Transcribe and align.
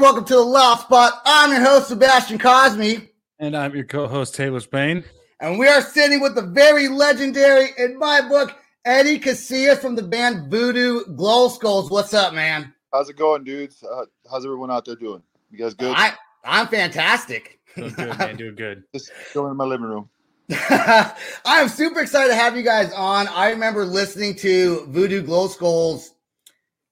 Welcome 0.00 0.24
to 0.26 0.34
the 0.34 0.40
Loud 0.40 0.80
Spot. 0.80 1.12
I'm 1.24 1.50
your 1.50 1.60
host, 1.60 1.88
Sebastian 1.88 2.38
Cosme, 2.38 3.08
And 3.38 3.56
I'm 3.56 3.74
your 3.74 3.84
co-host 3.84 4.34
Taylor 4.34 4.60
Spain. 4.60 5.04
and 5.40 5.58
we 5.58 5.66
are 5.66 5.80
sitting 5.82 6.20
with 6.20 6.34
the 6.34 6.42
very 6.42 6.88
legendary, 6.88 7.70
in 7.78 7.98
my 7.98 8.20
book, 8.26 8.56
Eddie 8.84 9.18
Casillas 9.18 9.78
from 9.78 9.96
the 9.96 10.02
band 10.02 10.50
Voodoo 10.50 11.04
Glow 11.16 11.48
Skulls. 11.48 11.90
What's 11.90 12.14
up, 12.14 12.32
man? 12.32 12.72
How's 12.92 13.08
it 13.08 13.16
going, 13.16 13.44
dudes? 13.44 13.82
Uh, 13.82 14.04
how's 14.30 14.44
everyone 14.44 14.70
out 14.70 14.84
there 14.84 14.96
doing? 14.96 15.22
You 15.50 15.58
guys 15.58 15.74
good? 15.74 15.94
I, 15.96 16.12
I'm 16.44 16.68
fantastic. 16.68 17.58
Doing 17.76 17.92
good, 17.94 18.18
man. 18.18 18.36
Doing 18.36 18.54
good. 18.54 18.84
Just 18.94 19.10
going 19.34 19.50
in 19.50 19.56
my 19.56 19.64
living 19.64 19.86
room. 19.86 20.08
I 20.50 21.14
am 21.46 21.68
super 21.68 22.00
excited 22.00 22.28
to 22.28 22.34
have 22.36 22.56
you 22.56 22.62
guys 22.62 22.92
on. 22.92 23.28
I 23.28 23.50
remember 23.50 23.84
listening 23.84 24.34
to 24.36 24.86
Voodoo 24.86 25.22
Glow 25.22 25.48
Skulls. 25.48 26.12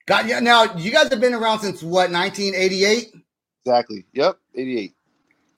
Got 0.07 0.27
yeah, 0.27 0.41
now 0.41 0.75
you 0.77 0.91
guys 0.91 1.09
have 1.09 1.21
been 1.21 1.35
around 1.35 1.61
since 1.61 1.83
what 1.83 2.11
1988, 2.11 3.13
Exactly. 3.65 4.05
Yep. 4.13 4.39
88. 4.55 4.95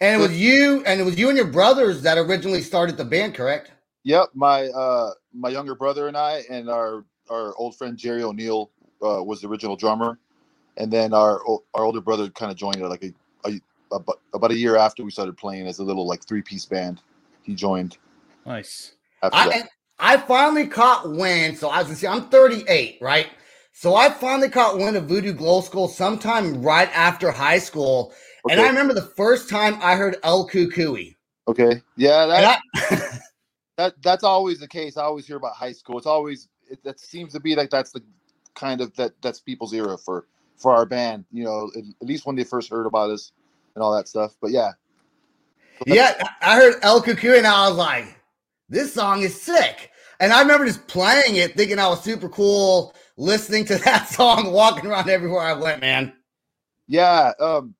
and 0.01 0.21
it 0.21 0.23
was 0.27 0.41
you 0.41 0.83
and 0.87 1.01
it 1.01 1.05
was 1.05 1.19
you 1.19 1.29
and 1.29 1.37
your 1.37 1.47
brothers 1.47 2.03
that 2.03 2.17
originally 2.17 2.63
started 2.63 2.97
the 2.97 3.05
band, 3.05 3.35
correct? 3.35 3.73
Yep. 4.05 4.31
My 4.35 4.69
uh 4.69 5.11
my 5.35 5.51
younger 5.51 5.75
brother 5.75 6.09
and 6.09 6.17
I 6.17 6.43
and 6.51 6.71
our 6.71 7.05
our 7.31 7.55
old 7.57 7.77
friend 7.77 7.99
Jerry 7.99 8.23
O'Neill 8.23 8.71
uh, 9.03 9.23
was 9.23 9.43
the 9.43 9.49
original 9.49 9.77
drummer, 9.77 10.19
and 10.79 10.91
then 10.91 11.13
our 11.13 11.43
our 11.75 11.85
older 11.85 12.01
brother 12.01 12.31
kind 12.31 12.51
of 12.51 12.57
joined 12.57 12.77
it 12.77 12.89
like 12.89 13.05
a, 13.05 13.13
a 13.45 13.61
about, 13.95 14.21
about 14.33 14.51
a 14.51 14.57
year 14.57 14.77
after 14.77 15.05
we 15.05 15.11
started 15.11 15.37
playing 15.37 15.67
as 15.67 15.79
a 15.79 15.85
little 15.85 16.07
like 16.07 16.25
three 16.25 16.43
piece 16.43 16.65
band. 16.65 17.03
He 17.43 17.55
joined 17.55 17.99
Nice. 18.47 18.93
I, 19.23 19.65
I 19.99 20.17
finally 20.17 20.67
caught 20.67 21.11
wind. 21.11 21.59
So 21.59 21.69
I 21.69 21.83
was 21.83 22.01
gonna 22.01 22.17
I'm 22.17 22.29
38, 22.31 22.99
right? 23.03 23.27
So 23.79 23.95
I 23.95 24.11
finally 24.11 24.49
caught 24.49 24.77
wind 24.77 24.97
of 24.97 25.05
Voodoo 25.05 25.33
Glow 25.33 25.61
Skull 25.61 25.87
sometime 25.87 26.61
right 26.61 26.91
after 26.93 27.31
high 27.31 27.61
school, 27.61 28.13
and 28.51 28.61
I 28.61 28.67
remember 28.67 28.93
the 28.93 29.13
first 29.17 29.49
time 29.49 29.79
I 29.81 29.95
heard 29.95 30.17
El 30.25 30.49
Cucuy. 30.49 31.15
Okay. 31.47 31.81
Yeah. 31.97 32.27
That 32.27 32.61
I, 32.75 33.19
that 33.77 33.95
that's 34.03 34.25
always 34.25 34.59
the 34.59 34.67
case. 34.67 34.97
I 34.97 35.05
always 35.05 35.29
hear 35.29 35.37
about 35.37 35.55
high 35.55 35.71
school. 35.71 35.97
It's 35.97 36.09
always 36.09 36.49
it, 36.69 36.83
that 36.83 36.99
seems 36.99 37.33
to 37.35 37.41
be 37.41 37.55
like 37.55 37.71
that's 37.71 37.93
the 37.93 38.03
kind 38.57 38.81
of 38.81 38.93
that 38.97 39.13
that's 39.23 39.39
people's 39.39 39.73
era 39.73 39.97
for 39.97 40.27
for 40.57 40.73
our 40.73 40.85
band. 40.85 41.25
You 41.31 41.45
know, 41.45 41.71
at, 41.77 41.85
at 42.03 42.09
least 42.09 42.27
when 42.27 42.35
they 42.35 42.43
first 42.43 42.71
heard 42.71 42.85
about 42.85 43.11
us 43.11 43.31
and 43.77 43.85
all 43.85 43.95
that 43.95 44.09
stuff. 44.09 44.35
But 44.43 44.51
yeah, 44.51 44.73
yeah, 45.87 46.21
I 46.43 46.57
heard 46.57 46.81
El 46.83 47.01
Cucuy, 47.01 47.39
and 47.39 47.47
I 47.47 47.69
was 47.69 47.79
like, 47.79 48.21
"This 48.69 48.93
song 48.93 49.23
is 49.23 49.41
sick." 49.41 49.93
And 50.19 50.33
I 50.33 50.41
remember 50.41 50.67
just 50.67 50.85
playing 50.89 51.37
it, 51.37 51.57
thinking 51.57 51.79
I 51.79 51.87
was 51.87 52.03
super 52.03 52.29
cool, 52.29 52.93
listening 53.19 53.67
to 53.67 53.77
that 53.85 54.09
song, 54.09 54.53
walking 54.53 54.87
around 54.91 55.11
everywhere 55.11 55.43
I 55.43 55.53
went. 55.53 55.83
Man, 55.83 56.15
yeah, 56.87 57.33
um, 57.39 57.75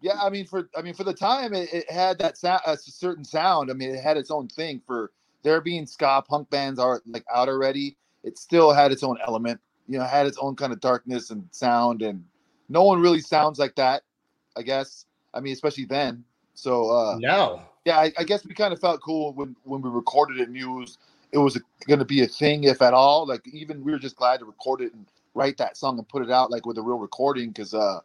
yeah. 0.00 0.20
I 0.22 0.30
mean, 0.30 0.46
for 0.46 0.68
I 0.76 0.82
mean, 0.82 0.94
for 0.94 1.04
the 1.04 1.14
time, 1.14 1.54
it, 1.54 1.72
it 1.72 1.90
had 1.90 2.18
that 2.20 2.36
sound, 2.38 2.60
a 2.66 2.76
certain 2.76 3.24
sound. 3.24 3.70
I 3.70 3.74
mean, 3.74 3.90
it 3.90 4.00
had 4.02 4.16
its 4.16 4.30
own 4.30 4.46
thing. 4.46 4.80
For 4.86 5.10
there 5.42 5.60
being 5.60 5.86
ska 5.86 6.22
punk 6.28 6.48
bands 6.50 6.78
are 6.78 7.02
like 7.06 7.24
out 7.34 7.48
already, 7.48 7.96
it 8.22 8.38
still 8.38 8.72
had 8.72 8.92
its 8.92 9.02
own 9.02 9.18
element. 9.26 9.60
You 9.88 9.98
know, 9.98 10.04
had 10.04 10.26
its 10.26 10.38
own 10.38 10.54
kind 10.54 10.72
of 10.72 10.80
darkness 10.80 11.30
and 11.30 11.48
sound, 11.50 12.02
and 12.02 12.22
no 12.68 12.84
one 12.84 13.00
really 13.00 13.20
sounds 13.20 13.58
like 13.58 13.74
that. 13.76 14.02
I 14.56 14.62
guess. 14.62 15.06
I 15.34 15.40
mean, 15.40 15.52
especially 15.52 15.84
then. 15.84 16.24
So 16.54 16.90
uh, 16.90 17.16
no, 17.20 17.62
yeah, 17.84 17.98
I, 17.98 18.12
I 18.18 18.24
guess 18.24 18.44
we 18.44 18.54
kind 18.54 18.72
of 18.72 18.80
felt 18.80 19.00
cool 19.00 19.32
when 19.32 19.56
when 19.64 19.80
we 19.80 19.88
recorded 19.88 20.40
it. 20.40 20.44
and 20.44 20.52
Knew 20.52 20.84
it 21.32 21.38
was, 21.38 21.58
going 21.86 21.98
to 21.98 22.04
be 22.04 22.22
a 22.22 22.26
thing, 22.26 22.64
if 22.64 22.82
at 22.82 22.94
all. 22.94 23.26
Like 23.26 23.46
even 23.48 23.82
we 23.82 23.92
were 23.92 23.98
just 23.98 24.16
glad 24.16 24.40
to 24.40 24.44
record 24.44 24.82
it 24.82 24.92
and 24.92 25.06
write 25.34 25.56
that 25.56 25.76
song 25.76 25.98
and 25.98 26.08
put 26.08 26.22
it 26.22 26.30
out 26.30 26.50
like 26.50 26.66
with 26.66 26.78
a 26.78 26.82
real 26.82 26.98
recording 26.98 27.48
because 27.48 27.72
uh, 27.72 28.00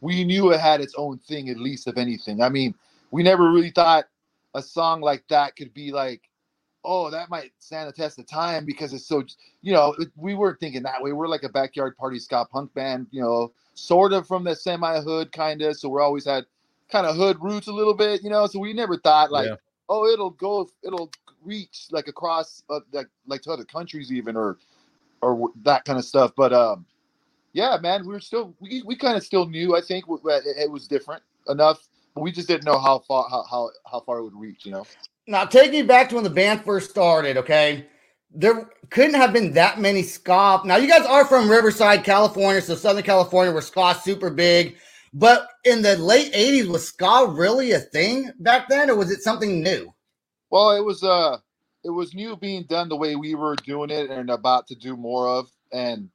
we 0.00 0.24
knew 0.24 0.52
it 0.52 0.60
had 0.60 0.80
its 0.80 0.94
own 0.96 1.18
thing 1.18 1.50
at 1.50 1.58
least, 1.58 1.86
if 1.86 1.98
anything. 1.98 2.40
I 2.40 2.48
mean, 2.48 2.74
we 3.10 3.22
never 3.22 3.50
really 3.50 3.70
thought 3.70 4.04
a 4.54 4.62
song 4.62 5.00
like 5.00 5.24
that 5.28 5.56
could 5.56 5.74
be 5.74 5.92
like, 5.92 6.22
oh, 6.84 7.10
that 7.10 7.28
might 7.28 7.52
stand 7.58 7.88
the 7.88 7.92
test 7.92 8.18
of 8.18 8.26
time 8.26 8.64
because 8.64 8.92
it's 8.92 9.06
so, 9.06 9.22
you 9.60 9.72
know, 9.72 9.94
we 10.16 10.34
weren't 10.34 10.60
thinking 10.60 10.82
that 10.84 11.02
way. 11.02 11.12
We're 11.12 11.28
like 11.28 11.42
a 11.42 11.48
backyard 11.48 11.96
party 11.96 12.18
ska 12.18 12.46
punk 12.50 12.72
band, 12.72 13.08
you 13.10 13.20
know, 13.20 13.52
sort 13.74 14.12
of 14.12 14.26
from 14.26 14.44
the 14.44 14.54
semi 14.54 15.00
hood 15.00 15.32
kind 15.32 15.60
of. 15.62 15.76
So 15.76 15.88
we're 15.88 16.00
always 16.00 16.24
had 16.24 16.44
kind 16.90 17.06
of 17.06 17.16
hood 17.16 17.36
roots 17.40 17.66
a 17.66 17.72
little 17.72 17.94
bit, 17.94 18.22
you 18.22 18.30
know. 18.30 18.46
So 18.46 18.58
we 18.58 18.72
never 18.72 18.96
thought 18.96 19.30
like, 19.30 19.48
Yeah. 19.48 19.56
Oh, 19.88 20.06
it'll 20.06 20.30
go, 20.30 20.68
it'll 20.84 21.10
reach 21.44 21.86
like 21.90 22.08
across 22.08 22.62
uh, 22.70 22.80
like 22.92 23.08
like 23.26 23.42
to 23.42 23.50
other 23.50 23.64
countries 23.64 24.12
even 24.12 24.36
or 24.36 24.58
or 25.22 25.50
that 25.62 25.84
kind 25.84 25.98
of 25.98 26.04
stuff. 26.04 26.32
But 26.36 26.52
um, 26.52 26.86
yeah, 27.52 27.76
man, 27.80 28.06
we 28.06 28.12
were 28.12 28.20
still 28.20 28.54
we, 28.60 28.82
we 28.84 28.96
kind 28.96 29.16
of 29.16 29.24
still 29.24 29.46
knew. 29.46 29.76
I 29.76 29.80
think 29.80 30.04
it, 30.08 30.70
was 30.70 30.86
different 30.86 31.22
enough, 31.48 31.88
but 32.14 32.22
we 32.22 32.32
just 32.32 32.48
didn't 32.48 32.64
know 32.64 32.78
how 32.78 33.00
far 33.00 33.26
how 33.30 33.44
how, 33.50 33.70
how 33.90 34.00
far 34.00 34.18
it 34.18 34.24
would 34.24 34.36
reach. 34.36 34.64
You 34.64 34.72
know. 34.72 34.86
Now, 35.26 35.44
taking 35.44 35.86
back 35.86 36.08
to 36.08 36.14
when 36.14 36.24
the 36.24 36.30
band 36.30 36.64
first 36.64 36.88
started, 36.88 37.36
okay, 37.36 37.86
there 38.34 38.70
couldn't 38.90 39.14
have 39.14 39.32
been 39.32 39.52
that 39.52 39.78
many 39.78 40.02
ska. 40.02 40.62
Now, 40.64 40.76
you 40.76 40.88
guys 40.88 41.04
are 41.04 41.26
from 41.26 41.50
Riverside, 41.50 42.02
California, 42.02 42.62
so 42.62 42.74
Southern 42.74 43.02
California, 43.02 43.52
where 43.52 43.62
ska's 43.62 44.02
super 44.02 44.30
big. 44.30 44.78
But 45.14 45.48
in 45.64 45.82
the 45.82 45.96
late 45.98 46.32
'80s, 46.34 46.68
was 46.68 46.88
ska 46.88 47.26
really 47.28 47.72
a 47.72 47.80
thing 47.80 48.32
back 48.40 48.68
then, 48.68 48.90
or 48.90 48.96
was 48.96 49.10
it 49.10 49.22
something 49.22 49.62
new? 49.62 49.94
Well, 50.50 50.72
it 50.72 50.84
was 50.84 51.02
uh 51.04 51.38
it 51.84 51.90
was 51.90 52.14
new 52.14 52.36
being 52.36 52.64
done 52.64 52.88
the 52.88 52.96
way 52.96 53.16
we 53.16 53.34
were 53.34 53.56
doing 53.56 53.90
it 53.90 54.10
and 54.10 54.30
about 54.30 54.66
to 54.68 54.74
do 54.74 54.96
more 54.96 55.28
of, 55.28 55.50
and 55.72 56.08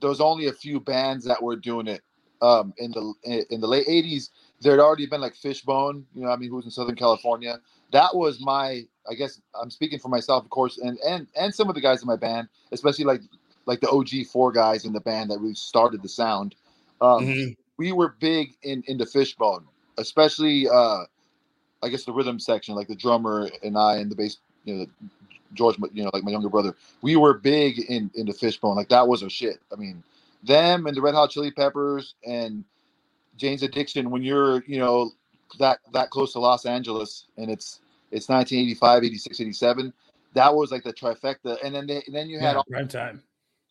there 0.00 0.10
was 0.10 0.20
only 0.22 0.48
a 0.48 0.52
few 0.54 0.80
bands 0.80 1.24
that 1.26 1.42
were 1.42 1.56
doing 1.56 1.88
it. 1.88 2.02
Um, 2.42 2.74
in 2.78 2.92
the 2.92 3.14
in 3.50 3.60
the 3.62 3.68
late 3.68 3.86
'80s, 3.88 4.30
there 4.60 4.72
had 4.72 4.80
already 4.80 5.06
been 5.06 5.22
like 5.22 5.36
Fishbone, 5.36 6.06
you 6.14 6.22
know, 6.24 6.30
I 6.30 6.36
mean, 6.36 6.50
who's 6.50 6.66
in 6.66 6.70
Southern 6.72 6.96
California. 6.96 7.58
That 7.92 8.14
was 8.14 8.40
my, 8.40 8.82
I 9.10 9.14
guess, 9.14 9.40
I'm 9.60 9.70
speaking 9.70 9.98
for 9.98 10.08
myself, 10.10 10.44
of 10.44 10.50
course, 10.50 10.78
and 10.78 10.98
and 11.00 11.28
and 11.36 11.54
some 11.54 11.68
of 11.70 11.74
the 11.76 11.80
guys 11.82 12.02
in 12.02 12.08
my 12.08 12.16
band, 12.16 12.48
especially 12.72 13.06
like 13.06 13.22
like 13.66 13.80
the 13.80 13.90
OG 13.90 14.26
four 14.32 14.52
guys 14.52 14.84
in 14.84 14.92
the 14.92 15.00
band 15.00 15.30
that 15.30 15.40
really 15.40 15.54
started 15.54 16.02
the 16.02 16.08
sound. 16.10 16.56
Um, 17.00 17.26
Mhm. 17.26 17.56
We 17.80 17.92
were 17.92 18.14
big 18.20 18.54
in 18.62 18.84
in 18.88 18.98
the 18.98 19.06
fishbone, 19.06 19.64
especially 19.96 20.68
uh 20.68 21.04
I 21.82 21.88
guess 21.88 22.04
the 22.04 22.12
rhythm 22.12 22.38
section, 22.38 22.74
like 22.74 22.88
the 22.88 22.94
drummer 22.94 23.48
and 23.62 23.78
I 23.78 23.96
and 23.96 24.10
the 24.10 24.14
bass, 24.14 24.36
you 24.66 24.74
know, 24.74 24.86
George, 25.54 25.76
you 25.94 26.04
know, 26.04 26.10
like 26.12 26.22
my 26.22 26.30
younger 26.30 26.50
brother, 26.50 26.76
we 27.00 27.16
were 27.16 27.32
big 27.32 27.78
in 27.88 28.10
in 28.14 28.26
the 28.26 28.34
fishbone. 28.34 28.76
Like 28.76 28.90
that 28.90 29.08
was 29.08 29.22
our 29.22 29.30
shit. 29.30 29.60
I 29.72 29.76
mean, 29.76 30.02
them 30.42 30.86
and 30.86 30.94
the 30.94 31.00
Red 31.00 31.14
Hot 31.14 31.30
Chili 31.30 31.50
Peppers 31.50 32.16
and 32.26 32.64
Jane's 33.38 33.62
Addiction. 33.62 34.10
When 34.10 34.22
you're, 34.22 34.62
you 34.66 34.78
know, 34.78 35.12
that 35.58 35.78
that 35.94 36.10
close 36.10 36.34
to 36.34 36.38
Los 36.38 36.66
Angeles 36.66 37.28
and 37.38 37.50
it's 37.50 37.80
it's 38.10 38.28
1985, 38.28 39.04
86, 39.04 39.40
87. 39.40 39.92
That 40.34 40.54
was 40.54 40.70
like 40.70 40.84
the 40.84 40.92
trifecta, 40.92 41.56
and 41.64 41.74
then 41.74 41.86
they, 41.86 42.02
and 42.06 42.14
then 42.14 42.28
you 42.28 42.40
had 42.40 42.56
all 42.56 42.64
time. 42.64 43.22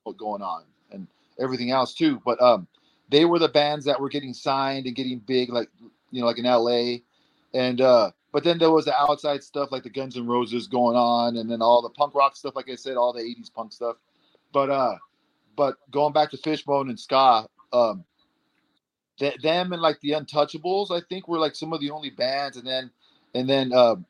what 0.03 0.17
going 0.17 0.41
on 0.41 0.63
and 0.91 1.05
everything 1.39 1.69
else 1.69 1.93
too. 1.93 2.19
But 2.25 2.41
um, 2.41 2.67
they 3.09 3.25
were 3.25 3.39
the 3.39 3.49
bands 3.49 3.85
that 3.85 3.99
were 3.99 4.09
getting 4.09 4.33
signed 4.33 4.85
and 4.85 4.95
getting 4.95 5.19
big, 5.19 5.49
like 5.51 5.69
you 6.11 6.21
know, 6.21 6.27
like 6.27 6.37
in 6.39 6.45
LA. 6.45 6.97
And 7.53 7.81
uh, 7.81 8.11
but 8.31 8.43
then 8.43 8.57
there 8.59 8.71
was 8.71 8.85
the 8.85 8.99
outside 8.99 9.43
stuff 9.43 9.71
like 9.71 9.83
the 9.83 9.89
Guns 9.89 10.15
and 10.15 10.27
Roses 10.29 10.67
going 10.67 10.95
on, 10.95 11.37
and 11.37 11.49
then 11.49 11.61
all 11.61 11.81
the 11.81 11.89
punk 11.89 12.15
rock 12.15 12.35
stuff, 12.35 12.55
like 12.55 12.69
I 12.69 12.75
said, 12.75 12.97
all 12.97 13.13
the 13.13 13.21
'80s 13.21 13.53
punk 13.53 13.73
stuff. 13.73 13.97
But 14.53 14.69
uh, 14.69 14.95
but 15.55 15.75
going 15.91 16.13
back 16.13 16.31
to 16.31 16.37
Fishbone 16.37 16.89
and 16.89 16.99
ska, 16.99 17.47
um, 17.73 18.05
th- 19.19 19.41
them 19.41 19.73
and 19.73 19.81
like 19.81 19.99
the 20.01 20.11
Untouchables, 20.11 20.91
I 20.91 21.01
think 21.09 21.27
were 21.27 21.39
like 21.39 21.55
some 21.55 21.73
of 21.73 21.81
the 21.81 21.91
only 21.91 22.11
bands, 22.11 22.57
and 22.57 22.67
then 22.67 22.91
and 23.35 23.49
then 23.49 23.73
um, 23.73 24.05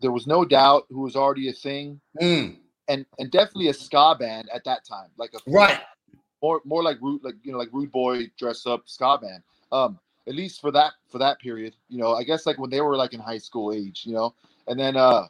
there 0.00 0.12
was 0.12 0.26
No 0.26 0.44
Doubt 0.44 0.86
who 0.90 1.00
was 1.00 1.16
already 1.16 1.48
a 1.48 1.52
thing, 1.52 2.00
Mm, 2.20 2.56
and 2.88 3.06
and 3.18 3.30
definitely 3.30 3.68
a 3.68 3.74
ska 3.74 4.16
band 4.18 4.48
at 4.54 4.64
that 4.64 4.84
time, 4.84 5.10
like 5.16 5.34
a 5.34 5.40
right. 5.46 5.80
More 6.42 6.60
more 6.64 6.82
like 6.82 6.98
rude 7.00 7.22
like 7.24 7.34
you 7.42 7.52
know 7.52 7.58
like 7.58 7.70
rude 7.72 7.92
boy 7.92 8.30
dress 8.38 8.66
up 8.66 8.82
ska 8.86 9.18
band. 9.20 9.42
Um 9.72 9.98
at 10.28 10.34
least 10.34 10.60
for 10.60 10.70
that 10.70 10.92
for 11.08 11.18
that 11.18 11.40
period 11.40 11.74
you 11.88 11.98
know 11.98 12.14
i 12.14 12.22
guess 12.22 12.44
like 12.46 12.58
when 12.58 12.70
they 12.70 12.82
were 12.82 12.96
like 12.96 13.14
in 13.14 13.20
high 13.20 13.38
school 13.38 13.72
age 13.72 14.02
you 14.04 14.12
know? 14.12 14.34
And 14.66 14.78
then 14.78 14.96
uh 14.96 15.26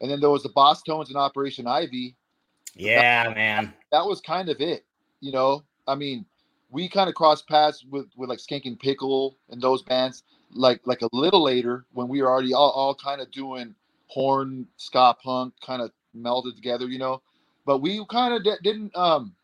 and 0.00 0.10
then 0.10 0.20
there 0.20 0.30
was 0.30 0.42
the 0.42 0.48
Bosstones 0.48 1.08
and 1.08 1.16
operation 1.16 1.68
ivy. 1.68 2.16
Yeah, 2.74 3.32
man. 3.34 3.72
that 3.92 4.04
was 4.04 4.20
kind 4.20 4.48
of 4.48 4.60
it 4.60 4.84
you 5.20 5.32
know? 5.32 5.62
I 5.86 5.94
mean 5.94 6.26
we 6.70 6.88
kind 6.88 7.08
of 7.08 7.14
crossed 7.14 7.48
paths 7.48 7.84
with 7.88 8.06
with 8.16 8.28
like 8.28 8.40
Skankin' 8.40 8.78
Pickle 8.78 9.36
and 9.50 9.62
those 9.62 9.82
bands 9.82 10.24
like 10.50 10.80
like 10.84 11.02
a 11.02 11.08
little 11.12 11.42
later 11.42 11.84
when 11.92 12.08
we 12.08 12.20
were 12.20 12.28
already 12.28 12.52
all, 12.52 12.70
all 12.70 12.94
kind 12.94 13.20
of 13.20 13.30
doing 13.30 13.74
horn 14.08 14.66
ska 14.76 15.16
punk 15.22 15.54
kind 15.64 15.80
of 15.80 15.92
melded 16.16 16.56
together 16.56 16.88
you 16.88 16.98
know? 16.98 17.22
But 17.64 17.78
we 17.78 18.04
kind 18.10 18.34
of 18.34 18.62
didn't 18.62 18.96
um 18.96 19.34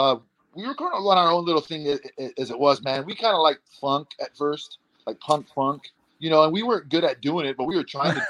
uh 0.00 0.16
we 0.54 0.66
were 0.66 0.74
kind 0.74 0.92
of 0.94 1.06
on 1.06 1.18
our 1.18 1.30
own 1.32 1.44
little 1.44 1.60
thing 1.62 1.86
a- 1.88 1.98
a- 2.22 2.40
as 2.40 2.50
it 2.50 2.58
was 2.58 2.82
man. 2.82 3.04
We 3.06 3.14
kind 3.14 3.34
of 3.34 3.42
like 3.42 3.60
funk 3.80 4.08
at 4.20 4.36
first 4.36 4.78
like 5.06 5.20
punk 5.20 5.48
funk 5.54 5.82
you 6.18 6.30
know 6.30 6.44
and 6.44 6.52
we 6.52 6.62
weren't 6.62 6.88
good 6.90 7.04
at 7.04 7.20
doing 7.20 7.46
it 7.46 7.56
but 7.56 7.64
we 7.64 7.76
were 7.76 7.84
trying 7.84 8.14
to 8.14 8.20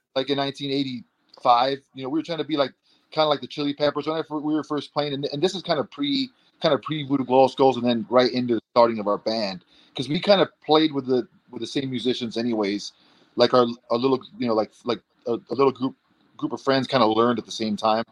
like 0.16 0.30
in 0.30 0.38
1985 0.38 1.78
you 1.94 2.02
know 2.02 2.08
we 2.08 2.18
were 2.18 2.24
trying 2.24 2.38
to 2.38 2.44
be 2.44 2.56
like 2.56 2.72
kind 3.12 3.24
of 3.24 3.30
like 3.30 3.40
the 3.40 3.46
chili 3.46 3.74
peppers. 3.74 4.06
Whenever 4.06 4.38
we 4.38 4.54
were 4.54 4.64
first 4.64 4.92
playing 4.92 5.14
and, 5.14 5.26
and 5.32 5.42
this 5.42 5.54
is 5.54 5.62
kind 5.62 5.80
of 5.80 5.90
pre 5.90 6.30
kind 6.62 6.74
of 6.74 6.82
pre 6.82 7.06
voodoo 7.06 7.24
glow 7.24 7.48
skulls 7.48 7.76
and 7.76 7.86
then 7.86 8.06
right 8.10 8.32
into 8.32 8.56
the 8.56 8.60
starting 8.72 8.98
of 8.98 9.08
our 9.08 9.18
band 9.18 9.64
because 9.90 10.08
we 10.08 10.20
kind 10.20 10.40
of 10.40 10.48
played 10.64 10.92
with 10.92 11.06
the 11.06 11.26
with 11.50 11.60
the 11.60 11.66
same 11.66 11.90
musicians 11.90 12.36
anyways. 12.36 12.92
Like 13.36 13.54
our 13.54 13.66
a 13.90 13.96
little 13.96 14.20
you 14.38 14.46
know 14.46 14.54
like 14.54 14.72
like 14.84 15.00
a, 15.26 15.32
a 15.34 15.54
little 15.54 15.72
group 15.72 15.96
group 16.36 16.52
of 16.52 16.60
friends 16.60 16.86
kind 16.86 17.02
of 17.02 17.16
learned 17.16 17.38
at 17.38 17.46
the 17.46 17.52
same 17.52 17.76
time. 17.76 18.04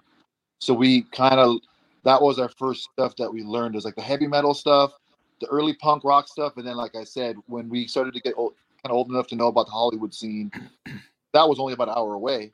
So 0.60 0.74
we 0.74 1.02
kind 1.12 1.40
of 1.40 1.58
that 2.04 2.20
was 2.20 2.38
our 2.38 2.48
first 2.48 2.88
stuff 2.92 3.16
that 3.16 3.32
we 3.32 3.42
learned 3.42 3.76
is 3.76 3.84
like 3.84 3.96
the 3.96 4.02
heavy 4.02 4.26
metal 4.26 4.54
stuff 4.54 4.92
the 5.40 5.46
early 5.48 5.74
punk 5.74 6.04
rock 6.04 6.28
stuff 6.28 6.56
and 6.56 6.66
then 6.66 6.76
like 6.76 6.94
i 6.96 7.04
said 7.04 7.36
when 7.46 7.68
we 7.68 7.86
started 7.86 8.14
to 8.14 8.20
get 8.20 8.34
old, 8.36 8.54
kind 8.82 8.90
of 8.90 8.96
old 8.96 9.08
enough 9.10 9.26
to 9.26 9.34
know 9.36 9.48
about 9.48 9.66
the 9.66 9.72
hollywood 9.72 10.14
scene 10.14 10.50
that 11.32 11.48
was 11.48 11.58
only 11.58 11.72
about 11.72 11.88
an 11.88 11.94
hour 11.96 12.14
away 12.14 12.52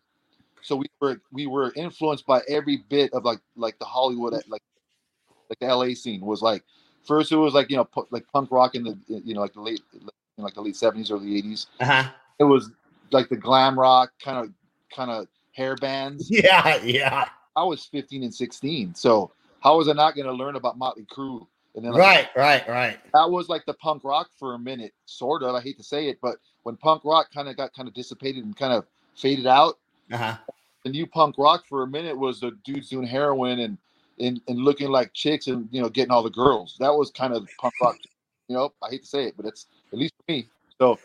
so 0.62 0.76
we 0.76 0.86
were 1.00 1.20
we 1.32 1.46
were 1.46 1.72
influenced 1.76 2.26
by 2.26 2.40
every 2.48 2.78
bit 2.88 3.12
of 3.12 3.24
like 3.24 3.40
like 3.56 3.78
the 3.78 3.84
hollywood 3.84 4.32
like 4.48 4.62
like 5.48 5.58
the 5.60 5.66
la 5.66 5.86
scene 5.94 6.20
was 6.20 6.42
like 6.42 6.64
first 7.02 7.32
it 7.32 7.36
was 7.36 7.54
like 7.54 7.70
you 7.70 7.76
know 7.76 7.84
pu- 7.84 8.06
like 8.10 8.26
punk 8.32 8.50
rock 8.50 8.74
in 8.74 8.82
the 8.84 8.96
you 9.08 9.34
know 9.34 9.40
like 9.40 9.52
the 9.54 9.60
late 9.60 9.82
like 10.38 10.54
the 10.54 10.60
late 10.60 10.74
70s 10.74 11.10
early 11.10 11.42
80s 11.42 11.66
Uh-huh. 11.80 12.08
it 12.38 12.44
was 12.44 12.70
like 13.10 13.28
the 13.28 13.36
glam 13.36 13.78
rock 13.78 14.12
kind 14.22 14.38
of 14.38 14.52
kind 14.94 15.10
of 15.10 15.26
hair 15.52 15.76
bands 15.76 16.30
Yeah, 16.30 16.76
yeah. 16.82 17.26
I 17.56 17.64
was 17.64 17.84
15 17.86 18.22
and 18.22 18.34
16. 18.34 18.94
So 18.94 19.32
how 19.60 19.76
was 19.76 19.88
I 19.88 19.92
not 19.92 20.14
going 20.14 20.26
to 20.26 20.32
learn 20.32 20.56
about 20.56 20.78
Motley 20.78 21.04
Crue? 21.04 21.46
And 21.76 21.84
then 21.84 21.92
like, 21.92 22.00
Right, 22.00 22.28
right, 22.36 22.68
right. 22.68 22.98
that 23.14 23.30
was 23.30 23.48
like 23.48 23.64
the 23.66 23.74
punk 23.74 24.02
rock 24.04 24.30
for 24.38 24.54
a 24.54 24.58
minute, 24.58 24.92
sort 25.06 25.42
of. 25.42 25.54
I 25.54 25.60
hate 25.60 25.76
to 25.78 25.84
say 25.84 26.08
it, 26.08 26.18
but 26.20 26.36
when 26.64 26.76
punk 26.76 27.04
rock 27.04 27.32
kind 27.32 27.48
of 27.48 27.56
got 27.56 27.72
kind 27.74 27.86
of 27.88 27.94
dissipated 27.94 28.44
and 28.44 28.56
kind 28.56 28.72
of 28.72 28.86
faded 29.16 29.46
out, 29.46 29.78
Uh-huh. 30.10 30.36
the 30.84 30.90
new 30.90 31.06
punk 31.06 31.36
rock 31.38 31.64
for 31.68 31.82
a 31.82 31.86
minute 31.86 32.16
was 32.18 32.40
the 32.40 32.50
dudes 32.64 32.88
doing 32.88 33.06
heroin 33.06 33.60
and 33.60 33.78
and, 34.18 34.38
and 34.48 34.58
looking 34.58 34.88
like 34.90 35.14
chicks 35.14 35.46
and 35.46 35.66
you 35.70 35.80
know 35.80 35.88
getting 35.88 36.10
all 36.10 36.22
the 36.22 36.28
girls. 36.30 36.76
That 36.78 36.94
was 36.94 37.10
kind 37.10 37.32
of 37.32 37.48
punk 37.58 37.72
rock. 37.80 37.96
You 38.48 38.56
know, 38.56 38.72
I 38.82 38.90
hate 38.90 39.02
to 39.02 39.08
say 39.08 39.24
it, 39.26 39.34
but 39.36 39.46
it's 39.46 39.66
at 39.92 39.98
least 39.98 40.12
for 40.18 40.32
me. 40.32 40.46
So 40.78 40.98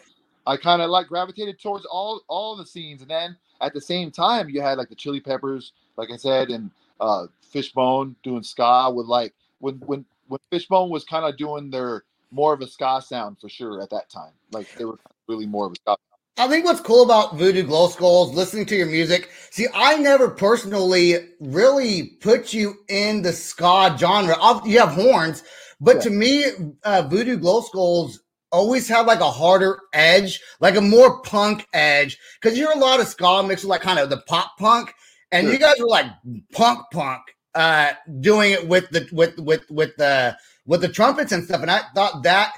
I 0.48 0.58
kind 0.58 0.82
of 0.82 0.90
like 0.90 1.08
gravitated 1.08 1.60
towards 1.62 1.86
all 1.86 2.22
all 2.28 2.56
the 2.56 2.66
scenes, 2.66 3.02
and 3.02 3.10
then 3.12 3.38
at 3.62 3.74
the 3.74 3.80
same 3.82 4.12
time, 4.12 4.50
you 4.50 4.62
had 4.62 4.78
like 4.78 4.90
the 4.90 4.96
Chili 4.96 5.20
Peppers, 5.22 5.72
like 5.96 6.10
I 6.12 6.18
said, 6.18 6.50
and 6.50 6.72
uh, 7.00 7.28
Fishbone 7.52 8.16
doing 8.24 8.44
ska 8.44 8.92
with 8.94 9.08
like 9.08 9.34
when 9.60 9.76
when 9.86 10.06
when 10.28 10.40
Fishbone 10.52 10.90
was 10.90 11.04
kind 11.04 11.26
of 11.26 11.38
doing 11.38 11.70
their 11.70 12.04
more 12.32 12.54
of 12.54 12.62
a 12.62 12.68
ska 12.68 13.02
sound 13.02 13.40
for 13.40 13.50
sure 13.50 13.82
at 13.82 13.90
that 13.92 14.10
time. 14.10 14.32
Like 14.52 14.68
they 14.78 14.86
were 14.86 15.00
really 15.28 15.46
more 15.46 15.68
of 15.68 15.74
a 15.74 15.76
ska. 15.76 15.96
I 16.38 16.50
think 16.50 16.66
what's 16.66 16.82
cool 16.82 17.04
about 17.04 17.38
Voodoo 17.38 17.64
Glow 17.64 17.88
Skulls, 17.88 18.36
listening 18.36 18.66
to 18.66 18.76
your 18.76 18.88
music. 18.88 19.30
See, 19.52 19.68
I 19.74 19.98
never 19.98 20.30
personally 20.30 21.16
really 21.40 22.08
put 22.20 22.54
you 22.54 22.76
in 22.90 23.22
the 23.22 23.32
ska 23.32 23.96
genre. 23.98 24.36
Ob- 24.42 24.68
You 24.68 24.80
have 24.80 24.90
horns, 24.90 25.44
but 25.80 25.98
Yeah. 25.98 26.02
to 26.02 26.10
me, 26.10 26.46
uh, 26.84 27.04
Voodoo 27.04 27.38
Glow 27.38 27.62
Skulls 27.62 28.20
always 28.52 28.86
have 28.90 29.06
like 29.08 29.22
a 29.22 29.32
harder 29.32 29.80
edge, 29.94 30.42
like 30.60 30.76
a 30.76 30.82
more 30.82 31.22
punk 31.22 31.68
edge. 31.72 32.18
Because 32.42 32.58
you 32.58 32.68
hear 32.68 32.76
a 32.76 32.80
lot 32.80 33.00
of 33.00 33.08
ska 33.08 33.42
mixed 33.44 33.64
with 33.64 33.70
like 33.70 33.82
kind 33.82 34.00
of 34.00 34.10
the 34.10 34.18
pop 34.28 34.58
punk, 34.60 34.94
and 35.36 35.46
Sure. 35.46 35.54
you 35.54 35.60
guys 35.60 35.76
were 35.80 35.88
like 35.88 36.08
punk 36.54 36.80
punk, 36.92 37.22
uh, 37.56 37.92
doing 38.20 38.52
it 38.52 38.68
with 38.68 38.90
the 38.90 39.08
with 39.12 39.38
with 39.40 39.70
with 39.70 39.96
the 39.98 40.38
with 40.66 40.82
the 40.82 40.90
trumpets 40.90 41.32
and 41.32 41.44
stuff. 41.44 41.62
And 41.62 41.72
I 41.72 41.82
thought 41.94 42.24
that 42.24 42.54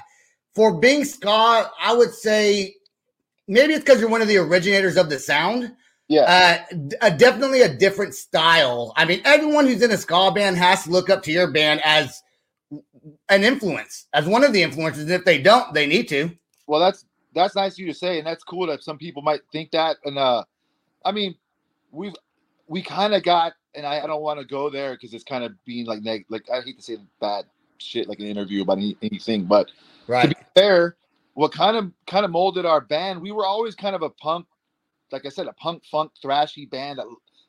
for 0.54 0.78
being 0.78 1.04
ska, 1.04 1.70
I 1.80 1.94
would 1.94 2.12
say 2.14 2.74
maybe 3.46 3.74
it's 3.74 3.84
because 3.84 4.00
you're 4.00 4.10
one 4.10 4.22
of 4.22 4.28
the 4.28 4.38
originators 4.38 4.96
of 4.96 5.08
the 5.10 5.18
sound. 5.18 5.74
Yeah, 6.10 6.22
Uh, 6.70 6.74
d- 6.88 6.96
uh, 7.02 7.10
definitely 7.10 7.60
a 7.60 7.68
different 7.68 8.14
style. 8.14 8.94
I 8.96 9.04
mean, 9.04 9.20
everyone 9.26 9.66
who's 9.66 9.82
in 9.82 9.90
a 9.90 9.96
ska 9.98 10.30
band 10.34 10.56
has 10.56 10.84
to 10.84 10.90
look 10.90 11.10
up 11.10 11.22
to 11.24 11.32
your 11.32 11.50
band 11.50 11.82
as 11.84 12.22
an 13.28 13.44
influence, 13.44 14.06
as 14.14 14.26
one 14.26 14.42
of 14.42 14.54
the 14.54 14.62
influences. 14.62 15.02
And 15.04 15.12
if 15.12 15.24
they 15.26 15.36
don't, 15.40 15.72
they 15.74 15.86
need 15.86 16.08
to. 16.08 16.30
well 16.66 16.80
that's 16.80 17.04
that's 17.34 17.54
nice 17.54 17.72
of 17.74 17.78
you 17.80 17.86
to 17.88 17.94
say 17.94 18.18
and 18.18 18.26
that's 18.26 18.42
cool 18.42 18.66
that 18.66 18.82
some 18.82 18.96
people 18.98 19.20
might 19.22 19.40
think 19.52 19.70
that 19.70 19.96
and 20.04 20.18
uh 20.18 20.42
i 21.04 21.12
mean 21.12 21.34
we've 21.92 22.14
we 22.68 22.82
kind 22.82 23.14
of 23.14 23.22
got 23.22 23.54
and 23.74 23.86
i, 23.86 24.00
I 24.00 24.06
don't 24.06 24.22
want 24.22 24.38
to 24.40 24.46
go 24.46 24.70
there 24.70 24.92
because 24.92 25.14
it's 25.14 25.24
kind 25.24 25.44
of 25.44 25.52
being 25.64 25.86
like 25.86 26.02
neg- 26.02 26.26
like 26.28 26.48
i 26.50 26.60
hate 26.60 26.76
to 26.76 26.82
say 26.82 26.98
bad 27.20 27.44
shit 27.78 28.08
like 28.08 28.18
an 28.20 28.26
interview 28.26 28.62
about 28.62 28.78
any, 28.78 28.96
anything 29.02 29.44
but 29.44 29.70
right. 30.06 30.22
to 30.22 30.28
be 30.28 30.42
fair 30.54 30.96
what 31.34 31.52
kind 31.52 31.76
of 31.76 31.92
kind 32.06 32.24
of 32.24 32.30
molded 32.30 32.66
our 32.66 32.80
band 32.80 33.20
we 33.20 33.32
were 33.32 33.46
always 33.46 33.74
kind 33.74 33.94
of 33.94 34.02
a 34.02 34.10
punk 34.10 34.46
like 35.12 35.24
i 35.24 35.28
said 35.28 35.46
a 35.46 35.52
punk 35.52 35.84
funk 35.84 36.10
thrashy 36.22 36.68
band 36.68 36.98
that 36.98 37.06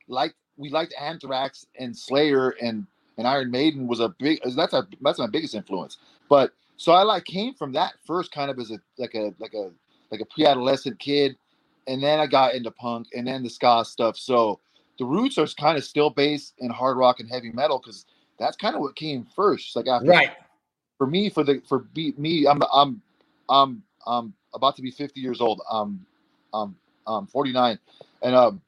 liked 0.07 0.35
we 0.57 0.69
liked 0.69 0.93
anthrax 0.99 1.65
and 1.79 1.95
slayer 1.97 2.49
and 2.61 2.85
and 3.19 3.27
Iron 3.27 3.51
Maiden 3.51 3.85
was 3.85 3.99
a 3.99 4.09
big. 4.17 4.39
That's 4.55 4.73
a 4.73 4.87
that's 5.01 5.19
my 5.19 5.27
biggest 5.27 5.53
influence. 5.53 5.97
But 6.29 6.53
so 6.77 6.93
I 6.93 7.03
like 7.03 7.25
came 7.25 7.53
from 7.53 7.73
that 7.73 7.93
first, 8.07 8.31
kind 8.31 8.49
of 8.49 8.57
as 8.57 8.71
a 8.71 8.79
like 8.97 9.13
a 9.13 9.33
like 9.39 9.53
a 9.53 9.71
like 10.09 10.21
a 10.21 10.25
pre-adolescent 10.25 10.97
kid, 10.99 11.35
and 11.85 12.01
then 12.01 12.19
I 12.19 12.27
got 12.27 12.55
into 12.55 12.71
punk 12.71 13.07
and 13.13 13.27
then 13.27 13.43
the 13.43 13.49
ska 13.49 13.83
stuff. 13.85 14.17
So 14.17 14.61
the 14.99 15.05
roots 15.05 15.37
are 15.37 15.47
kind 15.47 15.77
of 15.77 15.83
still 15.83 16.09
based 16.09 16.53
in 16.59 16.69
hard 16.69 16.97
rock 16.97 17.19
and 17.19 17.29
heavy 17.29 17.51
metal 17.51 17.79
because 17.79 18.05
that's 18.37 18.57
kind 18.57 18.75
of 18.75 18.81
what 18.81 18.95
came 18.95 19.25
first. 19.35 19.75
Like 19.75 19.87
after 19.87 20.07
Right. 20.07 20.31
for 20.97 21.07
me 21.07 21.29
for 21.29 21.43
the 21.43 21.61
for 21.67 21.79
be, 21.79 22.13
me 22.17 22.45
I'm 22.45 22.61
I'm 22.71 23.01
I'm 23.49 23.81
I'm 24.05 24.33
about 24.53 24.75
to 24.75 24.81
be 24.81 24.91
50 24.91 25.19
years 25.19 25.41
old. 25.41 25.61
Um 25.69 26.05
um 26.53 26.75
um 27.07 27.27
49 27.27 27.79
and 28.21 28.35
um 28.35 28.61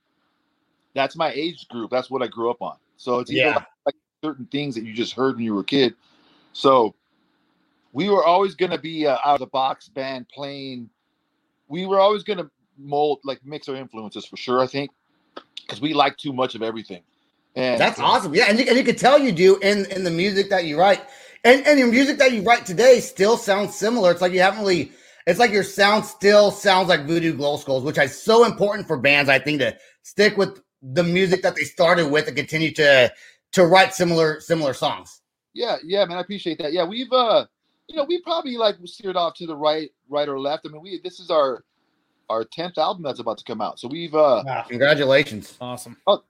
that's 0.95 1.15
my 1.15 1.31
age 1.31 1.67
group. 1.67 1.91
That's 1.91 2.09
what 2.09 2.23
I 2.23 2.27
grew 2.27 2.49
up 2.49 2.61
on. 2.61 2.77
So 2.97 3.19
it's 3.19 3.31
Yeah. 3.31 3.47
like, 3.55 3.65
like 3.85 3.95
certain 4.23 4.45
things 4.45 4.75
that 4.75 4.83
you 4.83 4.93
just 4.93 5.13
heard 5.13 5.35
when 5.35 5.45
you 5.45 5.53
were 5.53 5.61
a 5.61 5.65
kid. 5.65 5.95
So 6.53 6.95
we 7.93 8.09
were 8.09 8.23
always 8.23 8.55
going 8.55 8.71
to 8.71 8.77
be 8.77 9.07
out 9.07 9.19
of 9.25 9.39
the 9.39 9.47
box 9.47 9.87
band 9.89 10.27
playing. 10.29 10.89
We 11.67 11.85
were 11.85 11.99
always 11.99 12.23
going 12.23 12.39
to 12.39 12.49
mold 12.77 13.19
like 13.23 13.39
mix 13.45 13.69
our 13.69 13.75
influences 13.75 14.25
for 14.25 14.37
sure. 14.37 14.59
I 14.59 14.67
think 14.67 14.91
because 15.71 15.81
we 15.81 15.93
like 15.93 16.17
too 16.17 16.33
much 16.33 16.53
of 16.53 16.61
everything. 16.61 17.01
And 17.55 17.79
That's 17.79 17.99
awesome. 17.99 18.33
Yeah, 18.35 18.45
and 18.49 18.59
you, 18.59 18.65
and 18.67 18.77
you 18.77 18.83
can 18.83 18.95
tell 18.95 19.17
you 19.17 19.31
do 19.31 19.57
in 19.57 19.85
in 19.85 20.03
the 20.03 20.11
music 20.11 20.49
that 20.49 20.65
you 20.65 20.77
write, 20.77 21.01
and 21.43 21.65
and 21.65 21.79
your 21.79 21.89
music 21.89 22.17
that 22.17 22.33
you 22.33 22.41
write 22.41 22.65
today 22.65 22.99
still 22.99 23.37
sounds 23.37 23.75
similar. 23.75 24.11
It's 24.11 24.21
like 24.21 24.33
you 24.33 24.41
haven't 24.41 24.59
really. 24.59 24.91
It's 25.27 25.39
like 25.39 25.51
your 25.51 25.63
sound 25.63 26.05
still 26.05 26.49
sounds 26.49 26.89
like 26.89 27.05
Voodoo 27.05 27.33
Glow 27.35 27.55
Skulls, 27.57 27.83
which 27.83 27.97
is 27.97 28.19
so 28.19 28.43
important 28.43 28.87
for 28.87 28.97
bands. 28.97 29.29
I 29.29 29.37
think 29.37 29.59
to 29.59 29.77
stick 30.01 30.35
with 30.35 30.61
the 30.81 31.03
music 31.03 31.43
that 31.43 31.55
they 31.55 31.61
started 31.61 32.09
with 32.09 32.27
and 32.27 32.35
continue 32.35 32.71
to 32.71 33.13
to 33.53 33.65
write 33.65 33.93
similar 33.93 34.39
similar 34.39 34.73
songs. 34.73 35.21
Yeah, 35.53 35.77
yeah, 35.83 36.05
man, 36.05 36.17
I 36.17 36.21
appreciate 36.21 36.57
that. 36.59 36.73
Yeah, 36.73 36.85
we've 36.85 37.11
uh 37.11 37.45
you 37.87 37.97
know, 37.97 38.05
we 38.05 38.21
probably 38.21 38.55
like 38.55 38.75
steered 38.85 39.17
off 39.17 39.33
to 39.35 39.45
the 39.45 39.55
right, 39.55 39.89
right 40.09 40.29
or 40.29 40.39
left. 40.39 40.65
I 40.65 40.69
mean, 40.69 40.81
we 40.81 40.99
this 41.03 41.19
is 41.19 41.29
our 41.29 41.63
our 42.31 42.43
tenth 42.45 42.77
album 42.77 43.03
that's 43.03 43.19
about 43.19 43.37
to 43.37 43.43
come 43.43 43.61
out. 43.61 43.79
So 43.79 43.87
we've 43.87 44.15
uh 44.15 44.43
Wow. 44.45 44.65
Congratulations. 44.67 45.57
Awesome. 45.59 45.97
Oh, 46.07 46.23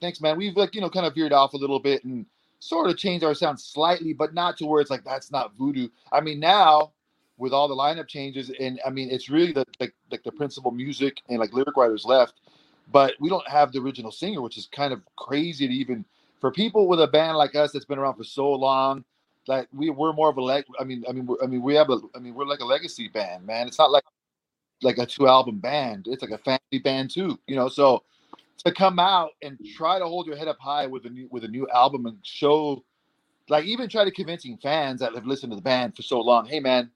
thanks, 0.00 0.20
man. 0.20 0.36
We've 0.36 0.56
like, 0.56 0.74
you 0.74 0.80
know, 0.80 0.90
kind 0.90 1.06
of 1.06 1.14
veered 1.14 1.32
off 1.32 1.54
a 1.54 1.56
little 1.56 1.80
bit 1.80 2.04
and 2.04 2.26
sort 2.58 2.90
of 2.90 2.96
changed 2.96 3.24
our 3.24 3.34
sound 3.34 3.60
slightly, 3.60 4.12
but 4.12 4.34
not 4.34 4.56
to 4.58 4.66
where 4.66 4.80
it's 4.80 4.90
like 4.90 5.04
that's 5.04 5.30
not 5.30 5.54
voodoo. 5.56 5.88
I 6.12 6.20
mean, 6.20 6.40
now 6.40 6.92
with 7.36 7.52
all 7.52 7.68
the 7.68 7.74
lineup 7.74 8.08
changes, 8.08 8.50
and 8.60 8.80
I 8.86 8.90
mean 8.90 9.10
it's 9.10 9.28
really 9.28 9.52
the 9.52 9.64
like 9.80 9.94
like 10.10 10.22
the 10.24 10.32
principal 10.32 10.70
music 10.70 11.22
and 11.28 11.38
like 11.38 11.52
lyric 11.52 11.76
writers 11.76 12.04
left, 12.04 12.34
but 12.90 13.14
we 13.20 13.28
don't 13.28 13.46
have 13.48 13.72
the 13.72 13.80
original 13.80 14.10
singer, 14.10 14.40
which 14.40 14.58
is 14.58 14.66
kind 14.66 14.92
of 14.92 15.02
crazy 15.16 15.66
to 15.66 15.72
even 15.72 16.04
for 16.40 16.50
people 16.50 16.88
with 16.88 17.00
a 17.00 17.06
band 17.06 17.36
like 17.36 17.54
us 17.54 17.72
that's 17.72 17.84
been 17.84 17.98
around 17.98 18.16
for 18.16 18.24
so 18.24 18.50
long. 18.52 19.04
Like 19.46 19.68
we 19.72 19.90
we're 19.90 20.12
more 20.12 20.30
of 20.30 20.36
a 20.38 20.42
leg. 20.42 20.64
I 20.80 20.84
mean, 20.84 21.04
I 21.08 21.12
mean, 21.12 21.26
we're, 21.26 21.36
I 21.42 21.46
mean, 21.46 21.62
we 21.62 21.74
have 21.74 21.90
a. 21.90 22.00
I 22.14 22.18
mean, 22.18 22.34
we're 22.34 22.46
like 22.46 22.60
a 22.60 22.64
legacy 22.64 23.08
band, 23.08 23.44
man. 23.44 23.66
It's 23.66 23.78
not 23.78 23.90
like 23.90 24.04
like 24.82 24.98
a 24.98 25.06
two 25.06 25.26
album 25.26 25.58
band. 25.58 26.06
It's 26.08 26.22
like 26.22 26.30
a 26.30 26.38
family 26.38 26.80
band 26.82 27.10
too, 27.10 27.38
you 27.46 27.56
know. 27.56 27.68
So 27.68 28.02
to 28.64 28.72
come 28.72 28.98
out 28.98 29.30
and 29.42 29.58
try 29.76 29.98
to 29.98 30.06
hold 30.06 30.26
your 30.26 30.36
head 30.36 30.48
up 30.48 30.58
high 30.58 30.86
with 30.86 31.04
a 31.06 31.10
new 31.10 31.28
with 31.30 31.44
a 31.44 31.48
new 31.48 31.68
album 31.68 32.06
and 32.06 32.18
show 32.22 32.82
like 33.48 33.64
even 33.64 33.88
try 33.88 34.04
to 34.04 34.10
convincing 34.10 34.56
fans 34.56 35.00
that 35.00 35.14
have 35.14 35.26
listened 35.26 35.52
to 35.52 35.56
the 35.56 35.62
band 35.62 35.94
for 35.94 36.02
so 36.02 36.20
long 36.20 36.46
hey 36.46 36.60
man 36.60 36.90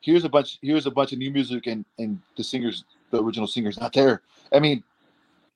here's 0.00 0.24
a 0.24 0.28
bunch 0.28 0.58
here's 0.62 0.86
a 0.86 0.90
bunch 0.90 1.12
of 1.12 1.18
new 1.18 1.30
music 1.30 1.66
and 1.66 1.84
and 1.98 2.20
the 2.36 2.44
singers 2.44 2.84
the 3.10 3.22
original 3.22 3.46
singer's 3.46 3.80
not 3.80 3.92
there 3.92 4.22
i 4.52 4.58
mean 4.58 4.82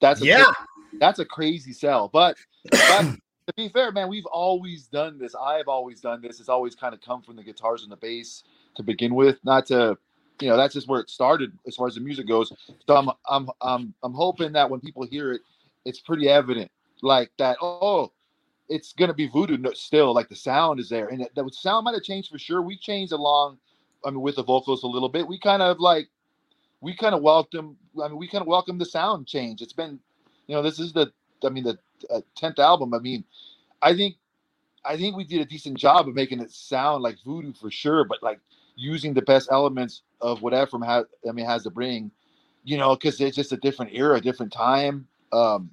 that's 0.00 0.22
a 0.22 0.24
Yeah. 0.24 0.52
that's 0.98 1.18
a 1.18 1.24
crazy 1.24 1.72
sell 1.72 2.08
but, 2.08 2.36
but 2.70 3.02
to 3.46 3.54
be 3.56 3.68
fair 3.68 3.92
man 3.92 4.08
we've 4.08 4.26
always 4.26 4.86
done 4.86 5.18
this 5.18 5.34
i've 5.34 5.68
always 5.68 6.00
done 6.00 6.22
this 6.22 6.40
it's 6.40 6.48
always 6.48 6.74
kind 6.74 6.94
of 6.94 7.00
come 7.00 7.20
from 7.22 7.36
the 7.36 7.42
guitars 7.42 7.82
and 7.82 7.92
the 7.92 7.96
bass 7.96 8.44
to 8.74 8.82
begin 8.82 9.14
with 9.14 9.38
not 9.44 9.66
to 9.66 9.98
you 10.42 10.48
know 10.48 10.56
that's 10.56 10.74
just 10.74 10.88
where 10.88 11.00
it 11.00 11.08
started 11.08 11.56
as 11.68 11.76
far 11.76 11.86
as 11.86 11.94
the 11.94 12.00
music 12.00 12.26
goes. 12.26 12.52
So 12.86 12.96
i'm 12.96 13.10
i'm 13.28 13.48
i'm, 13.60 13.94
I'm 14.02 14.12
hoping 14.12 14.52
that 14.52 14.68
when 14.68 14.80
people 14.80 15.04
hear 15.04 15.32
it 15.32 15.42
it's 15.84 16.00
pretty 16.00 16.28
evident 16.28 16.70
like 17.00 17.30
that 17.38 17.56
oh 17.60 18.10
it's 18.68 18.92
gonna 18.92 19.14
be 19.14 19.28
voodoo 19.28 19.56
still 19.74 20.12
like 20.12 20.28
the 20.28 20.36
sound 20.36 20.80
is 20.80 20.88
there. 20.88 21.08
And 21.08 21.26
the 21.34 21.50
sound 21.52 21.84
might 21.84 21.94
have 21.94 22.02
changed 22.02 22.30
for 22.30 22.38
sure. 22.38 22.62
We 22.62 22.76
changed 22.76 23.12
along 23.12 23.58
i 24.04 24.10
mean 24.10 24.20
with 24.20 24.36
the 24.36 24.42
vocals 24.42 24.82
a 24.82 24.88
little 24.88 25.08
bit. 25.08 25.28
We 25.28 25.38
kind 25.38 25.62
of 25.62 25.78
like 25.78 26.08
we 26.80 26.96
kind 26.96 27.14
of 27.14 27.22
welcome 27.22 27.76
i 28.02 28.08
mean 28.08 28.18
we 28.18 28.26
kind 28.26 28.42
of 28.42 28.48
welcome 28.48 28.78
the 28.78 28.86
sound 28.86 29.28
change. 29.28 29.62
It's 29.62 29.72
been 29.72 30.00
you 30.48 30.56
know 30.56 30.62
this 30.62 30.80
is 30.80 30.92
the 30.92 31.12
i 31.44 31.50
mean 31.50 31.64
the 31.64 31.78
uh, 32.10 32.20
10th 32.36 32.58
album. 32.58 32.94
I 32.94 32.98
mean 32.98 33.22
i 33.80 33.94
think 33.94 34.16
i 34.84 34.96
think 34.96 35.16
we 35.16 35.22
did 35.22 35.40
a 35.40 35.44
decent 35.44 35.78
job 35.78 36.08
of 36.08 36.14
making 36.14 36.40
it 36.40 36.50
sound 36.50 37.02
like 37.02 37.16
voodoo 37.24 37.52
for 37.52 37.70
sure 37.70 38.04
but 38.04 38.22
like 38.22 38.40
using 38.76 39.14
the 39.14 39.22
best 39.22 39.48
elements 39.50 40.02
of 40.22 40.40
what 40.40 40.52
Efrem 40.52 40.86
has 40.86 41.04
i 41.28 41.32
mean 41.32 41.44
has 41.44 41.64
to 41.64 41.70
bring 41.70 42.10
you 42.64 42.78
know 42.78 42.96
because 42.96 43.20
it's 43.20 43.36
just 43.36 43.52
a 43.52 43.56
different 43.58 43.90
era 43.92 44.16
a 44.16 44.20
different 44.20 44.52
time 44.52 45.06
um 45.32 45.70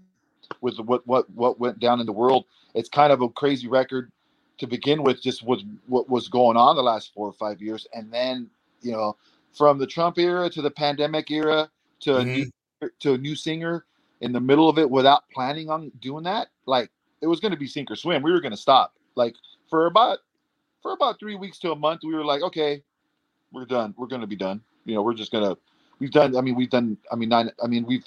with 0.62 0.78
what 0.80 1.06
what 1.08 1.30
what 1.32 1.60
went 1.60 1.80
down 1.80 2.00
in 2.00 2.06
the 2.06 2.14
world. 2.14 2.46
It's 2.74 2.90
kind 2.90 3.12
of 3.12 3.22
a 3.22 3.30
crazy 3.30 3.68
record 3.68 4.12
to 4.58 4.68
begin 4.68 5.04
with 5.04 5.22
just 5.22 5.44
with 5.44 5.62
what 5.88 6.10
was 6.10 6.28
going 6.28 6.58
on 6.58 6.76
the 6.76 6.84
last 6.84 7.14
four 7.14 7.28
or 7.28 7.34
five 7.34 7.62
years. 7.62 7.88
And 7.94 8.12
then 8.12 8.50
you 8.82 8.92
know 8.92 9.16
from 9.54 9.78
the 9.80 9.88
trump 9.88 10.18
era 10.18 10.50
to 10.50 10.62
the 10.62 10.72
pandemic 10.72 11.32
era 11.32 11.70
to 12.02 12.18
a 12.18 12.26
new 12.26 12.50
to 13.00 13.14
a 13.14 13.18
new 13.18 13.36
singer 13.36 13.86
in 14.22 14.32
the 14.32 14.40
middle 14.40 14.70
of 14.70 14.78
it 14.78 14.90
without 14.90 15.24
planning 15.34 15.70
on 15.70 15.92
doing 16.02 16.24
that 16.24 16.48
like 16.66 16.92
it 17.22 17.28
was 17.28 17.40
going 17.40 17.52
to 17.52 17.58
be 17.58 17.68
sink 17.68 17.92
or 17.92 17.96
swim. 17.96 18.22
We 18.22 18.32
were 18.32 18.40
going 18.40 18.52
to 18.52 18.58
stop. 18.58 18.94
Like 19.16 19.36
for 19.70 19.88
about 19.88 20.20
for 20.82 20.94
about 20.94 21.20
three 21.20 21.36
weeks 21.36 21.60
to 21.60 21.72
a 21.72 21.76
month 21.76 22.02
we 22.04 22.14
were 22.14 22.24
like 22.24 22.42
okay 22.42 22.82
we're 23.52 23.66
done 23.66 23.94
we're 23.98 24.08
going 24.08 24.22
to 24.22 24.28
be 24.28 24.36
done 24.36 24.62
you 24.86 24.96
know 24.96 25.02
we're 25.02 25.14
just 25.14 25.32
going 25.32 25.44
to 25.44 25.58
we've 26.00 26.12
done 26.12 26.36
i 26.36 26.42
mean 26.42 26.56
we've 26.56 26.70
done 26.70 26.98
i 27.12 27.16
mean 27.16 27.30
nine 27.30 27.52
i 27.64 27.68
mean 27.68 27.86
we've 27.86 28.06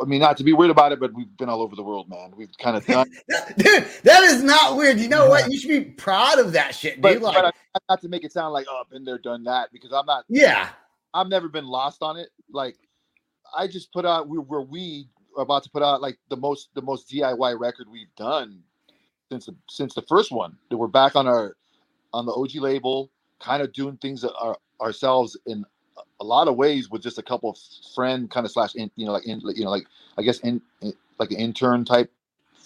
I 0.00 0.04
mean, 0.06 0.20
not 0.20 0.36
to 0.38 0.44
be 0.44 0.52
weird 0.52 0.70
about 0.70 0.92
it, 0.92 0.98
but 1.00 1.12
we've 1.14 1.36
been 1.36 1.48
all 1.48 1.62
over 1.62 1.76
the 1.76 1.82
world, 1.82 2.08
man. 2.08 2.32
We've 2.36 2.50
kind 2.58 2.76
of 2.76 2.84
done, 2.86 3.08
Dude, 3.56 3.86
that 4.02 4.22
is 4.24 4.42
not 4.42 4.76
weird. 4.76 4.98
You 4.98 5.08
know 5.08 5.28
what? 5.28 5.50
You 5.50 5.58
should 5.58 5.68
be 5.68 5.84
proud 5.92 6.38
of 6.38 6.52
that 6.52 6.74
shit, 6.74 7.00
but, 7.00 7.14
dude. 7.14 7.22
Like, 7.22 7.34
but 7.36 7.44
I, 7.46 7.78
not 7.88 8.00
to 8.02 8.08
make 8.08 8.24
it 8.24 8.32
sound 8.32 8.52
like 8.52 8.66
oh, 8.68 8.82
I've 8.84 8.90
been 8.90 9.04
there, 9.04 9.18
done 9.18 9.44
that, 9.44 9.70
because 9.72 9.92
I'm 9.92 10.06
not. 10.06 10.24
yeah. 10.28 10.70
I've 11.14 11.28
never 11.28 11.48
been 11.48 11.66
lost 11.66 12.02
on 12.02 12.16
it. 12.16 12.28
Like, 12.50 12.76
I 13.56 13.66
just 13.66 13.92
put 13.92 14.04
out. 14.04 14.28
We 14.28 14.38
were 14.38 14.62
we 14.62 15.08
are 15.36 15.42
about 15.42 15.62
to 15.64 15.70
put 15.70 15.82
out 15.82 16.02
like 16.02 16.18
the 16.28 16.36
most 16.36 16.68
the 16.74 16.82
most 16.82 17.08
DIY 17.08 17.58
record 17.58 17.88
we've 17.90 18.14
done 18.16 18.62
since 19.30 19.46
the 19.46 19.54
since 19.68 19.94
the 19.94 20.02
first 20.02 20.32
one. 20.32 20.56
That 20.70 20.76
we're 20.76 20.86
back 20.86 21.16
on 21.16 21.26
our 21.26 21.56
on 22.12 22.26
the 22.26 22.32
OG 22.32 22.56
label, 22.56 23.10
kind 23.40 23.62
of 23.62 23.72
doing 23.72 23.96
things 23.98 24.22
that 24.22 24.34
are 24.38 24.56
ourselves 24.80 25.36
in 25.46 25.64
a 26.20 26.24
lot 26.24 26.48
of 26.48 26.56
ways 26.56 26.90
with 26.90 27.02
just 27.02 27.18
a 27.18 27.22
couple 27.22 27.50
of 27.50 27.58
friend 27.94 28.30
kind 28.30 28.44
of 28.44 28.52
slash 28.52 28.74
in, 28.74 28.90
you 28.96 29.06
know 29.06 29.12
like 29.12 29.26
in 29.26 29.40
you 29.54 29.64
know 29.64 29.70
like 29.70 29.86
I 30.16 30.22
guess 30.22 30.38
in, 30.40 30.60
in 30.80 30.92
like 31.18 31.30
an 31.30 31.38
intern 31.38 31.84
type 31.84 32.10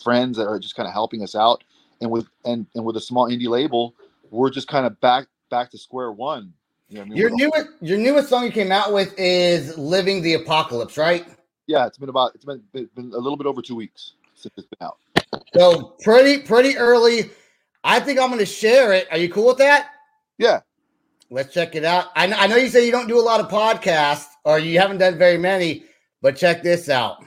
friends 0.03 0.37
that 0.39 0.47
are 0.47 0.59
just 0.59 0.75
kind 0.75 0.87
of 0.87 0.93
helping 0.93 1.23
us 1.23 1.35
out 1.35 1.65
and 2.01 2.11
with 2.11 2.27
and 2.45 2.67
and 2.75 2.85
with 2.85 2.97
a 2.97 3.01
small 3.01 3.29
indie 3.29 3.49
label 3.49 3.95
we're 4.31 4.51
just 4.51 4.69
kind 4.69 4.87
of 4.87 5.01
back 5.01 5.27
back 5.51 5.71
to 5.71 5.79
square 5.79 6.13
one 6.13 6.53
you 6.89 6.97
know 6.97 7.03
I 7.03 7.05
mean? 7.07 7.17
Your 7.17 7.31
newest 7.31 7.69
your 7.81 7.99
newest 7.99 8.29
song 8.29 8.45
you 8.45 8.53
came 8.53 8.73
out 8.73 8.93
with 8.93 9.15
is 9.19 9.77
"Living 9.79 10.23
the 10.23 10.35
Apocalypse," 10.35 10.97
right? 10.99 11.27
yeah 11.67 11.87
it's 11.87 11.99
been 11.99 12.09
about 12.09 12.35
it's 12.35 12.45
been, 12.45 12.63
it's 12.75 12.93
been 12.95 13.13
a 13.13 13.19
little 13.19 13.37
bit 13.37 13.47
over 13.47 13.63
two 13.63 13.77
weeks 13.77 14.15
since 14.35 14.53
it's 14.57 14.67
been 14.67 14.87
out 14.87 14.99
So 15.55 15.95
pretty 16.03 16.43
pretty 16.43 16.77
early. 16.77 17.31
I 17.85 18.01
think 18.01 18.21
I'm 18.21 18.29
going 18.29 18.39
to 18.39 18.47
share 18.47 18.93
it. 18.93 19.09
Are 19.11 19.19
you 19.19 19.29
cool 19.29 19.47
with 19.49 19.59
that? 19.59 19.91
Yeah 20.43 20.61
Let's 21.33 21.55
check 21.55 21.75
it 21.75 21.85
out. 21.85 22.09
I, 22.15 22.47
know 22.47 22.57
you 22.57 22.69
say 22.69 22.85
you 22.85 22.93
don't 22.93 23.09
do 23.09 23.19
a 23.19 23.25
lot 23.25 23.41
of 23.41 23.49
podcasts 23.49 24.27
or 24.45 24.59
you 24.59 24.79
haven't 24.79 24.99
done 24.99 25.17
very 25.17 25.39
many, 25.39 25.85
but 26.21 26.37
check 26.37 26.63
this 26.63 26.91
out. 26.91 27.25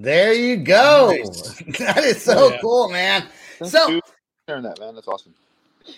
There 0.00 0.32
you 0.32 0.56
go. 0.58 1.10
Nice. 1.10 1.62
that 1.78 2.04
is 2.04 2.22
so 2.22 2.50
yeah. 2.50 2.58
cool, 2.60 2.88
man. 2.88 3.26
Thanks, 3.58 3.72
So 3.72 4.00
sharing 4.48 4.62
that, 4.62 4.78
man. 4.78 4.94
That's 4.94 5.08
awesome. 5.08 5.34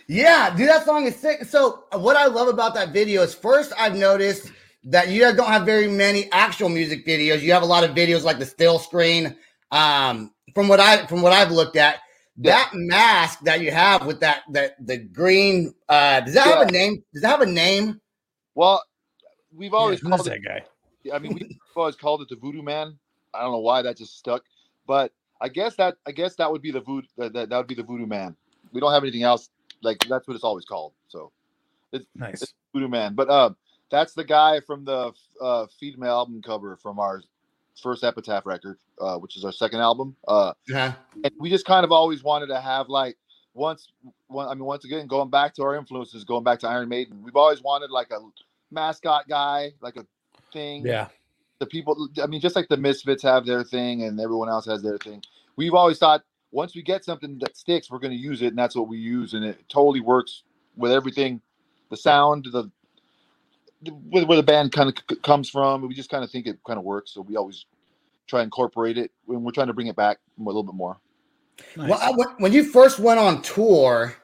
Yeah, 0.07 0.54
dude, 0.57 0.69
that 0.69 0.87
song 0.87 1.04
is 1.04 1.16
sick. 1.16 1.45
So, 1.45 1.85
uh, 1.92 1.99
what 1.99 2.16
I 2.16 2.26
love 2.26 2.49
about 2.49 2.75
that 2.75 2.92
video 2.92 3.23
is 3.23 3.35
first, 3.35 3.73
I've 3.78 3.97
noticed 3.97 4.52
that 4.85 5.09
you 5.09 5.21
guys 5.21 5.35
don't 5.35 5.49
have 5.49 5.66
very 5.66 5.88
many 5.88 6.30
actual 6.33 6.69
music 6.71 7.07
videos. 7.07 7.42
You 7.42 7.52
have 7.52 7.62
a 7.62 7.66
lot 7.66 7.85
of 7.85 7.90
videos 7.90 8.23
like 8.23 8.38
the 8.38 8.47
still 8.47 8.78
screen. 8.78 9.37
Um, 9.71 10.33
from 10.54 10.69
what 10.69 10.80
I 10.80 11.04
from 11.07 11.21
what 11.21 11.33
I've 11.33 11.50
looked 11.50 11.76
at, 11.76 11.99
that 12.38 12.71
mask 12.73 13.40
that 13.40 13.61
you 13.61 13.71
have 13.71 14.07
with 14.07 14.21
that 14.21 14.42
that 14.52 14.75
the 14.85 14.97
green 14.97 15.75
uh 15.88 16.21
does 16.21 16.35
that 16.35 16.47
have 16.47 16.69
a 16.69 16.73
name? 16.73 17.04
Does 17.12 17.23
that 17.23 17.28
have 17.28 17.42
a 17.42 17.47
name? 17.47 18.00
Well, 18.54 18.83
we've 19.54 19.75
always 19.75 20.00
who's 20.00 20.09
called 20.09 20.25
that 20.25 20.37
it. 20.37 20.45
guy? 20.45 21.14
I 21.14 21.19
mean, 21.19 21.35
we've 21.35 21.59
always 21.76 21.97
called 21.97 22.23
it 22.23 22.28
the 22.30 22.37
Voodoo 22.37 22.62
Man. 22.62 22.99
I 23.34 23.42
don't 23.42 23.52
know 23.52 23.58
why 23.60 23.82
that 23.82 23.96
just 23.96 24.18
stuck, 24.18 24.44
but 24.87 25.12
I 25.40 25.49
guess 25.49 25.75
that 25.76 25.96
I 26.06 26.12
guess 26.12 26.34
that 26.37 26.50
would 26.50 26.62
be 26.62 26.70
the 26.70 26.80
voodoo. 26.80 27.06
That, 27.16 27.32
that, 27.32 27.49
that 27.50 27.56
would 27.56 27.66
be 27.66 27.75
the 27.75 27.82
Voodoo 27.82 28.07
Man. 28.07 28.37
We 28.72 28.81
don't 28.81 28.92
have 28.92 29.02
anything 29.02 29.22
else. 29.22 29.50
Like 29.83 29.98
that's 30.09 30.26
what 30.28 30.35
it's 30.35 30.44
always 30.44 30.64
called. 30.64 30.92
So 31.09 31.33
it's 31.92 32.07
Nice. 32.14 32.52
Voodoo 32.72 32.88
Man. 32.88 33.14
But 33.14 33.28
uh, 33.31 33.50
that's 33.90 34.12
the 34.14 34.24
guy 34.24 34.61
from 34.61 34.85
the 34.85 35.12
uh, 35.40 35.66
Feed 35.78 35.98
Me 35.98 36.07
album 36.07 36.42
cover 36.42 36.76
from 36.76 36.98
our 36.98 37.22
first 37.81 38.05
Epitaph 38.05 38.44
record, 38.44 38.76
uh, 39.00 39.16
which 39.16 39.37
is 39.37 39.44
our 39.44 39.52
second 39.52 39.81
album. 39.81 40.14
Uh, 40.28 40.52
Uh-huh. 40.72 40.92
and 41.24 41.33
we 41.38 41.48
just 41.48 41.64
kind 41.64 41.85
of 41.85 41.92
always 41.92 42.22
wanted 42.22 42.48
to 42.48 42.61
have 42.61 42.88
like 42.88 43.16
once 43.55 43.88
one 44.28 44.46
I 44.48 44.55
mean 44.55 44.64
once 44.64 44.85
again 44.85 45.07
going 45.07 45.31
back 45.31 45.55
to 45.55 45.62
our 45.62 45.74
influences, 45.74 46.24
going 46.24 46.44
back 46.44 46.59
to 46.61 46.68
Iron 46.68 46.88
Maiden, 46.88 47.22
we've 47.22 47.37
always 47.37 47.62
wanted 47.62 47.90
like 47.90 48.11
a 48.11 48.18
mascot 48.70 49.26
guy, 49.28 49.72
like 49.81 49.96
a 49.96 50.07
thing. 50.52 50.87
Yeah. 50.87 51.09
The 51.61 51.66
people 51.66 52.09
I 52.23 52.27
mean, 52.27 52.40
just 52.40 52.57
like 52.57 52.68
the 52.68 52.77
Misfits 52.79 53.23
have 53.23 53.46
their 53.46 53.62
thing 53.62 54.03
and 54.05 54.18
everyone 54.20 54.49
else 54.49 54.66
has 54.66 54.83
their 54.83 54.99
thing. 54.99 55.23
We've 55.57 55.75
always 55.75 55.99
thought 55.99 56.23
once 56.53 56.75
we 56.75 56.83
get 56.83 57.05
something 57.05 57.38
that 57.40 57.57
sticks, 57.57 57.90
we're 57.90 57.99
gonna 58.01 58.14
use 58.14 58.42
it, 58.42 58.49
and 58.49 58.59
that's 58.59 58.75
what 58.75 58.88
we 58.88 58.99
use, 58.99 59.35
and 59.35 59.44
it 59.44 59.62
totally 59.68 60.01
works 60.01 60.42
with 60.77 60.90
everything, 60.90 61.40
the 61.90 61.96
sound, 61.96 62.46
the 62.51 62.70
where, 64.11 64.27
where 64.27 64.37
the 64.37 64.42
band 64.42 64.73
kind 64.73 64.88
of 64.88 64.96
c- 65.09 65.16
comes 65.16 65.49
from. 65.51 65.87
We 65.87 65.94
just 65.94 66.11
kind 66.11 66.25
of 66.25 66.31
think 66.31 66.46
it 66.46 66.59
kind 66.66 66.79
of 66.79 66.85
works, 66.85 67.12
so 67.12 67.20
we 67.23 67.37
always 67.37 67.66
try 68.27 68.40
and 68.40 68.46
incorporate 68.46 68.99
it 68.99 69.11
when 69.27 69.42
we're 69.42 69.53
trying 69.53 69.68
to 69.68 69.73
bring 69.73 69.87
it 69.88 69.96
back 69.96 70.18
a 70.38 70.42
little 70.42 70.62
bit 70.62 70.75
more. 70.75 70.99
Nice. 71.77 71.90
Well, 71.90 71.99
I- 72.03 72.12
when, 72.16 72.29
when 72.38 72.53
you 72.53 72.64
first 72.64 72.99
went 72.99 73.20
on 73.20 73.42
tour, 73.42 74.14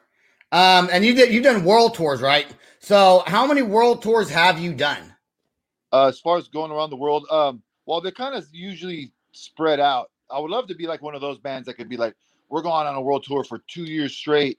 um, 0.52 0.88
and 0.92 1.04
you 1.04 1.14
did 1.14 1.32
you've 1.32 1.44
done 1.44 1.64
world 1.64 1.94
tours, 1.94 2.20
right? 2.22 2.46
So, 2.80 3.24
how 3.26 3.46
many 3.46 3.62
world 3.62 4.02
tours 4.02 4.30
have 4.30 4.58
you 4.58 4.72
done? 4.72 5.14
Uh, 5.96 6.08
as 6.08 6.20
far 6.20 6.36
as 6.36 6.46
going 6.48 6.70
around 6.70 6.90
the 6.90 6.96
world, 6.96 7.26
um, 7.30 7.62
well, 7.86 8.02
they're 8.02 8.12
kind 8.12 8.34
of 8.34 8.46
usually 8.52 9.10
spread 9.32 9.80
out. 9.80 10.10
I 10.30 10.38
would 10.38 10.50
love 10.50 10.66
to 10.68 10.74
be 10.74 10.86
like 10.86 11.00
one 11.00 11.14
of 11.14 11.22
those 11.22 11.38
bands 11.38 11.64
that 11.66 11.74
could 11.74 11.88
be 11.88 11.96
like, 11.96 12.14
we're 12.50 12.60
going 12.60 12.86
on 12.86 12.94
a 12.94 13.00
world 13.00 13.24
tour 13.24 13.44
for 13.44 13.60
two 13.66 13.84
years 13.84 14.14
straight, 14.14 14.58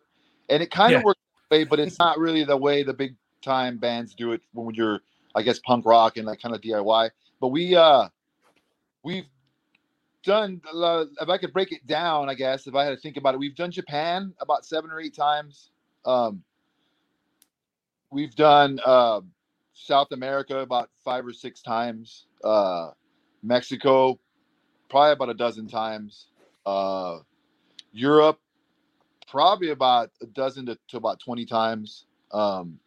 and 0.50 0.63
it 0.63 0.71
kind 0.71 0.95
of 0.95 1.02
Yeah. 1.02 1.06
works 1.06 1.19
that 1.52 1.56
way, 1.56 1.63
but 1.63 1.80
it's 1.80 2.00
not 2.00 2.17
really 2.17 2.43
the 2.43 2.58
way 2.58 2.82
the 2.82 2.93
big 2.93 3.15
time 3.43 3.78
bands 3.78 4.15
do 4.15 4.32
it 4.32 4.41
when 4.54 4.73
you're, 4.73 5.00
I 5.36 5.43
guess, 5.43 5.60
punk 5.60 5.86
rock 5.86 6.17
and 6.17 6.26
like 6.26 6.41
kind 6.41 6.56
of 6.56 6.62
DIY. 6.62 7.12
But 7.39 7.50
we, 7.50 7.76
uh, 7.76 8.10
we've 9.04 9.28
done. 10.23 10.60
lot- 10.73 11.10
If 11.21 11.30
I 11.30 11.38
could 11.38 11.54
break 11.54 11.71
it 11.71 11.86
down, 11.86 12.30
I 12.30 12.34
guess 12.34 12.65
if 12.65 12.73
I 12.73 12.84
had 12.84 12.89
to 12.95 12.97
think 12.97 13.15
about 13.17 13.36
it, 13.36 13.38
we've 13.38 13.56
done 13.56 13.69
Japan 13.71 14.34
about 14.39 14.65
seven 14.65 14.89
or 14.89 15.00
eight 15.00 15.13
times. 15.15 15.69
Um, 16.04 16.43
we've 18.10 18.36
done 18.36 18.80
uh, 18.84 19.21
South 19.78 20.12
America 20.12 20.58
about 20.60 20.90
five 21.06 21.26
or 21.26 21.34
six 21.34 21.62
times. 21.62 22.26
Uh, 22.44 22.92
Mexico, 23.44 24.20
probably 24.90 25.12
about 25.12 25.30
a 25.30 25.36
dozen 25.36 25.68
times. 25.68 26.28
Uh, 26.66 27.20
Europe, 27.92 28.40
probably 29.28 29.70
about 29.70 30.10
a 30.22 30.26
dozen 30.26 30.66
to, 30.66 30.78
to 30.88 30.98
about 30.98 31.20
20 31.20 31.46
times. 31.46 32.06
Um, 32.32 32.80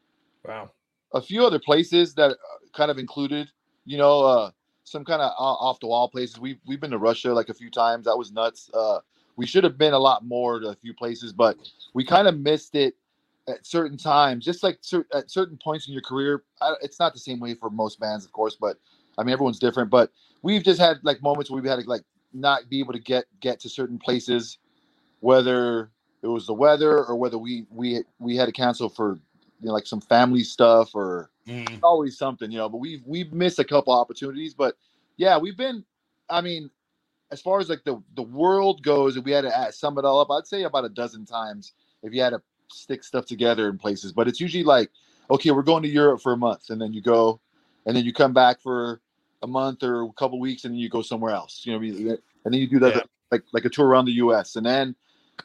wow. 0.46 0.70
a 1.14 1.22
few 1.22 1.46
other 1.46 1.60
places 1.60 2.14
that 2.14 2.36
kind 2.74 2.90
of 2.90 2.98
included, 2.98 3.48
you 3.84 3.96
know, 3.96 4.20
uh, 4.22 4.50
some 4.84 5.04
kind 5.04 5.22
of 5.22 5.30
off 5.38 5.78
the 5.80 5.86
wall 5.86 6.08
places. 6.08 6.40
We've, 6.40 6.58
we've 6.66 6.80
been 6.80 6.90
to 6.90 6.98
Russia 6.98 7.32
like 7.32 7.48
a 7.48 7.54
few 7.54 7.70
times. 7.70 8.06
That 8.06 8.16
was 8.16 8.32
nuts. 8.32 8.68
Uh, 8.74 8.98
we 9.36 9.46
should 9.46 9.64
have 9.64 9.78
been 9.78 9.94
a 9.94 9.98
lot 9.98 10.24
more 10.24 10.58
to 10.58 10.68
a 10.68 10.74
few 10.74 10.92
places, 10.92 11.32
but 11.32 11.56
we 11.94 12.04
kind 12.04 12.26
of 12.26 12.38
missed 12.38 12.74
it 12.74 12.96
at 13.50 13.66
certain 13.66 13.96
times, 13.96 14.44
just 14.44 14.62
like 14.62 14.78
cer- 14.80 15.06
at 15.12 15.30
certain 15.30 15.58
points 15.62 15.86
in 15.86 15.92
your 15.92 16.02
career. 16.02 16.44
I, 16.60 16.74
it's 16.82 16.98
not 16.98 17.12
the 17.12 17.18
same 17.18 17.40
way 17.40 17.54
for 17.54 17.70
most 17.70 18.00
bands, 18.00 18.24
of 18.24 18.32
course, 18.32 18.56
but 18.60 18.78
I 19.18 19.22
mean, 19.22 19.32
everyone's 19.32 19.58
different, 19.58 19.90
but 19.90 20.10
we've 20.42 20.62
just 20.62 20.80
had 20.80 20.98
like 21.02 21.22
moments 21.22 21.50
where 21.50 21.60
we've 21.60 21.70
had 21.70 21.80
to 21.80 21.88
like 21.88 22.04
not 22.32 22.68
be 22.70 22.80
able 22.80 22.92
to 22.92 22.98
get, 22.98 23.26
get 23.40 23.60
to 23.60 23.68
certain 23.68 23.98
places, 23.98 24.58
whether 25.20 25.90
it 26.22 26.28
was 26.28 26.46
the 26.46 26.54
weather 26.54 27.04
or 27.04 27.16
whether 27.16 27.38
we, 27.38 27.66
we, 27.70 28.02
we 28.18 28.36
had 28.36 28.46
to 28.46 28.52
cancel 28.52 28.88
for, 28.88 29.18
you 29.60 29.66
know, 29.66 29.72
like 29.72 29.86
some 29.86 30.00
family 30.00 30.42
stuff 30.42 30.94
or 30.94 31.30
mm. 31.46 31.78
always 31.82 32.16
something, 32.16 32.50
you 32.50 32.58
know, 32.58 32.68
but 32.68 32.78
we've, 32.78 33.02
we've 33.04 33.32
missed 33.32 33.58
a 33.58 33.64
couple 33.64 33.92
opportunities, 33.92 34.54
but 34.54 34.76
yeah, 35.16 35.36
we've 35.36 35.56
been, 35.56 35.84
I 36.28 36.40
mean, 36.40 36.70
as 37.30 37.40
far 37.40 37.60
as 37.60 37.68
like 37.68 37.84
the, 37.84 38.02
the 38.14 38.22
world 38.22 38.82
goes, 38.82 39.16
if 39.16 39.24
we 39.24 39.32
had 39.32 39.42
to 39.42 39.56
add, 39.56 39.74
sum 39.74 39.98
it 39.98 40.04
all 40.04 40.20
up, 40.20 40.30
I'd 40.30 40.46
say 40.46 40.62
about 40.62 40.84
a 40.84 40.88
dozen 40.88 41.24
times 41.24 41.72
if 42.02 42.12
you 42.12 42.22
had 42.22 42.30
to 42.30 42.42
stick 42.72 43.04
stuff 43.04 43.26
together 43.26 43.68
in 43.68 43.78
places, 43.78 44.12
but 44.12 44.28
it's 44.28 44.40
usually 44.40 44.64
like, 44.64 44.90
okay, 45.30 45.52
we're 45.52 45.62
going 45.62 45.82
to 45.84 45.90
Europe 45.90 46.22
for 46.22 46.32
a 46.32 46.38
month 46.38 46.70
and 46.70 46.80
then 46.80 46.92
you 46.92 47.02
go 47.02 47.40
and 47.86 47.96
then 47.96 48.04
you 48.04 48.12
come 48.12 48.34
back 48.34 48.60
for 48.62 49.00
a 49.42 49.48
month 49.48 49.82
or 49.84 50.04
a 50.04 50.12
couple 50.14 50.40
weeks 50.40 50.64
and 50.64 50.74
then 50.74 50.80
you 50.80 50.88
go 50.90 51.02
somewhere 51.02 51.32
else, 51.34 51.62
you 51.64 51.72
know, 51.72 51.80
and 51.80 52.54
then 52.54 52.54
you 52.54 52.68
do 52.68 52.80
that 52.80 52.96
Yeah. 52.96 53.02
like, 53.32 53.44
like 53.52 53.66
a 53.66 53.70
tour 53.70 53.86
around 53.86 54.06
the 54.06 54.12
US 54.14 54.56
and 54.56 54.66
then 54.66 54.96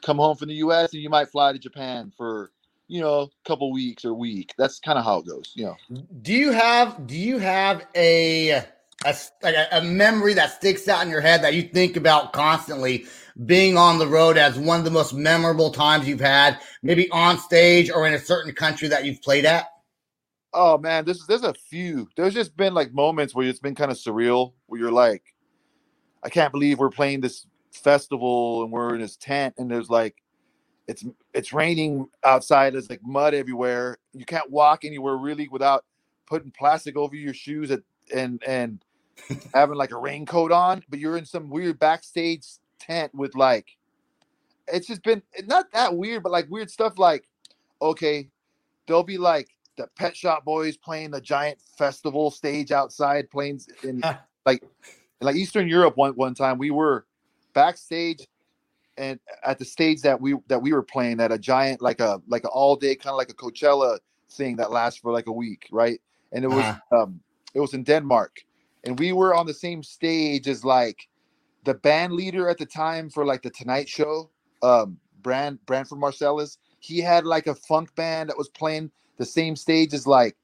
come 0.02 0.18
home 0.18 0.36
from 0.36 0.48
the 0.48 0.56
US 0.56 0.92
and 0.94 1.02
you 1.02 1.10
might 1.10 1.30
fly 1.30 1.52
to 1.52 1.58
Japan 1.60 2.12
for, 2.16 2.52
you 2.88 3.00
know, 3.00 3.22
a 3.22 3.48
couple 3.48 3.72
weeks 3.72 4.04
or 4.04 4.10
a 4.10 4.14
week. 4.14 4.54
That's 4.58 4.80
kind 4.80 4.98
of 4.98 5.04
how 5.04 5.18
it 5.18 5.26
goes, 5.26 5.52
you 5.56 5.66
know. 5.66 5.76
Do 6.22 6.34
you 6.34 6.52
have 6.52 7.06
do 7.06 7.16
you 7.16 7.38
have 7.38 7.86
a 7.96 8.50
a, 9.06 9.14
like 9.42 9.54
a, 9.56 9.68
a 9.78 9.82
memory 9.82 10.34
that 10.34 10.52
sticks 10.52 10.88
out 10.88 11.04
in 11.04 11.10
your 11.10 11.22
head 11.22 11.42
that 11.44 11.54
you 11.54 11.62
think 11.62 11.96
about 11.96 12.32
constantly 12.34 13.06
being 13.44 13.76
on 13.76 13.98
the 13.98 14.06
road 14.06 14.38
as 14.38 14.58
one 14.58 14.78
of 14.78 14.84
the 14.84 14.90
most 14.90 15.12
memorable 15.12 15.70
times 15.70 16.08
you've 16.08 16.20
had, 16.20 16.58
maybe 16.82 17.10
on 17.10 17.38
stage 17.38 17.90
or 17.90 18.06
in 18.06 18.14
a 18.14 18.18
certain 18.18 18.54
country 18.54 18.88
that 18.88 19.04
you've 19.04 19.20
played 19.20 19.44
at? 19.44 19.66
Oh 20.54 20.78
man, 20.78 21.04
this 21.04 21.18
is 21.18 21.26
there's 21.26 21.42
a 21.42 21.52
few. 21.52 22.08
There's 22.16 22.32
just 22.32 22.56
been 22.56 22.72
like 22.72 22.94
moments 22.94 23.34
where 23.34 23.46
it's 23.46 23.58
been 23.58 23.74
kind 23.74 23.90
of 23.90 23.98
surreal, 23.98 24.52
where 24.66 24.80
you're 24.80 24.92
like, 24.92 25.22
I 26.22 26.30
can't 26.30 26.52
believe 26.52 26.78
we're 26.78 26.88
playing 26.88 27.20
this 27.20 27.46
festival 27.72 28.62
and 28.62 28.72
we're 28.72 28.94
in 28.94 29.02
this 29.02 29.16
tent 29.16 29.54
and 29.58 29.70
there's 29.70 29.90
like, 29.90 30.16
it's 30.88 31.04
it's 31.34 31.52
raining 31.52 32.08
outside. 32.24 32.72
There's 32.72 32.88
like 32.88 33.02
mud 33.02 33.34
everywhere. 33.34 33.98
You 34.14 34.24
can't 34.24 34.50
walk 34.50 34.84
anywhere 34.84 35.16
really 35.16 35.48
without 35.48 35.84
putting 36.26 36.52
plastic 36.52 36.96
over 36.96 37.14
your 37.14 37.34
shoes 37.34 37.70
at, 37.70 37.80
and 38.14 38.42
and 38.46 38.82
having 39.54 39.76
like 39.76 39.90
a 39.90 39.98
raincoat 39.98 40.52
on. 40.52 40.82
But 40.88 41.00
you're 41.00 41.18
in 41.18 41.26
some 41.26 41.50
weird 41.50 41.78
backstage 41.78 42.44
tent 42.80 43.14
with 43.14 43.34
like, 43.34 43.76
it's 44.68 44.88
just 44.88 45.02
been 45.02 45.22
not 45.46 45.72
that 45.72 45.96
weird, 45.96 46.22
but 46.22 46.32
like 46.32 46.50
weird 46.50 46.70
stuff. 46.70 46.98
Like, 46.98 47.28
okay, 47.82 48.30
there'll 48.86 49.04
be 49.04 49.18
like 49.18 49.48
the 49.76 49.88
Pet 49.96 50.16
Shop 50.16 50.44
Boys 50.44 50.76
playing 50.76 51.12
the 51.12 51.20
giant 51.20 51.60
festival 51.78 52.30
stage 52.30 52.72
outside, 52.72 53.30
playing 53.30 53.60
in 53.82 54.04
like 54.46 54.62
like 55.20 55.36
Eastern 55.36 55.68
Europe. 55.68 55.96
One 55.96 56.12
one 56.14 56.34
time 56.34 56.58
we 56.58 56.70
were 56.70 57.06
backstage 57.54 58.20
and 58.98 59.20
at 59.44 59.58
the 59.58 59.66
stage 59.66 60.02
that 60.02 60.20
we 60.20 60.36
that 60.48 60.62
we 60.62 60.72
were 60.74 60.84
playing 60.84 61.20
at 61.20 61.32
a 61.32 61.38
giant 61.38 61.82
like 61.82 62.00
a 62.00 62.22
like 62.28 62.44
an 62.44 62.50
all 62.54 62.76
day 62.76 62.96
kind 62.96 63.12
of 63.12 63.18
like 63.18 63.30
a 63.30 63.34
Coachella 63.34 63.98
thing 64.32 64.56
that 64.58 64.72
lasts 64.72 65.00
for 65.00 65.12
like 65.12 65.28
a 65.28 65.32
week, 65.32 65.68
right? 65.72 66.00
And 66.32 66.44
it 66.44 66.48
was 66.48 66.64
Uh-huh. 66.68 66.80
um 66.92 67.20
it 67.54 67.60
was 67.60 67.74
in 67.74 67.84
Denmark, 67.84 68.38
and 68.84 68.98
we 68.98 69.12
were 69.14 69.34
on 69.34 69.46
the 69.46 69.54
same 69.54 69.82
stage 69.84 70.48
as 70.48 70.64
like 70.64 71.08
the 71.66 71.74
band 71.74 72.14
leader 72.14 72.48
at 72.48 72.56
the 72.58 72.64
time 72.64 73.10
for 73.10 73.26
like 73.26 73.42
the 73.42 73.50
Tonight 73.50 73.88
Show, 73.88 74.30
um, 74.62 74.98
Brand 75.20 75.58
Branford 75.66 75.98
Marsalis. 75.98 76.56
He 76.78 77.00
had 77.00 77.26
like 77.26 77.48
a 77.48 77.54
funk 77.54 77.94
band 77.96 78.30
that 78.30 78.38
was 78.38 78.48
playing 78.48 78.90
the 79.18 79.26
same 79.26 79.56
stage 79.56 79.92
as 79.92 80.06
like 80.06 80.36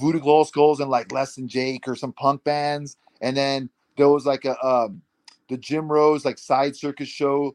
Voodoo 0.00 0.18
Glow 0.18 0.44
Skulls 0.44 0.80
and 0.80 0.90
like 0.90 1.12
Less 1.12 1.34
Than 1.36 1.46
Jake 1.46 1.86
or 1.86 1.94
some 1.94 2.14
punk 2.14 2.42
bands. 2.42 2.96
And 3.20 3.36
then 3.36 3.68
there 3.98 4.08
was 4.08 4.24
like 4.24 4.46
a 4.46 4.58
um 4.66 5.02
the 5.48 5.58
Jim 5.58 5.92
Rose 5.92 6.24
like 6.24 6.38
side 6.38 6.74
circus 6.74 7.08
show 7.08 7.54